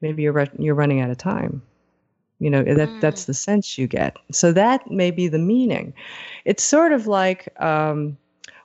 Maybe 0.00 0.22
you're 0.22 0.46
you're 0.58 0.74
running 0.74 1.00
out 1.00 1.10
of 1.10 1.18
time. 1.18 1.62
You 2.38 2.50
know 2.50 2.62
that 2.62 3.00
that's 3.00 3.24
the 3.24 3.34
sense 3.34 3.78
you 3.78 3.86
get. 3.86 4.16
So 4.30 4.52
that 4.52 4.90
may 4.90 5.10
be 5.10 5.28
the 5.28 5.38
meaning. 5.38 5.94
It's 6.44 6.62
sort 6.62 6.92
of 6.92 7.06
like 7.06 7.48
um, 7.60 8.16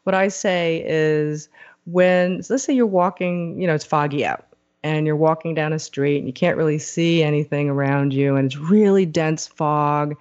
what 0.08 0.16
I 0.16 0.30
say 0.30 0.86
is 0.88 1.50
when 1.84 2.42
let's 2.50 2.64
say 2.64 2.72
you're 2.72 2.86
walking, 2.86 3.60
you 3.60 3.68
know, 3.68 3.76
it's 3.76 3.84
foggy 3.84 4.26
out 4.26 4.46
and 4.82 5.06
you're 5.06 5.18
walking 5.18 5.54
down 5.54 5.74
a 5.74 5.80
street 5.80 6.20
and 6.20 6.28
you 6.28 6.32
can't 6.32 6.56
really 6.56 6.80
see 6.80 7.22
anything 7.22 7.70
around 7.70 8.14
you 8.14 8.38
and 8.38 8.46
it's 8.46 8.56
really 8.56 9.06
dense 9.06 9.48
fog 9.48 10.16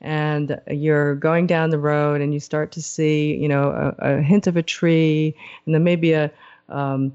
and 0.00 0.58
you're 0.70 1.16
going 1.16 1.46
down 1.46 1.68
the 1.68 1.78
road 1.78 2.22
and 2.22 2.32
you 2.32 2.40
start 2.40 2.72
to 2.72 2.80
see 2.80 3.36
you 3.36 3.46
know 3.46 3.94
a, 3.98 4.14
a 4.14 4.22
hint 4.22 4.46
of 4.46 4.56
a 4.56 4.62
tree 4.62 5.36
and 5.66 5.74
then 5.74 5.84
maybe 5.84 6.12
a 6.12 6.30
um, 6.70 7.12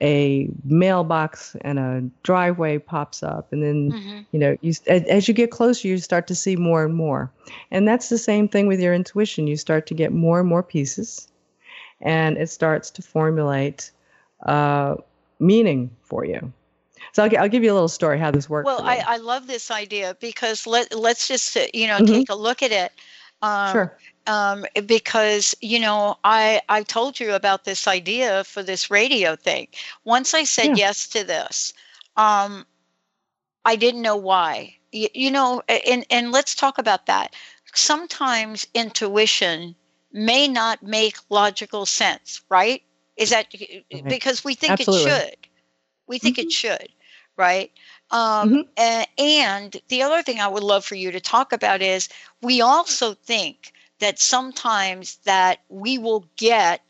a 0.00 0.48
mailbox 0.62 1.56
and 1.62 1.80
a 1.80 2.00
driveway 2.22 2.78
pops 2.78 3.24
up 3.24 3.52
and 3.52 3.64
then 3.64 4.26
you 4.30 4.38
know 4.38 4.56
you 4.60 4.72
as, 4.86 5.02
as 5.04 5.26
you 5.26 5.34
get 5.34 5.50
closer 5.50 5.88
you 5.88 5.98
start 5.98 6.28
to 6.28 6.34
see 6.36 6.54
more 6.54 6.84
and 6.84 6.94
more. 6.94 7.28
And 7.72 7.88
that's 7.88 8.08
the 8.08 8.18
same 8.18 8.46
thing 8.46 8.68
with 8.68 8.78
your 8.78 8.94
intuition. 8.94 9.48
You 9.48 9.56
start 9.56 9.86
to 9.88 9.94
get 9.94 10.12
more 10.12 10.38
and 10.38 10.48
more 10.48 10.62
pieces 10.62 11.26
and 12.00 12.36
it 12.36 12.48
starts 12.48 12.90
to 12.90 13.02
formulate 13.02 13.90
uh, 14.44 14.96
meaning 15.38 15.90
for 16.02 16.24
you 16.24 16.52
so 17.12 17.24
I'll, 17.24 17.38
I'll 17.38 17.48
give 17.48 17.62
you 17.64 17.72
a 17.72 17.74
little 17.74 17.88
story 17.88 18.18
how 18.18 18.30
this 18.30 18.48
works 18.48 18.72
Well. 18.72 18.82
I, 18.84 19.02
I 19.06 19.16
love 19.18 19.46
this 19.46 19.70
idea 19.70 20.16
because 20.20 20.66
let 20.66 20.94
let's 20.94 21.28
just 21.28 21.56
uh, 21.56 21.66
you 21.74 21.86
know 21.86 22.00
Mhm. 22.00 22.00
take 22.00 22.28
a 22.28 22.34
look 22.34 22.62
at 22.62 22.72
it. 22.72 22.92
Um, 23.42 23.72
Sure. 23.72 23.98
Um, 24.26 24.66
because 24.86 25.54
you 25.60 25.78
know 25.80 26.16
I 26.24 26.60
I 26.68 26.82
told 26.82 27.20
you 27.20 27.34
about 27.34 27.64
this 27.64 27.86
idea 27.86 28.44
for 28.44 28.62
this 28.62 28.90
radio 28.90 29.36
thing. 29.36 29.68
Once 30.04 30.34
I 30.34 30.44
said 30.44 30.70
Yeah. 30.70 30.76
yes 30.76 31.08
to 31.08 31.24
this, 31.24 31.72
um, 32.16 32.66
I 33.64 33.76
didn't 33.76 34.02
know 34.02 34.16
why. 34.16 34.76
You, 34.92 35.08
you 35.14 35.30
know, 35.30 35.62
and 35.68 36.04
and 36.10 36.32
let's 36.32 36.54
talk 36.54 36.78
about 36.78 37.06
that. 37.06 37.34
Sometimes 37.74 38.66
intuition 38.74 39.76
may 40.16 40.48
not 40.48 40.82
make 40.82 41.16
logical 41.28 41.86
sense, 41.86 42.42
right? 42.48 42.82
Is 43.16 43.30
that 43.30 43.46
because 44.08 44.44
we 44.44 44.54
think 44.54 44.80
Absolutely. 44.80 45.12
it 45.12 45.20
should? 45.20 45.36
We 46.06 46.18
think 46.18 46.38
it 46.38 46.50
should, 46.50 46.88
right? 47.36 47.70
Um, 48.10 48.64
a- 48.78 49.06
and 49.18 49.76
the 49.88 50.02
other 50.02 50.22
thing 50.22 50.40
I 50.40 50.48
would 50.48 50.62
love 50.62 50.84
for 50.84 50.94
you 50.94 51.12
to 51.12 51.20
talk 51.20 51.52
about 51.52 51.82
is 51.82 52.08
we 52.42 52.60
also 52.62 53.14
think 53.14 53.72
that 54.00 54.18
sometimes 54.18 55.16
that 55.24 55.60
we 55.68 55.98
will 55.98 56.24
get 56.36 56.82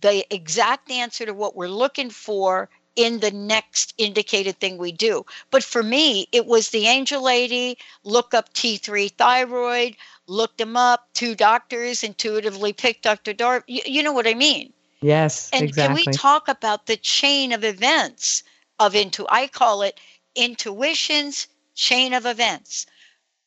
the 0.00 0.26
exact 0.34 0.90
answer 0.90 1.24
to 1.26 1.34
what 1.34 1.56
we're 1.56 1.68
looking 1.68 2.10
for 2.10 2.68
in 2.96 3.20
the 3.20 3.30
next 3.30 3.94
indicated 3.98 4.58
thing 4.60 4.78
we 4.78 4.92
do. 4.92 5.24
But 5.50 5.64
for 5.64 5.82
me, 5.82 6.28
it 6.32 6.46
was 6.46 6.70
the 6.70 6.86
angel 6.86 7.22
lady, 7.22 7.78
look 8.04 8.34
up 8.34 8.52
T3 8.54 9.10
thyroid, 9.12 9.96
looked 10.26 10.58
them 10.58 10.76
up, 10.76 11.08
two 11.14 11.34
doctors 11.34 12.02
intuitively 12.02 12.72
picked 12.72 13.02
Dr. 13.04 13.32
Dar. 13.32 13.64
You, 13.66 13.82
you 13.86 14.02
know 14.02 14.12
what 14.12 14.26
I 14.26 14.34
mean? 14.34 14.72
yes 15.00 15.50
And 15.52 15.64
exactly 15.64 15.82
can 15.82 15.94
we 15.94 16.06
talk 16.18 16.48
about 16.48 16.86
the 16.86 16.96
chain 16.96 17.52
of 17.52 17.64
events 17.64 18.42
of 18.78 18.94
into 18.94 19.26
I 19.28 19.46
call 19.48 19.82
it 19.82 19.98
intuition's 20.34 21.48
chain 21.74 22.12
of 22.14 22.26
events. 22.26 22.86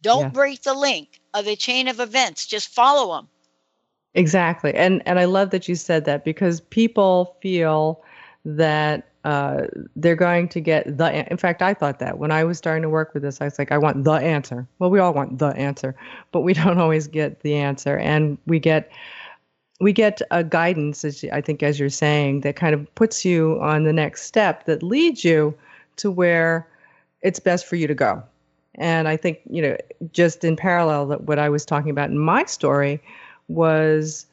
Don't 0.02 0.22
Yeah. 0.22 0.30
break 0.32 0.64
the 0.64 0.74
link 0.74 1.20
of 1.34 1.46
the 1.46 1.56
chain 1.56 1.88
of 1.88 2.00
events. 2.00 2.46
Just 2.46 2.70
follow 2.70 3.16
them. 3.16 3.28
Exactly. 4.14 4.74
And 4.74 5.02
and 5.06 5.20
I 5.20 5.26
love 5.26 5.50
that 5.52 5.68
you 5.68 5.76
said 5.76 6.06
that 6.06 6.24
because 6.24 6.62
people 6.62 7.38
feel 7.42 8.04
that 8.46 9.10
uh, 9.24 9.64
they're 9.96 10.16
going 10.16 10.48
to 10.50 10.62
get 10.62 10.98
the 10.98 11.30
in 11.32 11.38
fact 11.38 11.62
I 11.64 11.74
thought 11.74 12.00
that 12.00 12.20
when 12.20 12.32
I 12.32 12.44
was 12.44 12.60
starting 12.60 12.84
to 12.84 12.90
work 12.90 13.14
with 13.14 13.24
this 13.24 13.42
I 13.42 13.46
was 13.46 13.58
like 13.58 13.72
I 13.72 13.78
want 13.78 14.04
the 14.04 14.14
answer. 14.14 14.68
Well, 14.80 14.92
we 14.92 15.00
all 15.00 15.14
want 15.14 15.40
the 15.40 15.48
answer, 15.48 15.96
but 16.32 16.42
we 16.42 16.54
don't 16.62 16.78
always 16.78 17.08
get 17.08 17.42
the 17.42 17.56
answer 17.56 17.98
and 17.98 18.38
we 18.46 18.60
get 18.60 18.92
we 19.82 19.92
get 19.92 20.22
a 20.32 20.44
guidance 20.44 21.04
as 21.04 21.26
I 21.34 21.42
think 21.42 21.64
as 21.64 21.80
you're 21.80 21.90
saying 21.90 22.42
that 22.42 22.56
kind 22.56 22.74
of 22.74 22.96
puts 22.96 23.26
you 23.26 23.60
on 23.62 23.84
the 23.84 23.94
next 23.94 24.24
step 24.24 24.66
that 24.66 24.84
leads 24.84 25.26
you 25.26 25.54
to 25.98 26.12
where 26.12 26.68
it's 27.22 27.40
best 27.40 27.66
for 27.66 27.76
you 27.76 27.88
to 27.88 27.96
go. 27.96 28.24
And 28.76 29.08
I 29.08 29.18
think, 29.18 29.40
you 29.50 29.62
know, 29.62 29.78
just 30.12 30.44
in 30.44 30.56
parallel 30.56 31.08
that 31.08 31.24
what 31.24 31.40
I 31.40 31.50
was 31.50 31.66
talking 31.66 31.90
about 31.90 32.10
in 32.10 32.20
my 32.20 32.46
story 32.46 33.02
was 33.48 34.26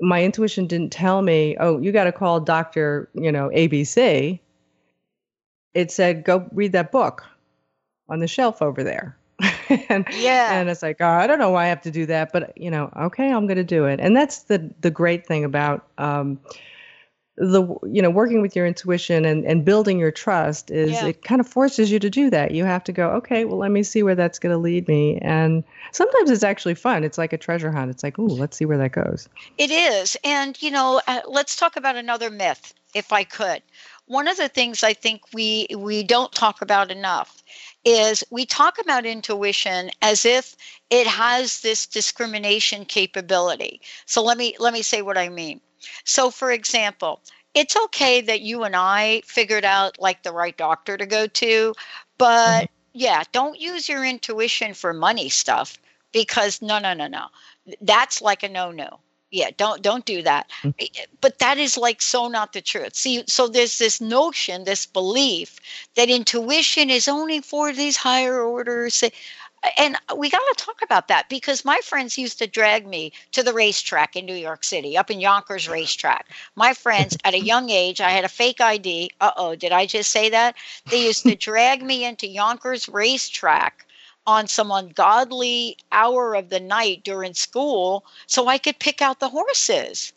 my 0.00 0.22
intuition 0.22 0.66
didn't 0.66 0.90
tell 0.92 1.22
me, 1.22 1.56
oh, 1.58 1.78
you 1.80 1.92
got 1.92 2.04
to 2.04 2.12
call 2.12 2.40
Dr. 2.40 3.08
You 3.14 3.32
know, 3.32 3.48
ABC. 3.48 4.40
It 5.74 5.90
said, 5.90 6.24
go 6.24 6.48
read 6.52 6.72
that 6.72 6.90
book 6.90 7.24
on 8.08 8.20
the 8.20 8.26
shelf 8.28 8.62
over 8.62 8.82
there. 8.82 9.16
and, 9.88 10.06
Yeah. 10.10 10.58
and 10.58 10.68
it's 10.70 10.82
like, 10.82 10.96
oh, 11.00 11.06
I 11.06 11.26
don't 11.26 11.38
know 11.38 11.50
why 11.50 11.64
I 11.64 11.68
have 11.68 11.82
to 11.82 11.90
do 11.90 12.06
that, 12.06 12.32
but 12.32 12.56
you 12.56 12.70
know, 12.70 12.90
okay, 12.96 13.30
I'm 13.30 13.46
going 13.46 13.58
to 13.58 13.64
do 13.64 13.84
it. 13.84 14.00
And 14.00 14.16
that's 14.16 14.44
the 14.44 14.70
the 14.80 14.90
great 14.90 15.26
thing 15.26 15.44
about 15.44 15.86
um, 15.98 16.40
the 17.38 17.62
you 17.84 18.00
know 18.00 18.08
working 18.10 18.40
with 18.40 18.56
your 18.56 18.66
intuition 18.66 19.24
and 19.24 19.44
and 19.44 19.64
building 19.64 19.98
your 19.98 20.10
trust 20.10 20.70
is 20.70 20.92
Yeah. 20.92 21.08
it 21.08 21.22
kind 21.22 21.40
of 21.40 21.46
forces 21.46 21.90
you 21.90 21.98
to 21.98 22.08
do 22.08 22.30
that. 22.30 22.52
You 22.52 22.64
have 22.64 22.84
to 22.84 22.92
go, 22.92 23.10
okay, 23.10 23.44
well, 23.44 23.58
let 23.58 23.70
me 23.70 23.82
see 23.82 24.02
where 24.02 24.14
that's 24.14 24.38
going 24.38 24.52
to 24.52 24.58
lead 24.58 24.88
me. 24.88 25.18
And 25.20 25.62
sometimes 25.92 26.30
it's 26.30 26.42
actually 26.42 26.74
fun. 26.74 27.04
It's 27.04 27.18
like 27.18 27.32
a 27.32 27.38
treasure 27.38 27.70
hunt. 27.70 27.90
It's 27.90 28.02
like, 28.02 28.18
ooh, 28.18 28.26
let's 28.26 28.56
see 28.56 28.64
where 28.64 28.78
that 28.78 28.92
goes. 28.92 29.28
It 29.58 29.70
is. 29.70 30.16
And, 30.24 30.60
you 30.62 30.70
know, 30.70 31.00
uh, 31.06 31.20
let's 31.26 31.56
talk 31.56 31.76
about 31.76 31.96
another 31.96 32.30
myth, 32.30 32.72
if 32.94 33.12
I 33.12 33.24
could. 33.24 33.62
One 34.06 34.28
of 34.28 34.36
the 34.36 34.48
things 34.48 34.82
I 34.82 34.94
think 34.94 35.22
we 35.34 35.66
we 35.76 36.04
don't 36.04 36.32
talk 36.32 36.62
about 36.62 36.90
enough 36.90 37.42
is 37.84 38.24
we 38.30 38.46
talk 38.46 38.78
about 38.78 39.04
intuition 39.04 39.90
as 40.00 40.24
if 40.24 40.56
it 40.90 41.06
has 41.06 41.60
this 41.60 41.86
discrimination 41.86 42.84
capability. 42.84 43.80
So 44.06 44.22
let 44.22 44.38
me 44.38 44.54
let 44.58 44.72
me 44.72 44.82
say 44.82 45.02
what 45.02 45.18
I 45.18 45.28
mean. 45.28 45.60
So 46.04 46.30
for 46.30 46.50
example, 46.50 47.20
it's 47.54 47.76
okay 47.76 48.20
that 48.20 48.42
you 48.42 48.64
and 48.64 48.76
I 48.76 49.22
figured 49.24 49.64
out 49.64 49.98
like 49.98 50.22
the 50.22 50.32
right 50.32 50.56
doctor 50.56 50.96
to 50.96 51.06
go 51.06 51.26
to, 51.26 51.74
but 52.18 52.64
mm-hmm. 52.64 52.74
yeah, 52.92 53.22
don't 53.32 53.58
use 53.58 53.88
your 53.88 54.04
intuition 54.04 54.74
for 54.74 54.92
money 54.92 55.28
stuff 55.30 55.78
because 56.12 56.60
no 56.62 56.78
no 56.78 56.92
no 56.94 57.06
no. 57.06 57.26
That's 57.80 58.22
like 58.22 58.42
a 58.42 58.48
no-no. 58.48 59.00
Yeah 59.30 59.50
don't 59.56 59.82
don't 59.82 60.04
do 60.04 60.22
that. 60.22 60.50
Mm. 60.62 60.74
But 61.20 61.38
that 61.40 61.58
is 61.58 61.76
like 61.76 62.00
so 62.00 62.28
not 62.28 62.52
the 62.52 62.60
truth. 62.60 62.94
See 62.94 63.24
so 63.26 63.48
there's 63.48 63.78
this 63.78 64.00
notion 64.00 64.64
this 64.64 64.86
belief 64.86 65.58
that 65.94 66.10
intuition 66.10 66.90
is 66.90 67.08
only 67.08 67.40
for 67.40 67.72
these 67.72 67.96
higher 67.96 68.40
orders 68.42 69.02
eh, 69.02 69.10
and 69.78 69.96
we 70.16 70.30
got 70.30 70.38
to 70.38 70.64
talk 70.64 70.80
about 70.82 71.08
that 71.08 71.28
because 71.28 71.64
my 71.64 71.78
friends 71.82 72.18
used 72.18 72.38
to 72.38 72.46
drag 72.46 72.86
me 72.86 73.12
to 73.32 73.42
the 73.42 73.52
racetrack 73.52 74.16
in 74.16 74.26
New 74.26 74.34
York 74.34 74.64
City, 74.64 74.96
up 74.96 75.10
in 75.10 75.20
Yonkers 75.20 75.68
racetrack. 75.68 76.28
My 76.54 76.74
friends, 76.74 77.16
at 77.24 77.34
a 77.34 77.40
young 77.40 77.70
age, 77.70 78.00
I 78.00 78.10
had 78.10 78.24
a 78.24 78.28
fake 78.28 78.60
ID. 78.60 79.10
Uh 79.20 79.32
oh, 79.36 79.54
did 79.54 79.72
I 79.72 79.86
just 79.86 80.10
say 80.10 80.28
that? 80.30 80.56
They 80.90 81.06
used 81.06 81.22
to 81.24 81.34
drag 81.34 81.82
me 81.82 82.04
into 82.04 82.26
Yonkers 82.26 82.88
racetrack 82.88 83.86
on 84.26 84.48
some 84.48 84.70
ungodly 84.70 85.76
hour 85.92 86.34
of 86.34 86.48
the 86.48 86.60
night 86.60 87.04
during 87.04 87.34
school 87.34 88.04
so 88.26 88.48
I 88.48 88.58
could 88.58 88.78
pick 88.78 89.00
out 89.00 89.20
the 89.20 89.28
horses. 89.28 90.12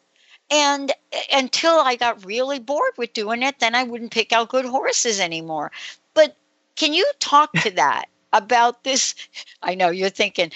And 0.51 0.91
until 1.31 1.79
I 1.79 1.95
got 1.95 2.25
really 2.25 2.59
bored 2.59 2.93
with 2.97 3.13
doing 3.13 3.43
it, 3.43 3.59
then 3.59 3.75
I 3.75 3.83
wouldn't 3.83 4.11
pick 4.11 4.33
out 4.33 4.49
good 4.49 4.65
horses 4.65 5.19
anymore. 5.19 5.71
But 6.15 6.35
can 6.75 6.93
you 6.93 7.05
talk 7.19 7.53
to 7.53 7.71
that 7.71 8.05
about 8.33 8.83
this? 8.83 9.15
I 9.61 9.75
know 9.75 9.89
you're 9.89 10.09
thinking, 10.09 10.51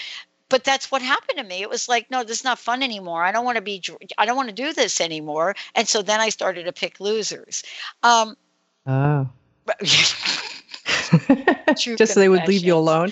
but 0.48 0.64
that's 0.64 0.90
what 0.90 1.02
happened 1.02 1.38
to 1.38 1.44
me. 1.44 1.62
It 1.62 1.70
was 1.70 1.88
like, 1.88 2.10
no, 2.10 2.22
this 2.22 2.38
is 2.38 2.44
not 2.44 2.58
fun 2.58 2.82
anymore. 2.82 3.24
I 3.24 3.32
don't 3.32 3.44
want 3.44 3.56
to 3.56 3.62
be, 3.62 3.82
I 4.18 4.26
don't 4.26 4.36
want 4.36 4.48
to 4.48 4.54
do 4.54 4.72
this 4.72 5.00
anymore. 5.00 5.54
And 5.74 5.88
so 5.88 6.02
then 6.02 6.20
I 6.20 6.28
started 6.28 6.64
to 6.64 6.72
pick 6.72 7.00
losers. 7.00 7.62
Um, 8.02 8.36
Oh. 8.86 9.28
Just 11.76 12.14
so 12.14 12.20
they 12.20 12.28
would 12.28 12.46
leave 12.46 12.64
you 12.64 12.76
alone. 12.76 13.10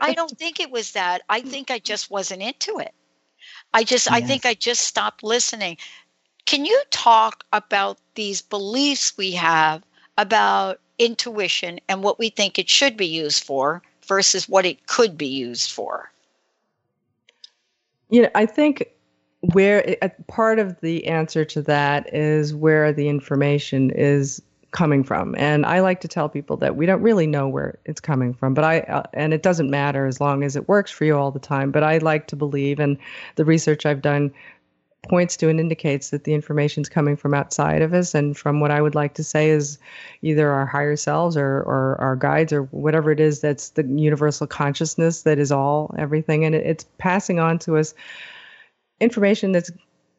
I 0.00 0.12
don't 0.16 0.36
think 0.38 0.60
it 0.60 0.70
was 0.70 0.92
that. 0.92 1.22
I 1.28 1.40
think 1.40 1.70
I 1.70 1.78
just 1.78 2.10
wasn't 2.10 2.42
into 2.42 2.78
it. 2.78 2.92
I 3.72 3.84
just, 3.84 4.10
I 4.10 4.20
think 4.20 4.46
I 4.46 4.54
just 4.54 4.82
stopped 4.82 5.22
listening. 5.22 5.76
Can 6.46 6.64
you 6.64 6.82
talk 6.90 7.44
about 7.52 7.98
these 8.14 8.42
beliefs 8.42 9.16
we 9.16 9.32
have 9.32 9.82
about 10.18 10.80
intuition 10.98 11.80
and 11.88 12.02
what 12.02 12.18
we 12.18 12.30
think 12.30 12.58
it 12.58 12.68
should 12.68 12.96
be 12.96 13.06
used 13.06 13.44
for 13.44 13.82
versus 14.06 14.48
what 14.48 14.66
it 14.66 14.86
could 14.86 15.16
be 15.16 15.26
used 15.26 15.70
for? 15.70 16.10
You 18.10 18.22
know, 18.22 18.30
I 18.34 18.46
think 18.46 18.90
where 19.52 19.96
uh, 20.02 20.08
part 20.26 20.58
of 20.58 20.80
the 20.80 21.06
answer 21.06 21.44
to 21.44 21.62
that 21.62 22.12
is 22.14 22.54
where 22.54 22.92
the 22.92 23.08
information 23.08 23.90
is 23.90 24.40
coming 24.70 25.04
from 25.04 25.36
and 25.38 25.64
i 25.66 25.78
like 25.78 26.00
to 26.00 26.08
tell 26.08 26.28
people 26.28 26.56
that 26.56 26.74
we 26.74 26.84
don't 26.84 27.00
really 27.00 27.28
know 27.28 27.46
where 27.46 27.78
it's 27.84 28.00
coming 28.00 28.34
from 28.34 28.54
but 28.54 28.64
i 28.64 28.80
uh, 28.80 29.04
and 29.12 29.32
it 29.32 29.40
doesn't 29.40 29.70
matter 29.70 30.06
as 30.06 30.20
long 30.20 30.42
as 30.42 30.56
it 30.56 30.68
works 30.68 30.90
for 30.90 31.04
you 31.04 31.16
all 31.16 31.30
the 31.30 31.38
time 31.38 31.70
but 31.70 31.84
i 31.84 31.98
like 31.98 32.26
to 32.26 32.34
believe 32.34 32.80
and 32.80 32.98
the 33.36 33.44
research 33.44 33.86
i've 33.86 34.02
done 34.02 34.32
points 35.08 35.36
to 35.36 35.48
and 35.48 35.60
indicates 35.60 36.10
that 36.10 36.24
the 36.24 36.34
information 36.34 36.82
is 36.82 36.88
coming 36.88 37.16
from 37.16 37.34
outside 37.34 37.82
of 37.82 37.94
us. 37.94 38.14
And 38.14 38.36
from 38.36 38.60
what 38.60 38.70
i 38.70 38.80
would 38.80 38.94
like 38.94 39.14
to 39.14 39.24
say 39.24 39.50
is 39.50 39.78
either 40.22 40.50
our 40.50 40.66
higher 40.66 40.96
selves 40.96 41.36
or, 41.36 41.58
or 41.62 41.96
our 42.00 42.16
guides 42.16 42.52
or 42.52 42.62
whatever 42.64 43.10
it 43.10 43.20
is 43.20 43.40
that's 43.40 43.70
the 43.70 43.84
universal 43.84 44.46
consciousness 44.46 45.22
that 45.22 45.38
is 45.38 45.52
all 45.52 45.94
everything. 45.98 46.44
And 46.44 46.54
it, 46.54 46.66
it's 46.66 46.84
passing 46.98 47.38
on 47.38 47.58
to 47.60 47.76
us 47.76 47.94
information 49.00 49.52
that's 49.52 49.70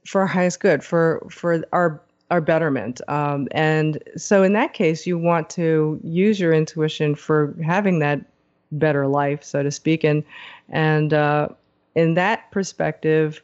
for 0.05 0.21
our 0.21 0.27
highest 0.27 0.59
good 0.59 0.83
for 0.83 1.25
for 1.29 1.63
our 1.73 2.01
our 2.31 2.41
betterment. 2.41 3.01
Um, 3.07 3.47
and 3.51 4.01
so 4.17 4.43
in 4.43 4.53
that 4.53 4.73
case 4.73 5.05
you 5.05 5.17
want 5.17 5.49
to 5.51 5.99
use 6.03 6.39
your 6.39 6.53
intuition 6.53 7.15
for 7.15 7.55
having 7.63 7.99
that 7.99 8.19
better 8.71 9.07
life 9.07 9.43
so 9.43 9.63
to 9.63 9.71
speak. 9.71 10.03
And 10.03 10.23
and 10.69 11.13
uh, 11.13 11.49
in 11.95 12.13
that 12.15 12.51
perspective 12.51 13.41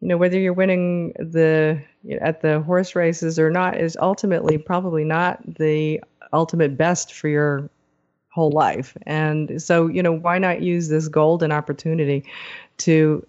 you 0.00 0.08
know 0.08 0.16
whether 0.16 0.38
you're 0.38 0.52
winning 0.52 1.12
the 1.18 1.82
at 2.20 2.40
the 2.40 2.60
horse 2.60 2.94
races 2.94 3.38
or 3.38 3.50
not 3.50 3.78
is 3.78 3.96
ultimately 4.00 4.58
probably 4.58 5.04
not 5.04 5.40
the 5.56 6.00
ultimate 6.32 6.76
best 6.76 7.12
for 7.14 7.28
your 7.28 7.70
whole 8.30 8.50
life 8.50 8.96
and 9.06 9.60
so 9.60 9.88
you 9.88 10.02
know 10.02 10.12
why 10.12 10.38
not 10.38 10.62
use 10.62 10.88
this 10.88 11.08
golden 11.08 11.50
opportunity 11.50 12.24
to 12.76 13.26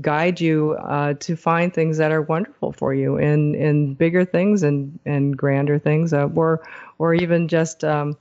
guide 0.00 0.40
you 0.40 0.72
uh, 0.72 1.14
to 1.14 1.36
find 1.36 1.72
things 1.72 1.98
that 1.98 2.10
are 2.10 2.22
wonderful 2.22 2.72
for 2.72 2.92
you 2.92 3.16
in 3.16 3.54
in 3.54 3.94
bigger 3.94 4.24
things 4.24 4.62
and 4.62 4.98
and 5.06 5.36
grander 5.36 5.78
things 5.78 6.12
uh, 6.12 6.26
or 6.34 6.66
or 6.98 7.14
even 7.14 7.46
just 7.46 7.84
um, 7.84 8.16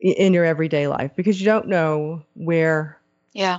in 0.00 0.32
your 0.32 0.44
everyday 0.44 0.86
life 0.86 1.10
because 1.16 1.40
you 1.40 1.44
don't 1.44 1.68
know 1.68 2.22
where 2.34 2.98
Yeah. 3.34 3.58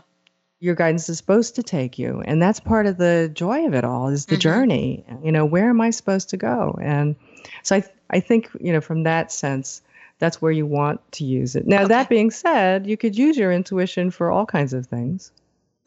Your 0.59 0.75
guidance 0.75 1.07
is 1.09 1.17
supposed 1.17 1.55
to 1.55 1.63
take 1.63 1.97
you. 1.97 2.21
And 2.25 2.41
that's 2.41 2.59
part 2.59 2.85
of 2.85 2.97
the 2.97 3.29
joy 3.33 3.65
of 3.65 3.73
it 3.73 3.83
all 3.85 4.09
is 4.09 4.25
the 4.25 4.35
Mhm. 4.35 4.39
journey. 4.41 5.05
You 5.23 5.31
know 5.31 5.45
where 5.45 5.69
am 5.69 5.79
i 5.81 5.89
supposed 5.89 6.29
to 6.29 6.37
go? 6.37 6.77
And 6.81 7.15
so 7.63 7.75
i 7.77 7.83
i 8.09 8.19
think 8.19 8.49
you 8.59 8.73
know 8.73 8.81
from 8.81 9.03
that 9.03 9.31
sense 9.31 9.81
that's 10.19 10.41
where 10.41 10.51
you 10.51 10.65
want 10.65 10.99
to 11.13 11.23
use 11.23 11.55
it. 11.55 11.65
Now 11.65 11.87
that 11.87 12.09
being 12.09 12.29
said 12.29 12.85
you 12.85 12.97
could 12.97 13.17
use 13.17 13.37
your 13.37 13.51
intuition 13.53 14.11
for 14.11 14.31
all 14.31 14.45
kinds 14.45 14.73
of 14.73 14.85
things. 14.85 15.31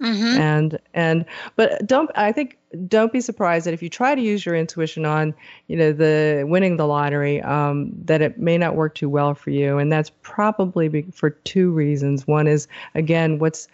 Mm-hmm. 0.01 0.37
and 0.41 0.79
and 0.95 1.25
but 1.55 1.87
don't 1.87 2.11
i 2.17 2.33
think 2.33 2.59
don't 2.89 3.13
be 3.13 3.21
surprised 3.21 3.67
that 3.67 3.75
if 3.75 3.85
you 3.85 3.89
try 3.89 4.17
to 4.17 4.21
use 4.21 4.45
your 4.45 4.57
intuition 4.57 5.05
on 5.07 5.33
you 5.69 5.77
know 5.77 5.93
the 5.93 6.45
winning 6.49 6.77
the 6.77 6.87
lottery 6.89 7.41
um, 7.43 7.93
that 8.07 8.21
it 8.21 8.37
may 8.37 8.59
not 8.59 8.75
work 8.75 8.97
too 8.97 9.09
well 9.09 9.33
for 9.35 9.51
you. 9.51 9.79
And 9.79 9.93
that's 9.93 10.11
probably 10.23 10.89
be, 10.89 11.03
for 11.13 11.31
two 11.31 11.71
reasons. 11.71 12.27
One 12.27 12.49
is 12.49 12.67
again 12.97 13.39
what's 13.39 13.69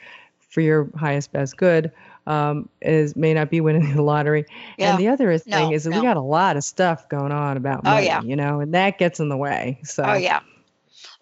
for 0.49 0.61
your 0.61 0.89
highest 0.97 1.33
best 1.33 1.57
good 1.57 1.91
um, 2.27 2.69
is 2.83 3.17
may 3.17 3.33
not 3.33 3.51
be 3.51 3.61
winning 3.61 3.95
the 3.95 4.03
lottery 4.03 4.45
Yeah. 4.77 4.91
and 4.91 4.99
the 4.99 5.09
other 5.09 5.31
is- 5.31 5.47
No, 5.47 5.57
thing 5.57 5.73
is 5.73 5.85
that 5.85 5.93
we 5.93 6.03
got 6.03 6.17
a 6.17 6.21
lot 6.23 6.57
of 6.57 6.65
stuff 6.65 7.09
going 7.09 7.33
on 7.33 7.57
about 7.57 7.81
Oh, 7.85 7.91
money 7.93 8.07
yeah. 8.07 8.23
you 8.23 8.37
know 8.37 8.61
and 8.61 8.75
that 8.75 8.99
gets 8.99 9.21
in 9.21 9.29
the 9.29 9.37
way 9.37 9.79
so 9.85 10.03
Oh 10.05 10.15
yeah. 10.15 10.41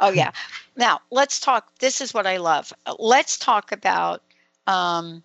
Oh 0.01 0.11
yeah. 0.11 0.31
Now 0.77 1.01
let's 1.11 1.39
talk. 1.41 1.79
This 1.79 2.01
is 2.01 2.13
what 2.13 2.27
I 2.27 2.37
love. 2.39 2.73
Let's 2.99 3.39
talk 3.39 3.73
about 3.73 4.23
um, 4.67 5.23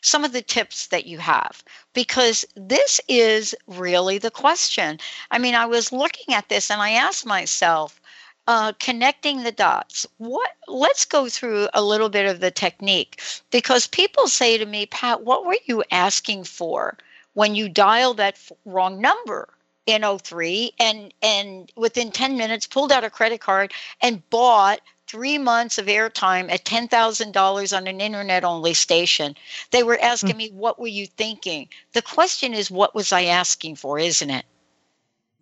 some 0.00 0.24
of 0.24 0.32
the 0.32 0.42
tips 0.42 0.88
that 0.88 1.06
you 1.06 1.18
have 1.18 1.62
because 1.92 2.44
this 2.56 3.00
is 3.08 3.54
really 3.66 4.18
the 4.18 4.30
question. 4.30 4.98
I 5.30 5.38
mean, 5.38 5.54
I 5.54 5.66
was 5.66 5.92
looking 5.92 6.34
at 6.34 6.48
this 6.48 6.70
and 6.70 6.82
I 6.82 6.90
asked 6.90 7.24
myself, 7.26 8.00
uh, 8.46 8.72
connecting 8.78 9.42
the 9.42 9.52
dots. 9.52 10.06
What? 10.18 10.50
Let's 10.68 11.04
go 11.04 11.28
through 11.28 11.68
a 11.74 11.82
little 11.82 12.08
bit 12.08 12.26
of 12.26 12.40
the 12.40 12.50
technique 12.50 13.20
because 13.50 13.86
people 13.86 14.28
say 14.28 14.58
to 14.58 14.66
me, 14.66 14.86
Pat, 14.86 15.22
what 15.22 15.44
were 15.44 15.58
you 15.66 15.84
asking 15.90 16.44
for 16.44 16.96
when 17.34 17.54
you 17.54 17.68
dialed 17.68 18.18
that 18.18 18.34
f- 18.34 18.52
wrong 18.64 19.00
number? 19.00 19.48
in 19.84 20.04
03 20.18 20.72
and 20.78 21.12
and 21.22 21.72
within 21.74 22.12
10 22.12 22.36
minutes 22.36 22.68
pulled 22.68 22.92
out 22.92 23.02
a 23.02 23.10
credit 23.10 23.40
card 23.40 23.72
and 24.00 24.28
bought 24.30 24.80
three 25.12 25.36
months 25.36 25.76
of 25.76 25.86
airtime 25.86 26.50
at 26.50 26.64
$10,000 26.64 27.76
on 27.76 27.86
an 27.86 28.00
internet 28.00 28.44
only 28.44 28.72
station. 28.72 29.36
They 29.70 29.82
were 29.82 29.98
asking 30.00 30.38
me, 30.38 30.48
What 30.50 30.78
were 30.78 30.86
you 30.86 31.06
thinking? 31.06 31.68
The 31.92 32.00
question 32.00 32.54
is, 32.54 32.70
What 32.70 32.94
was 32.94 33.12
I 33.12 33.24
asking 33.24 33.76
for, 33.76 33.98
isn't 33.98 34.30
it? 34.30 34.46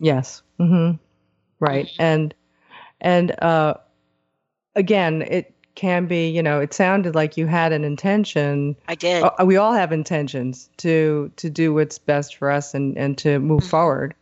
Yes. 0.01 0.43
Mm-hmm. 0.59 0.97
Right. 1.61 1.89
And 1.99 2.35
and 3.01 3.35
uh 3.43 3.75
again, 4.77 5.23
it 5.23 5.55
can 5.75 6.07
be, 6.07 6.29
you 6.29 6.43
know, 6.43 6.61
it 6.61 6.75
sounded 6.75 7.15
like 7.15 7.37
you 7.37 7.47
had 7.47 7.73
an 7.73 7.85
intention. 7.85 8.77
I 8.89 8.95
did. 8.95 9.25
Uh, 9.25 9.45
we 9.45 9.57
all 9.57 9.73
have 9.73 9.93
intentions 9.93 10.69
to 10.79 11.31
to 11.37 11.49
do 11.49 11.73
what's 11.73 11.99
best 11.99 12.37
for 12.37 12.51
us 12.51 12.75
and 12.75 12.97
and 12.99 13.17
to 13.19 13.39
move 13.39 13.65
forward. 13.65 14.15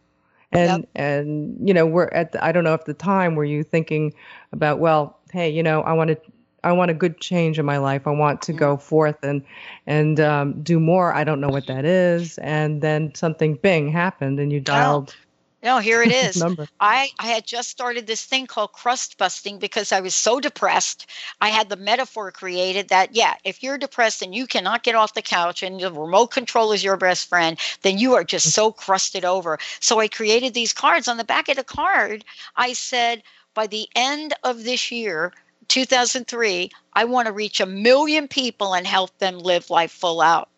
And 0.53 0.87
and 0.95 1.57
you 1.67 1.75
know, 1.75 1.85
we're 1.85 2.09
at 2.09 2.33
the, 2.33 2.45
I 2.45 2.53
don't 2.53 2.65
know 2.65 2.75
if 2.75 2.85
the 2.85 2.95
time 2.95 3.35
were 3.35 3.45
you 3.45 3.63
thinking 3.63 4.15
about, 4.53 4.79
well, 4.79 5.19
hey, 5.33 5.51
you 5.51 5.63
know, 5.63 5.83
I 5.83 5.93
want 5.93 6.11
to 6.11 6.19
I 6.65 6.73
want 6.73 6.91
a 6.91 6.95
good 6.95 7.21
change 7.21 7.59
in 7.59 7.67
my 7.67 7.79
life. 7.79 8.07
I 8.07 8.11
want 8.11 8.43
to 8.43 8.53
go 8.53 8.77
forth 8.77 9.23
and 9.23 9.43
and 9.87 10.21
um, 10.21 10.63
do 10.63 10.81
more. 10.81 11.15
I 11.15 11.25
don't 11.25 11.41
know 11.41 11.49
what 11.49 11.67
that 11.67 11.85
is. 11.85 12.39
And 12.39 12.83
then 12.83 13.15
something 13.15 13.55
bing 13.55 13.91
happened 13.91 14.41
and 14.41 14.53
you 14.53 14.61
dialed 14.61 15.15
No, 15.63 15.79
here 15.79 16.03
it 16.03 16.13
is. 16.13 16.43
I, 16.81 17.11
I 17.19 17.27
had 17.27 17.47
just 17.47 17.69
started 17.69 18.07
this 18.07 18.25
thing 18.25 18.47
called 18.47 18.73
crust 18.73 19.19
busting 19.19 19.59
because 19.59 19.93
I 19.93 20.01
was 20.01 20.15
so 20.15 20.41
depressed. 20.41 21.07
I 21.41 21.49
had 21.49 21.69
the 21.69 21.77
metaphor 21.77 22.31
created 22.31 22.89
that, 22.89 23.15
yeah, 23.15 23.35
if 23.45 23.63
you're 23.63 23.79
depressed 23.79 24.23
and 24.23 24.35
you 24.35 24.47
cannot 24.47 24.85
get 24.85 24.95
off 24.95 25.15
the 25.15 25.23
couch 25.23 25.63
and 25.63 25.81
the 25.81 25.93
remote 25.93 26.29
control 26.29 26.73
is 26.73 26.85
your 26.85 26.97
best 26.97 27.29
friend, 27.29 27.59
then 27.83 27.99
you 27.99 28.15
are 28.15 28.25
just 28.25 28.53
so 28.53 28.71
crusted 28.71 29.25
over. 29.25 29.59
So 29.81 29.99
I 29.99 30.09
created 30.09 30.55
these 30.55 30.73
cards. 30.73 31.09
On 31.09 31.17
the 31.17 31.25
back 31.25 31.49
of 31.49 31.57
the 31.57 31.65
card, 31.65 32.25
I 32.57 32.73
said, 32.73 33.23
by 33.55 33.67
the 33.67 33.89
end 33.97 34.35
of 34.45 34.63
this 34.63 34.93
year, 34.93 35.33
2003, 35.67 36.71
I 36.93 37.05
want 37.05 37.27
to 37.27 37.33
reach 37.33 37.61
a 37.61 37.67
million 37.67 38.29
people 38.29 38.75
and 38.75 38.87
help 38.87 39.17
them 39.19 39.39
live 39.39 39.69
life 39.71 39.91
full 39.91 40.21
out. 40.21 40.49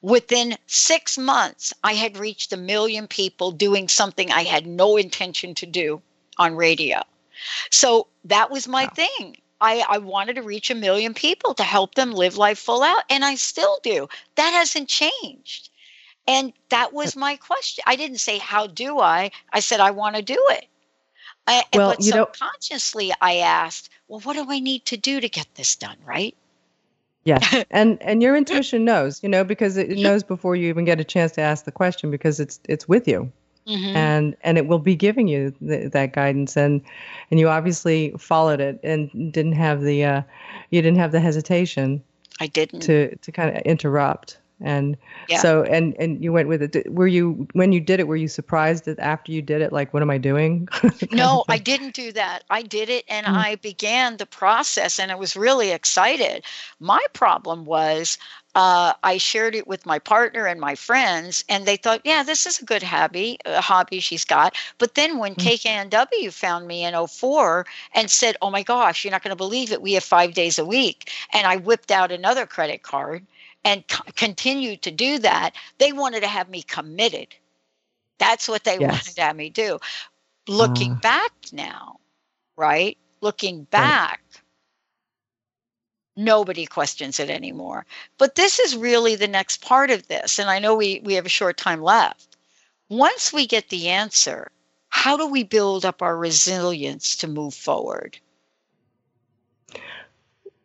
Within 0.00 0.56
six 0.66 1.18
months, 1.18 1.74
I 1.82 1.94
had 1.94 2.16
reached 2.16 2.52
a 2.52 2.56
million 2.56 3.08
people 3.08 3.50
doing 3.50 3.88
something 3.88 4.30
I 4.30 4.44
had 4.44 4.66
no 4.66 4.96
intention 4.96 5.54
to 5.56 5.66
do 5.66 6.00
on 6.36 6.54
radio. 6.54 7.02
So 7.70 8.06
that 8.24 8.50
was 8.50 8.68
my 8.68 8.86
thing. 8.86 9.36
I, 9.60 9.84
I 9.88 9.98
wanted 9.98 10.34
to 10.36 10.42
reach 10.42 10.70
a 10.70 10.74
million 10.76 11.14
people 11.14 11.54
to 11.54 11.64
help 11.64 11.96
them 11.96 12.12
live 12.12 12.36
life 12.36 12.58
full 12.58 12.82
out, 12.82 13.02
and 13.10 13.24
I 13.24 13.34
still 13.34 13.80
do. 13.82 14.08
That 14.36 14.50
hasn't 14.52 14.88
changed. 14.88 15.70
And 16.28 16.52
that 16.68 16.92
was 16.92 17.16
my 17.16 17.36
question. 17.36 17.82
I 17.86 17.96
didn't 17.96 18.18
say, 18.18 18.38
How 18.38 18.66
do 18.66 19.00
I? 19.00 19.30
I 19.52 19.60
said, 19.60 19.80
I 19.80 19.90
want 19.90 20.14
to 20.14 20.22
do 20.22 20.38
it. 20.50 20.66
I, 21.46 21.64
Well, 21.74 21.90
but 21.90 22.04
you 22.04 22.12
know- 22.12 22.26
subconsciously, 22.26 23.12
I 23.20 23.38
asked, 23.38 23.88
Well, 24.06 24.20
what 24.20 24.34
do 24.34 24.46
I 24.48 24.60
need 24.60 24.84
to 24.86 24.96
do 24.96 25.20
to 25.20 25.28
get 25.28 25.52
this 25.54 25.74
done? 25.74 25.96
Right? 26.04 26.36
Yes, 27.28 27.64
and 27.70 27.98
and 28.02 28.22
your 28.22 28.36
intuition 28.36 28.84
knows, 28.84 29.22
you 29.22 29.28
know, 29.28 29.44
because 29.44 29.76
it 29.76 29.98
knows 29.98 30.22
before 30.22 30.56
you 30.56 30.68
even 30.68 30.84
get 30.84 31.00
a 31.00 31.04
chance 31.04 31.32
to 31.32 31.40
ask 31.40 31.64
the 31.64 31.72
question 31.72 32.10
because 32.10 32.40
it's 32.40 32.58
it's 32.68 32.88
with 32.88 33.06
you, 33.08 33.30
Mhm. 33.66 33.94
and 33.94 34.36
and 34.42 34.58
it 34.58 34.66
will 34.66 34.78
be 34.78 34.96
giving 34.96 35.28
you 35.28 35.52
th- 35.60 35.92
that 35.92 36.12
guidance, 36.12 36.56
and 36.56 36.80
and 37.30 37.38
you 37.40 37.48
obviously 37.48 38.12
followed 38.18 38.60
it 38.60 38.80
and 38.82 39.10
didn't 39.32 39.52
have 39.66 39.82
the 39.82 40.04
uh, 40.04 40.22
you 40.70 40.80
didn't 40.82 40.98
have 40.98 41.12
the 41.12 41.20
hesitation 41.20 42.02
I 42.40 42.46
didn't. 42.46 42.80
to 42.86 43.14
to 43.16 43.32
kind 43.32 43.54
of 43.56 43.62
interrupt, 43.62 44.38
and 44.60 44.96
Yeah. 45.26 45.44
so 45.44 45.62
and 45.64 45.94
and 45.98 46.22
you 46.22 46.32
went 46.32 46.48
with 46.48 46.62
it. 46.62 46.92
Were 46.92 47.06
you 47.06 47.46
when 47.52 47.72
you 47.72 47.80
did 47.80 48.00
it? 48.00 48.06
Were 48.08 48.16
you 48.16 48.28
surprised 48.28 48.84
that 48.86 48.98
after 48.98 49.32
you 49.32 49.42
did 49.42 49.60
it? 49.62 49.72
Like, 49.72 49.92
what 49.92 50.02
am 50.02 50.10
I 50.10 50.18
doing? 50.18 50.68
No, 51.10 51.44
I 51.48 51.58
didn't 51.58 51.94
do 51.94 52.12
that. 52.12 52.44
I 52.50 52.62
did 52.62 52.88
it 52.88 53.04
and 53.08 53.26
Mm. 53.26 53.46
I 53.46 53.56
began 53.56 54.16
the 54.16 54.26
process 54.26 54.98
and 54.98 55.10
I 55.10 55.14
was 55.14 55.36
really 55.36 55.70
excited. 55.70 56.44
My 56.80 57.04
problem 57.12 57.64
was 57.64 58.18
uh, 58.54 58.94
I 59.02 59.18
shared 59.18 59.54
it 59.54 59.66
with 59.66 59.86
my 59.86 59.98
partner 59.98 60.46
and 60.46 60.60
my 60.60 60.74
friends, 60.74 61.44
and 61.48 61.64
they 61.66 61.76
thought, 61.76 62.00
yeah, 62.04 62.22
this 62.22 62.46
is 62.46 62.58
a 62.60 62.64
good 62.64 62.82
hobby, 62.82 63.38
a 63.46 63.60
hobby 63.60 64.00
she's 64.00 64.24
got. 64.24 64.54
But 64.78 64.94
then 64.94 65.18
when 65.18 65.34
Mm. 65.36 65.50
KKNW 65.54 66.30
found 66.32 66.66
me 66.66 66.84
in 66.84 66.94
04 67.06 67.66
and 67.94 68.10
said, 68.10 68.36
oh 68.42 68.50
my 68.50 68.62
gosh, 68.62 69.04
you're 69.04 69.12
not 69.12 69.22
going 69.22 69.30
to 69.30 69.36
believe 69.36 69.70
it, 69.72 69.82
we 69.82 69.92
have 69.94 70.04
five 70.04 70.34
days 70.34 70.58
a 70.58 70.64
week. 70.64 71.10
And 71.32 71.46
I 71.46 71.56
whipped 71.56 71.90
out 71.90 72.10
another 72.10 72.46
credit 72.46 72.82
card 72.82 73.26
and 73.64 73.84
c- 73.90 73.98
continued 74.16 74.82
to 74.82 74.90
do 74.90 75.18
that, 75.18 75.54
they 75.78 75.92
wanted 75.92 76.20
to 76.22 76.28
have 76.28 76.48
me 76.48 76.62
committed. 76.62 77.34
That's 78.18 78.48
what 78.48 78.64
they 78.64 78.78
Yes. 78.78 78.90
wanted 78.90 79.16
to 79.16 79.22
have 79.22 79.36
me 79.36 79.50
do 79.50 79.78
looking 80.48 80.94
Ah. 80.94 80.96
back 80.96 81.32
now, 81.52 82.00
right? 82.56 82.98
Looking 83.20 83.64
back, 83.64 84.22
nobody 86.16 86.66
questions 86.66 87.18
it 87.20 87.30
anymore. 87.30 87.86
But 88.18 88.34
this 88.34 88.58
is 88.58 88.76
really 88.76 89.14
the 89.16 89.28
next 89.28 89.62
part 89.62 89.90
of 89.90 90.06
this. 90.08 90.38
And 90.38 90.50
I 90.50 90.58
know 90.58 90.74
we, 90.74 91.00
we 91.04 91.14
have 91.14 91.26
a 91.26 91.30
short 91.30 91.56
time 91.56 91.82
left. 91.82 92.36
Once 92.88 93.32
we 93.32 93.46
get 93.46 93.68
the 93.68 93.88
answer, 93.88 94.50
how 94.90 95.16
do 95.16 95.26
we 95.26 95.42
build 95.44 95.84
up 95.84 96.02
our 96.02 96.16
resilience 96.16 97.16
to 97.16 97.28
move 97.28 97.54
forward? 97.54 98.18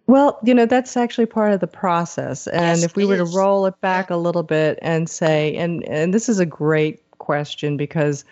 Well, 0.07 0.37
you 0.43 0.53
know, 0.53 0.65
that's 0.65 0.97
actually 0.97 1.27
part 1.27 1.53
of 1.53 1.59
the 1.61 1.67
process. 1.67 2.47
And 2.47 2.81
Yes, 2.81 2.83
if 2.83 2.95
we 2.95 3.05
were 3.05 3.17
to 3.17 3.23
roll 3.25 3.65
it 3.65 3.79
back 3.81 4.09
a 4.09 4.17
little 4.17 4.43
bit 4.43 4.77
and 4.81 5.09
say, 5.09 5.55
and 5.55 5.83
and 5.87 6.13
this 6.13 6.27
is 6.27 6.39
a 6.39 6.45
great 6.45 7.01
question 7.19 7.77
because 7.77 8.25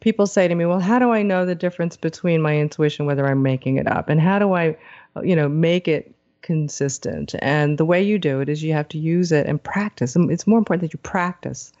people 0.00 0.26
say 0.26 0.46
to 0.46 0.54
me, 0.54 0.64
"Well, 0.64 0.78
how 0.80 0.98
do 1.00 1.10
I 1.10 1.22
know 1.22 1.44
the 1.44 1.56
difference 1.56 1.96
between 1.96 2.40
my 2.40 2.56
intuition 2.56 3.04
whether 3.06 3.26
I'm 3.26 3.42
making 3.42 3.76
it 3.76 3.88
up? 3.88 4.08
And 4.08 4.20
how 4.20 4.38
do 4.38 4.52
I, 4.54 4.76
you 5.22 5.34
know, 5.34 5.48
make 5.48 5.88
it 5.88 6.14
consistent?" 6.42 7.34
And 7.40 7.78
the 7.78 7.84
way 7.84 8.00
you 8.02 8.18
do 8.18 8.40
it 8.40 8.48
is 8.48 8.62
you 8.62 8.72
have 8.74 8.88
to 8.90 8.98
use 8.98 9.32
it 9.32 9.46
and 9.46 9.62
practice. 9.62 10.14
And 10.14 10.30
It's 10.30 10.46
more 10.46 10.58
important 10.58 10.82
that 10.82 10.94
you 10.94 11.00
practice 11.02 11.72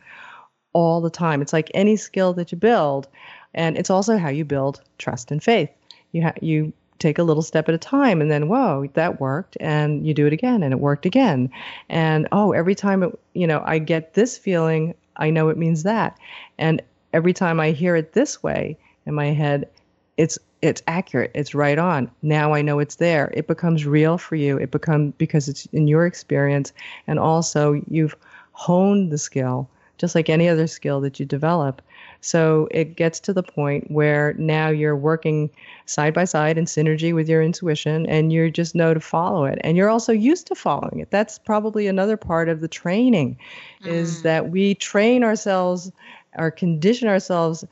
all 0.72 1.00
the 1.00 1.10
time. 1.10 1.40
It's 1.42 1.52
like 1.52 1.70
any 1.74 1.96
skill 1.96 2.32
that 2.34 2.50
you 2.52 2.58
build, 2.58 3.06
and 3.54 3.78
it's 3.78 3.90
also 3.90 4.16
how 4.18 4.30
you 4.30 4.44
build 4.44 4.80
trust 4.98 5.30
and 5.30 5.42
faith. 5.42 5.70
You 6.12 6.22
ha- 6.24 6.32
you 6.40 6.72
take 6.98 7.18
a 7.18 7.22
little 7.22 7.42
step 7.42 7.68
at 7.68 7.74
a 7.74 7.78
time, 7.78 8.20
and 8.20 8.30
then 8.30 8.48
whoa, 8.48 8.88
that 8.94 9.20
worked, 9.20 9.56
and 9.60 10.06
you 10.06 10.14
do 10.14 10.26
it 10.26 10.32
again, 10.32 10.62
and 10.62 10.72
it 10.72 10.80
worked 10.80 11.06
again, 11.06 11.50
and 11.88 12.28
oh, 12.32 12.52
every 12.52 12.74
time 12.74 13.02
it, 13.02 13.18
you 13.34 13.46
know, 13.46 13.62
I 13.64 13.78
get 13.78 14.14
this 14.14 14.36
feeling, 14.38 14.94
I 15.16 15.30
know 15.30 15.48
it 15.48 15.56
means 15.56 15.82
that, 15.84 16.18
and 16.58 16.82
every 17.12 17.32
time 17.32 17.60
I 17.60 17.70
hear 17.70 17.96
it 17.96 18.12
this 18.12 18.42
way 18.42 18.76
in 19.06 19.14
my 19.14 19.26
head, 19.26 19.68
it's 20.16 20.38
it's 20.60 20.82
accurate 20.88 21.30
it's 21.34 21.54
right 21.54 21.78
on. 21.78 22.10
Now 22.22 22.52
i 22.52 22.62
know 22.62 22.80
it's 22.80 22.96
there. 22.96 23.30
It 23.34 23.46
becomes 23.46 23.86
real 23.86 24.18
for 24.18 24.34
you. 24.34 24.56
It 24.58 24.70
becomes 24.72 25.14
because 25.16 25.48
it's 25.48 25.66
in 25.66 25.86
your 25.86 26.04
experience 26.04 26.72
and 27.06 27.18
also 27.18 27.80
you've 27.88 28.16
honed 28.52 29.12
the 29.12 29.18
skill 29.18 29.68
just 29.98 30.14
like 30.14 30.28
any 30.28 30.48
other 30.48 30.66
skill 30.66 31.00
that 31.00 31.20
you 31.20 31.26
develop 31.26 31.82
so 32.20 32.68
it 32.70 32.96
gets 32.96 33.20
to 33.20 33.32
the 33.32 33.42
point 33.42 33.90
where 33.90 34.34
now 34.34 34.68
you're 34.68 34.96
working 34.96 35.50
side 35.86 36.14
by 36.14 36.24
side 36.24 36.58
in 36.58 36.64
synergy 36.64 37.14
with 37.14 37.28
your 37.28 37.42
intuition 37.42 38.06
and 38.06 38.32
you 38.32 38.50
just 38.50 38.74
know 38.74 38.92
to 38.92 39.00
follow 39.00 39.44
it. 39.44 39.58
And 39.62 39.76
you're 39.76 39.88
also 39.88 40.12
used 40.12 40.46
to 40.48 40.54
following 40.54 41.00
it. 41.00 41.10
That's 41.10 41.38
probably 41.38 41.86
another 41.86 42.16
part 42.16 42.48
of 42.48 42.60
the 42.60 42.68
training 42.68 43.38
is 43.84 44.20
Mm. 44.20 44.22
that 44.22 44.50
we 44.50 44.74
train 44.74 45.22
ourselves 45.24 45.92
or 46.36 46.50
condition 46.50 47.08
ourselves 47.08 47.64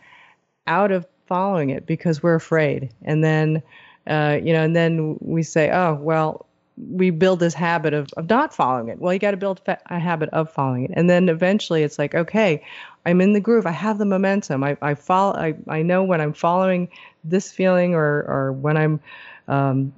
out 0.67 0.93
of 0.93 1.07
following 1.27 1.71
it 1.71 1.87
because 1.87 2.23
we're 2.23 2.35
afraid. 2.35 2.91
And 3.03 3.23
then 3.25 3.63
uh, 4.07 4.39
you 4.43 4.53
know 4.53 4.63
and 4.63 4.77
then 4.77 5.17
we 5.21 5.43
say 5.43 5.71
oh 5.71 5.95
well 5.95 6.47
we 6.77 7.11
build 7.11 7.41
this 7.41 7.55
habit 7.55 7.95
of, 7.95 8.13
of 8.17 8.29
not 8.29 8.55
following 8.55 8.89
it. 8.89 8.99
Well 8.99 9.13
you 9.13 9.19
got 9.19 9.31
to 9.33 9.37
build 9.37 9.61
a 9.67 9.99
habit 9.99 10.29
of 10.31 10.53
following 10.53 10.85
it. 10.85 10.91
And 10.95 11.09
then 11.09 11.29
eventually 11.29 11.83
it's 11.83 11.99
like 11.99 12.15
okay 12.15 12.63
i'm 13.05 13.21
in 13.21 13.33
the 13.33 13.41
groove. 13.41 13.67
I 13.67 13.73
have 13.73 13.99
the 13.99 14.05
momentum. 14.05 14.65
I, 14.65 14.77
I 14.83 14.95
follow 14.95 15.35
I, 15.35 15.55
I 15.69 15.83
know 15.83 16.05
when 16.05 16.21
i'm 16.21 16.33
following 16.33 16.89
this 17.25 17.51
feeling 17.51 17.95
or 17.95 18.23
or 18.29 18.53
when 18.53 18.77
i'm 18.77 19.01
um, 19.49 19.93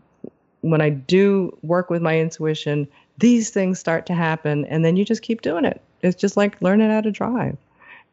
when 0.61 0.81
i 0.81 0.91
do 0.91 1.57
work 1.63 1.91
with 1.91 2.03
my 2.03 2.19
intuition 2.19 2.89
these 3.19 3.51
things 3.51 3.79
start 3.79 4.07
to 4.07 4.15
happen 4.15 4.65
and 4.67 4.85
then 4.85 4.97
you 4.97 5.05
just 5.05 5.23
keep 5.23 5.43
doing 5.43 5.65
it. 5.65 5.81
It's 6.03 6.17
just 6.17 6.37
like 6.37 6.61
learning 6.63 6.91
how 6.91 7.01
to 7.01 7.11
drive. 7.11 7.57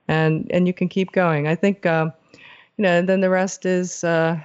And 0.08 0.50
and 0.52 0.68
you 0.68 0.74
can 0.74 0.90
keep 0.90 1.12
going. 1.12 1.48
I 1.48 1.56
think 1.56 1.86
um, 1.86 2.12
you 2.78 2.84
know 2.84 2.90
and 2.90 3.10
then 3.10 3.22
the 3.22 3.30
rest 3.30 3.66
is 3.66 4.04
uh, 4.04 4.40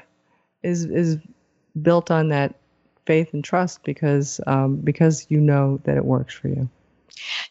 is 0.63 0.85
is 0.85 1.19
built 1.83 2.11
on 2.11 2.29
that 2.29 2.55
faith 3.07 3.33
and 3.35 3.45
trust 3.45 3.83
because 3.85 4.41
um, 4.47 4.77
because 4.77 5.27
you 5.31 5.41
know 5.41 5.81
that 5.85 5.97
it 5.97 6.05
works 6.05 6.35
for 6.35 6.49
you 6.49 6.69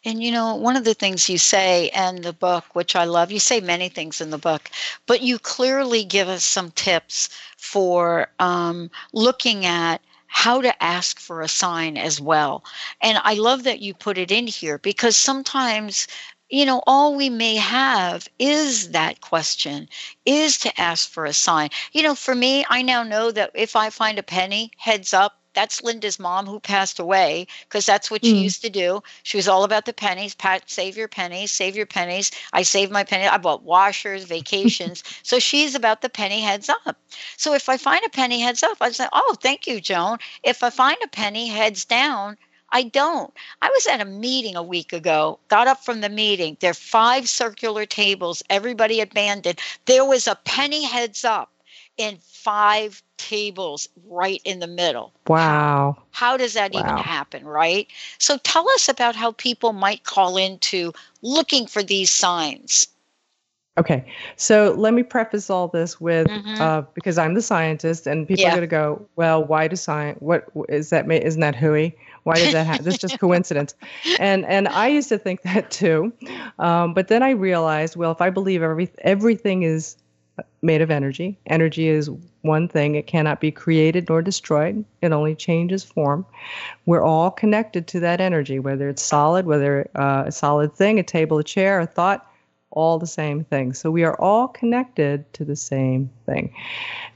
And 0.05 0.21
you 0.23 0.31
know, 0.31 0.55
one 0.55 0.75
of 0.75 0.83
the 0.85 0.93
things 0.93 1.29
you 1.29 1.37
say 1.37 1.91
in 1.93 2.21
the 2.21 2.33
book, 2.33 2.65
which 2.73 2.95
I 2.95 3.05
love, 3.05 3.31
you 3.31 3.39
say 3.39 3.59
many 3.59 3.89
things 3.89 4.21
in 4.21 4.29
the 4.29 4.37
book, 4.37 4.69
but 5.05 5.21
you 5.21 5.39
clearly 5.39 6.03
give 6.03 6.27
us 6.27 6.43
some 6.43 6.71
tips 6.71 7.29
for 7.57 8.29
um, 8.39 8.89
looking 9.13 9.65
at 9.65 10.01
how 10.27 10.61
to 10.61 10.83
ask 10.83 11.19
for 11.19 11.41
a 11.41 11.47
sign 11.47 11.97
as 11.97 12.21
well. 12.21 12.63
And 13.01 13.19
I 13.23 13.33
love 13.33 13.63
that 13.63 13.81
you 13.81 13.93
put 13.93 14.17
it 14.17 14.31
in 14.31 14.47
here 14.47 14.77
because 14.77 15.17
sometimes, 15.17 16.07
you 16.49 16.65
know, 16.65 16.83
all 16.87 17.15
we 17.15 17.29
may 17.29 17.55
have 17.55 18.27
is 18.39 18.91
that 18.91 19.21
question, 19.21 19.89
is 20.25 20.57
to 20.59 20.79
ask 20.81 21.09
for 21.09 21.25
a 21.25 21.33
sign. 21.33 21.69
You 21.91 22.03
know, 22.03 22.15
for 22.15 22.35
me, 22.35 22.65
I 22.69 22.81
now 22.81 23.03
know 23.03 23.31
that 23.31 23.51
if 23.55 23.75
I 23.75 23.89
find 23.89 24.19
a 24.19 24.23
penny, 24.23 24.71
heads 24.77 25.13
up, 25.13 25.38
that's 25.59 25.83
Linda's 25.83 26.19
mom 26.19 26.47
who 26.47 26.59
passed 26.61 26.99
away 26.99 27.47
because 27.67 27.85
that's 27.85 28.09
what 28.09 28.23
she 28.23 28.37
Mm. 28.37 28.43
used 28.43 28.61
to 28.61 28.69
do. 28.69 29.03
She 29.23 29.37
was 29.37 29.47
all 29.49 29.65
about 29.65 29.85
the 29.85 29.93
pennies. 29.93 30.33
Pat, 30.33 30.63
save 30.69 30.95
your 30.97 31.09
pennies, 31.09 31.51
save 31.51 31.75
your 31.75 31.85
pennies. 31.85 32.31
I 32.53 32.63
saved 32.63 32.91
my 32.93 33.03
penny. 33.03 33.27
I 33.27 33.37
bought 33.37 33.63
washers, 33.63 34.23
vacations. 34.23 35.03
so 35.23 35.39
she's 35.39 35.75
about 35.75 36.01
the 36.01 36.09
penny 36.09 36.41
heads 36.41 36.69
up. 36.69 36.97
So 37.37 37.53
if 37.53 37.67
I 37.67 37.77
find 37.77 38.01
a 38.05 38.09
penny 38.09 38.39
heads 38.39 38.63
up, 38.63 38.77
I 38.81 38.91
say, 38.91 39.07
"Oh, 39.11 39.35
thank 39.41 39.67
you, 39.67 39.81
Joan." 39.81 40.19
If 40.43 40.63
I 40.63 40.69
find 40.69 40.97
a 41.03 41.07
penny 41.09 41.47
heads 41.47 41.83
down, 41.85 42.37
I 42.71 42.83
don't. 42.83 43.33
I 43.61 43.69
was 43.69 43.87
at 43.87 43.99
a 44.01 44.05
meeting 44.05 44.55
a 44.55 44.63
week 44.63 44.93
ago, 44.93 45.39
got 45.49 45.67
up 45.67 45.83
from 45.83 46.01
the 46.01 46.09
meeting. 46.09 46.55
There 46.61 46.71
are 46.71 46.73
five 46.73 47.27
circular 47.27 47.85
tables, 47.85 48.43
everybody 48.49 49.01
abandoned. 49.01 49.59
There 49.85 50.05
was 50.05 50.27
a 50.27 50.35
penny 50.45 50.83
heads 50.85 51.25
up 51.25 51.51
in 51.99 52.17
five 52.23 53.03
tables 53.17 53.89
right 54.07 54.41
in 54.45 54.59
the 54.59 54.67
middle. 54.67 55.13
wow 55.27 55.95
How 56.11 56.37
does 56.37 56.53
that 56.53 56.73
even 56.73 56.97
happen, 56.97 57.45
right? 57.45 57.87
So 58.17 58.37
tell 58.37 58.67
us 58.71 58.89
about 58.89 59.15
how 59.15 59.33
people 59.33 59.73
might 59.73 60.03
call 60.03 60.37
into 60.37 60.93
looking 61.21 61.67
for 61.67 61.83
these 61.83 62.09
signs. 62.11 62.87
okay 63.77 64.05
so 64.35 64.73
let 64.77 64.93
me 64.93 65.03
preface 65.03 65.49
all 65.49 65.67
this 65.67 65.99
with 66.01 66.27
Mhm. 66.27 66.59
uh, 66.59 66.81
because 66.93 67.17
i'm 67.17 67.33
the 67.33 67.41
scientist 67.41 68.07
and 68.07 68.27
people 68.27 68.43
Yeah. 68.43 68.49
are 68.49 68.51
going 68.51 68.61
to 68.61 68.67
go 68.67 69.05
well 69.15 69.43
why 69.43 69.67
do 69.67 69.75
science 69.75 70.17
what 70.21 70.45
is 70.69 70.89
that 70.89 71.09
isn't 71.09 71.41
that 71.41 71.55
hooey 71.55 71.95
why 72.23 72.39
does 72.39 72.51
that 72.51 72.65
happen 72.65 72.83
this 72.85 72.95
is 72.95 73.01
just 73.01 73.19
coincidence 73.25 73.73
and 74.19 74.45
and 74.45 74.67
i 74.67 74.87
used 74.87 75.09
to 75.09 75.17
think 75.17 75.41
that 75.49 75.69
too 75.71 76.11
um, 76.59 76.93
but 76.93 77.07
then 77.07 77.23
i 77.23 77.29
realized 77.31 77.95
well 77.95 78.11
if 78.11 78.21
i 78.21 78.29
believe 78.29 78.61
every 78.61 78.89
everything 78.99 79.63
is 79.63 79.95
made 80.61 80.81
of 80.81 80.91
energy. 80.91 81.37
Energy 81.47 81.87
is 81.87 82.09
one 82.41 82.67
thing, 82.67 82.95
it 82.95 83.07
cannot 83.07 83.41
be 83.41 83.51
created 83.51 84.07
nor 84.09 84.21
destroyed, 84.21 84.83
it 85.01 85.11
only 85.11 85.35
changes 85.35 85.83
form. 85.83 86.25
We're 86.85 87.03
all 87.03 87.31
connected 87.31 87.87
to 87.87 87.99
that 88.01 88.21
energy, 88.21 88.59
whether 88.59 88.89
it's 88.89 89.01
solid, 89.01 89.45
whether 89.45 89.89
uh, 89.95 90.23
a 90.27 90.31
solid 90.31 90.73
thing, 90.73 90.99
a 90.99 91.03
table, 91.03 91.37
a 91.37 91.43
chair, 91.43 91.79
a 91.79 91.85
thought, 91.85 92.25
all 92.71 92.99
the 92.99 93.07
same 93.07 93.43
thing. 93.43 93.73
So 93.73 93.91
we 93.91 94.03
are 94.03 94.19
all 94.21 94.47
connected 94.47 95.31
to 95.33 95.43
the 95.43 95.55
same 95.55 96.09
thing. 96.25 96.53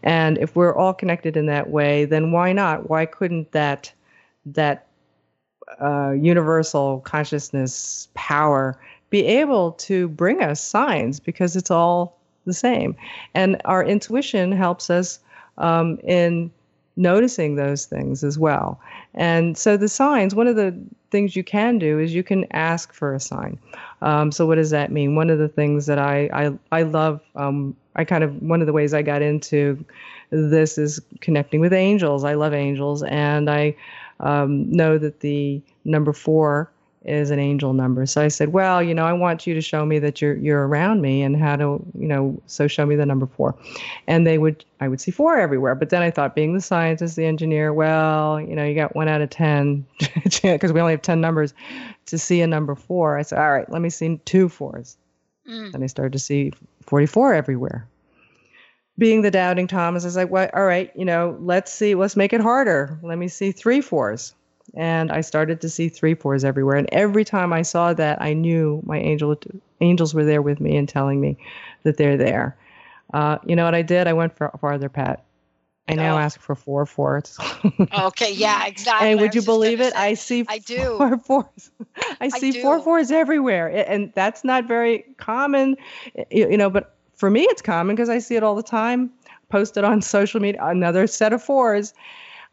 And 0.01 0.37
if 0.37 0.55
we're 0.55 0.75
all 0.75 0.93
connected 0.93 1.37
in 1.37 1.45
that 1.45 1.69
way, 1.69 2.05
then 2.05 2.31
why 2.31 2.53
not? 2.53 2.89
Why 2.89 3.05
couldn't 3.05 3.51
that 3.51 3.93
that 4.45 4.87
uh, 5.81 6.11
universal 6.11 6.99
consciousness 7.01 8.09
power 8.13 8.77
be 9.09 9.25
able 9.25 9.73
to 9.73 10.09
bring 10.09 10.41
us 10.41 10.61
signs 10.61 11.19
because 11.19 11.55
it's 11.55 11.71
all 11.71 12.19
the 12.45 12.53
same. 12.53 12.95
And 13.33 13.61
our 13.65 13.83
intuition 13.83 14.51
helps 14.51 14.89
us 14.89 15.19
um, 15.57 15.97
in 16.03 16.51
noticing 16.95 17.55
those 17.55 17.85
things 17.85 18.23
as 18.23 18.37
well. 18.37 18.79
And 19.13 19.57
so 19.57 19.77
the 19.77 19.87
signs, 19.87 20.35
one 20.35 20.47
of 20.47 20.55
the 20.55 20.75
things 21.11 21.35
you 21.35 21.43
can 21.43 21.79
do 21.79 21.99
is 21.99 22.13
you 22.13 22.23
can 22.23 22.45
ask 22.51 22.93
for 22.93 23.13
a 23.13 23.19
sign. 23.19 23.57
Um, 24.01 24.31
so 24.31 24.45
what 24.45 24.55
does 24.55 24.69
that 24.71 24.91
mean? 24.91 25.15
One 25.15 25.29
of 25.29 25.39
the 25.39 25.47
things 25.47 25.85
that 25.85 25.99
I 25.99 26.29
I, 26.33 26.57
I 26.71 26.83
love, 26.83 27.21
um, 27.35 27.75
I 27.95 28.03
kind 28.03 28.23
of 28.23 28.41
one 28.41 28.61
of 28.61 28.67
the 28.67 28.73
ways 28.73 28.93
I 28.93 29.01
got 29.01 29.21
into 29.21 29.83
this 30.29 30.77
is 30.77 30.99
connecting 31.21 31.61
with 31.61 31.73
angels. 31.73 32.23
I 32.23 32.33
love 32.33 32.53
angels, 32.53 33.03
and 33.03 33.49
I 33.49 33.75
um, 34.19 34.71
know 34.71 34.97
that 34.97 35.19
the 35.19 35.61
number 35.85 36.13
four 36.13 36.71
is 37.05 37.31
an 37.31 37.39
angel 37.39 37.73
number. 37.73 38.05
So 38.05 38.21
I 38.21 38.29
said, 38.29 38.53
well, 38.53 38.81
you 38.81 38.93
know, 38.93 39.05
I 39.05 39.13
want 39.13 39.45
you 39.45 39.53
to 39.53 39.61
show 39.61 39.85
me 39.85 39.99
that 39.99 40.21
you're 40.21 40.35
you're 40.35 40.67
around 40.67 41.01
me 41.01 41.21
and 41.21 41.35
how 41.35 41.55
to, 41.57 41.85
you 41.97 42.07
know, 42.07 42.41
so 42.47 42.67
show 42.67 42.85
me 42.85 42.95
the 42.95 43.05
number 43.05 43.25
four. 43.25 43.55
And 44.07 44.25
they 44.25 44.37
would 44.37 44.63
I 44.79 44.87
would 44.87 45.01
see 45.01 45.11
four 45.11 45.37
everywhere. 45.37 45.75
But 45.75 45.89
then 45.89 46.01
I 46.01 46.11
thought 46.11 46.35
being 46.35 46.53
the 46.53 46.61
scientist, 46.61 47.15
the 47.15 47.25
engineer, 47.25 47.73
well, 47.73 48.39
you 48.39 48.55
know, 48.55 48.63
you 48.65 48.75
got 48.75 48.95
one 48.95 49.07
out 49.07 49.21
of 49.21 49.29
10 49.29 49.85
because 50.41 50.71
we 50.71 50.79
only 50.79 50.93
have 50.93 51.01
10 51.01 51.19
numbers 51.19 51.53
to 52.05 52.17
see 52.17 52.41
a 52.41 52.47
number 52.47 52.75
four. 52.75 53.17
I 53.17 53.21
said, 53.21 53.39
all 53.39 53.51
right, 53.51 53.69
let 53.69 53.81
me 53.81 53.89
see 53.89 54.19
two 54.25 54.49
fours. 54.49 54.97
Mm. 55.49 55.73
And 55.73 55.83
I 55.83 55.87
started 55.87 56.13
to 56.13 56.19
see 56.19 56.53
44 56.81 57.33
everywhere. 57.33 57.87
Being 58.97 59.23
the 59.23 59.31
doubting 59.31 59.67
Thomas, 59.67 60.03
I 60.03 60.07
was 60.07 60.15
like, 60.15 60.29
well, 60.29 60.49
all 60.53 60.65
right, 60.65 60.91
you 60.95 61.03
know, 61.03 61.35
let's 61.41 61.73
see, 61.73 61.95
let's 61.95 62.15
make 62.15 62.31
it 62.31 62.41
harder. 62.41 62.99
Let 63.01 63.17
me 63.17 63.27
see 63.27 63.51
three 63.51 63.81
fours 63.81 64.35
and 64.75 65.11
I 65.11 65.21
started 65.21 65.61
to 65.61 65.69
see 65.69 65.89
three 65.89 66.15
fours 66.15 66.43
everywhere. 66.43 66.77
And 66.77 66.89
every 66.91 67.23
time 67.25 67.53
I 67.53 67.61
saw 67.61 67.93
that, 67.93 68.21
I 68.21 68.33
knew 68.33 68.81
my 68.85 68.97
angel 68.99 69.35
angels 69.81 70.13
were 70.13 70.25
there 70.25 70.41
with 70.41 70.59
me 70.59 70.75
and 70.77 70.87
telling 70.87 71.19
me 71.21 71.37
that 71.83 71.97
they're 71.97 72.17
there. 72.17 72.57
Uh, 73.13 73.37
you 73.45 73.55
know 73.55 73.65
what 73.65 73.75
I 73.75 73.81
did? 73.81 74.07
I 74.07 74.13
went 74.13 74.35
for 74.35 74.49
farther, 74.59 74.89
Pat. 74.89 75.23
I 75.87 75.95
now 75.95 76.15
Oh. 76.15 76.19
ask 76.19 76.39
for 76.39 76.55
four 76.55 76.85
fours. 76.85 77.37
Okay, 77.93 78.31
yeah, 78.31 78.65
exactly. 78.65 79.09
and 79.11 79.19
would 79.19 79.35
you 79.35 79.41
believe 79.41 79.81
it? 79.81 79.93
say, 79.93 79.99
I 79.99 80.13
see 80.15 80.43
I 80.43 80.57
do. 80.59 80.95
four 80.97 81.17
fours. 81.25 81.71
I 81.97 82.15
I 82.21 82.29
see 82.29 82.51
four 82.61 82.77
do. 82.77 82.83
fours 82.83 83.11
everywhere, 83.11 83.67
and 83.67 84.11
that's 84.15 84.43
not 84.43 84.65
very 84.67 85.03
common, 85.17 85.75
you 86.31 86.57
know. 86.57 86.69
But 86.69 86.95
for 87.15 87.29
me, 87.29 87.43
it's 87.43 87.61
common 87.61 87.95
because 87.95 88.09
I 88.09 88.19
see 88.19 88.35
it 88.35 88.43
all 88.43 88.55
the 88.55 88.63
time. 88.63 89.11
Posted 89.49 89.83
on 89.83 90.01
social 90.15 90.39
media, 90.39 90.59
another 90.63 91.05
set 91.05 91.33
of 91.33 91.43
fours. 91.43 91.93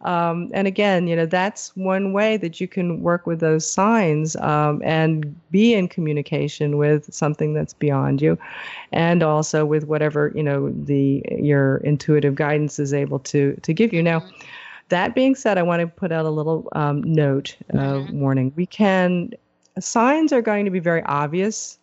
Um, 0.02 0.50
and 0.54 0.66
again, 0.66 1.06
you 1.06 1.14
know, 1.14 1.26
that's 1.26 1.76
one 1.76 2.12
way 2.12 2.38
that 2.38 2.60
you 2.60 2.66
can 2.66 3.02
work 3.02 3.26
with 3.26 3.40
those 3.40 3.68
signs 3.68 4.34
um, 4.36 4.80
and 4.82 5.34
be 5.50 5.74
in 5.74 5.88
communication 5.88 6.78
with 6.78 7.12
something 7.12 7.52
that's 7.52 7.74
beyond 7.74 8.22
you, 8.22 8.38
and 8.92 9.22
also 9.22 9.66
with 9.66 9.84
whatever 9.84 10.32
you 10.34 10.42
know 10.42 10.70
the 10.70 11.22
your 11.30 11.78
intuitive 11.78 12.34
guidance 12.34 12.78
is 12.78 12.94
able 12.94 13.18
to 13.18 13.54
to 13.62 13.74
give 13.74 13.92
you. 13.92 14.02
Now, 14.02 14.24
that 14.88 15.14
being 15.14 15.34
said, 15.34 15.58
I 15.58 15.62
want 15.62 15.80
to 15.80 15.86
put 15.86 16.12
out 16.12 16.24
a 16.24 16.30
little 16.30 16.68
um, 16.72 17.02
note 17.02 17.56
uh, 17.74 18.02
warning. 18.10 18.52
We 18.56 18.64
can 18.64 19.32
signs 19.78 20.32
are 20.32 20.42
going 20.42 20.64
to 20.64 20.70
be 20.70 20.80
very 20.80 21.02
obvious. 21.02 21.78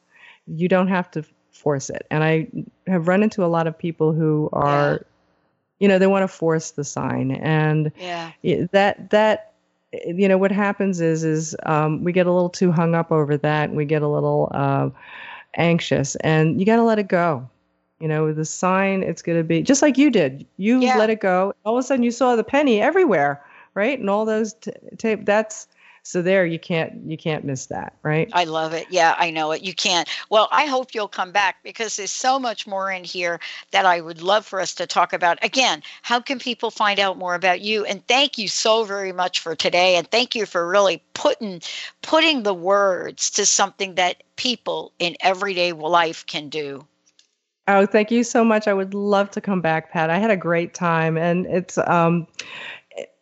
You 0.48 0.68
don't 0.68 0.88
have 0.88 1.12
to 1.12 1.24
force 1.52 1.92
it, 1.92 2.08
and 2.10 2.24
I 2.24 2.48
have 2.88 3.08
run 3.08 3.22
into 3.22 3.46
a 3.46 3.48
lot 3.48 3.68
of 3.68 3.78
people 3.78 4.12
who 4.12 4.50
are 4.54 5.06
you 5.80 5.88
know 5.88 5.98
they 6.00 6.08
want 6.08 6.24
to 6.24 6.28
force 6.28 6.72
the 6.72 6.84
sign. 6.84 7.32
And 7.32 7.92
Yeah. 8.00 8.32
that 8.72 9.10
that 9.12 9.54
you 10.06 10.28
know 10.28 10.38
what 10.38 10.52
happens 10.52 11.02
is 11.02 11.24
is 11.24 11.56
um, 11.66 12.04
we 12.04 12.12
get 12.12 12.28
a 12.28 12.32
little 12.32 12.50
too 12.50 12.72
hung 12.72 12.96
up 12.96 13.12
over 13.12 13.38
that 13.38 13.70
and 13.70 13.78
we 13.78 13.86
get 13.86 14.02
a 14.02 14.08
little 14.08 14.50
uh, 14.54 14.90
anxious. 15.56 16.16
And 16.18 16.60
you 16.60 16.66
got 16.66 16.78
to 16.78 16.84
let 16.84 17.00
it 17.00 17.08
go. 17.08 17.48
You 18.00 18.08
know 18.08 18.32
the 18.32 18.46
sign 18.46 19.02
it's 19.04 19.22
going 19.22 19.38
to 19.38 19.44
be 19.44 19.62
just 19.64 19.82
like 19.82 19.98
you 19.98 20.10
did. 20.12 20.46
You 20.58 20.80
Yeah. 20.82 20.98
let 20.98 21.10
it 21.10 21.20
go. 21.20 21.54
All 21.66 21.78
of 21.78 21.84
a 21.84 21.88
sudden 21.88 22.04
you 22.04 22.12
saw 22.12 22.36
the 22.36 22.44
penny 22.44 22.82
everywhere 22.82 23.42
right? 23.74 24.00
And 24.00 24.10
all 24.10 24.26
those 24.26 24.54
t- 24.56 24.72
tape 24.98 25.24
that's 25.26 25.68
so 26.08 26.22
there 26.22 26.46
you 26.46 26.60
can't 26.60 26.94
you 27.06 27.18
can't 27.18 27.44
miss 27.44 27.66
that 27.66 27.94
right 28.02 28.30
I 28.34 28.44
love 28.44 28.74
it. 28.74 28.88
Yeah, 28.90 29.16
I 29.18 29.32
know 29.32 29.52
it. 29.52 29.64
You 29.64 29.74
can't. 29.74 30.08
Well, 30.30 30.48
I 30.52 30.66
hope 30.66 30.94
you'll 30.94 31.08
come 31.08 31.32
back 31.32 31.64
because 31.64 31.96
there's 31.96 32.12
so 32.12 32.38
much 32.38 32.68
more 32.68 32.92
in 32.92 33.04
here 33.04 33.40
that 33.72 33.86
I 33.86 34.02
would 34.02 34.22
love 34.22 34.46
for 34.46 34.60
us 34.60 34.76
to 34.76 34.88
talk 34.88 35.14
about. 35.14 35.44
Again, 35.44 35.82
how 36.02 36.20
can 36.20 36.40
people 36.40 36.70
find 36.70 37.00
out 37.00 37.18
more 37.18 37.36
about 37.36 37.62
you? 37.62 37.86
And 37.86 38.06
thank 38.08 38.38
you 38.38 38.48
so 38.48 38.84
very 38.84 39.12
much 39.12 39.40
for 39.40 39.56
today. 39.56 39.96
And 39.96 40.10
thank 40.10 40.36
you 40.36 40.46
for 40.46 40.68
really 40.68 41.02
putting 41.14 41.62
putting 42.02 42.44
the 42.44 42.54
words 42.54 43.30
to 43.32 43.46
something 43.46 43.96
that 43.96 44.24
people 44.36 44.92
in 45.00 45.16
everyday 45.22 45.72
life 45.72 46.26
can 46.26 46.50
do. 46.50 46.86
Oh, 47.70 47.86
thank 47.86 48.12
you 48.12 48.24
so 48.24 48.46
much. 48.46 48.68
I 48.68 48.74
would 48.74 48.94
love 48.94 49.30
to 49.32 49.42
come 49.42 49.60
back, 49.60 49.92
Pat. 49.92 50.10
I 50.10 50.20
had 50.20 50.32
a 50.32 50.38
great 50.38 50.74
time, 50.74 51.18
and 51.18 51.46
it's 51.48 51.78
um, 51.80 52.26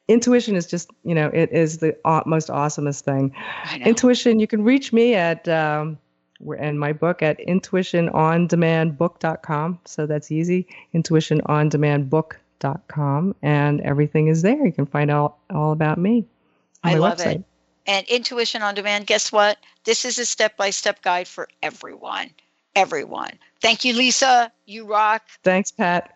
intuition 0.07 0.55
is 0.55 0.67
just 0.67 0.91
you 1.03 1.15
know 1.15 1.29
it 1.33 1.51
is 1.51 1.79
the 1.79 1.97
most 2.25 2.47
awesomest 2.49 3.01
thing. 3.01 3.33
Intuition. 3.81 4.39
You 4.39 4.47
can 4.47 4.63
reach 4.63 4.93
me 4.93 5.15
at 5.15 5.47
um, 5.47 5.97
we're 6.39 6.55
in 6.55 6.77
my 6.77 6.93
book 6.93 7.21
at 7.21 7.39
intuitionondemandbook.com. 7.39 9.79
So 9.85 10.05
that's 10.05 10.31
easy. 10.31 10.67
Intuitionondemandbook.com, 10.93 13.35
and 13.41 13.81
everything 13.81 14.27
is 14.27 14.41
there. 14.41 14.65
You 14.65 14.71
can 14.71 14.85
find 14.85 15.11
out 15.11 15.35
all 15.49 15.71
about 15.71 15.97
me 15.97 16.25
I 16.85 16.95
love 16.95 17.17
website. 17.17 17.35
it. 17.35 17.43
And 17.87 18.07
Intuition 18.07 18.61
on 18.61 18.75
Demand, 18.75 19.05
guess 19.05 19.31
what? 19.31 19.57
This 19.83 20.05
is 20.05 20.17
a 20.17 20.25
step 20.25 20.57
by 20.57 20.71
step 20.71 21.01
guide 21.01 21.27
for 21.27 21.47
everyone. 21.61 22.31
Everyone. 22.75 23.31
Thank 23.61 23.85
you, 23.85 23.93
Lisa. 23.93 24.51
You 24.65 24.85
rock. 24.85 25.23
Thanks, 25.43 25.71
Pat. 25.71 26.14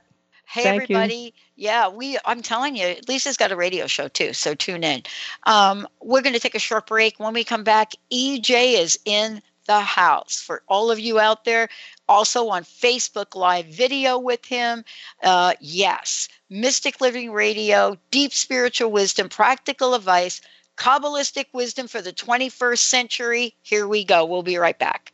Hey 0.49 0.63
Thank 0.63 0.89
you. 0.89 0.95
everybody. 0.95 1.33
Yeah, 1.55 1.89
we 1.89 2.17
I'm 2.25 2.41
telling 2.41 2.75
you, 2.75 2.95
Lisa's 3.07 3.37
got 3.37 3.51
a 3.51 3.55
radio 3.55 3.85
show 3.85 4.07
too, 4.07 4.33
so 4.33 4.55
tune 4.55 4.83
in. 4.83 5.03
Um, 5.45 5.87
we're 6.01 6.23
gonna 6.23 6.39
take 6.39 6.55
a 6.55 6.59
short 6.59 6.87
break. 6.87 7.19
When 7.19 7.35
we 7.35 7.43
come 7.43 7.63
back, 7.63 7.93
EJ 8.11 8.73
is 8.79 8.97
in 9.05 9.43
the 9.67 9.79
house 9.79 10.41
for 10.41 10.63
all 10.67 10.89
of 10.89 10.99
you 10.99 11.19
out 11.19 11.45
there. 11.45 11.69
Also 12.07 12.49
on 12.49 12.63
Facebook 12.63 13.35
Live 13.35 13.67
video 13.67 14.17
with 14.17 14.43
him. 14.43 14.83
Uh, 15.21 15.53
yes, 15.59 16.27
Mystic 16.49 16.99
Living 16.99 17.31
Radio, 17.31 17.95
deep 18.09 18.33
spiritual 18.33 18.89
wisdom, 18.89 19.29
practical 19.29 19.93
advice, 19.93 20.41
Kabbalistic 20.77 21.45
wisdom 21.53 21.87
for 21.87 22.01
the 22.01 22.13
21st 22.13 22.79
century. 22.79 23.55
Here 23.61 23.87
we 23.87 24.03
go. 24.03 24.25
We'll 24.25 24.41
be 24.41 24.57
right 24.57 24.79
back. 24.79 25.13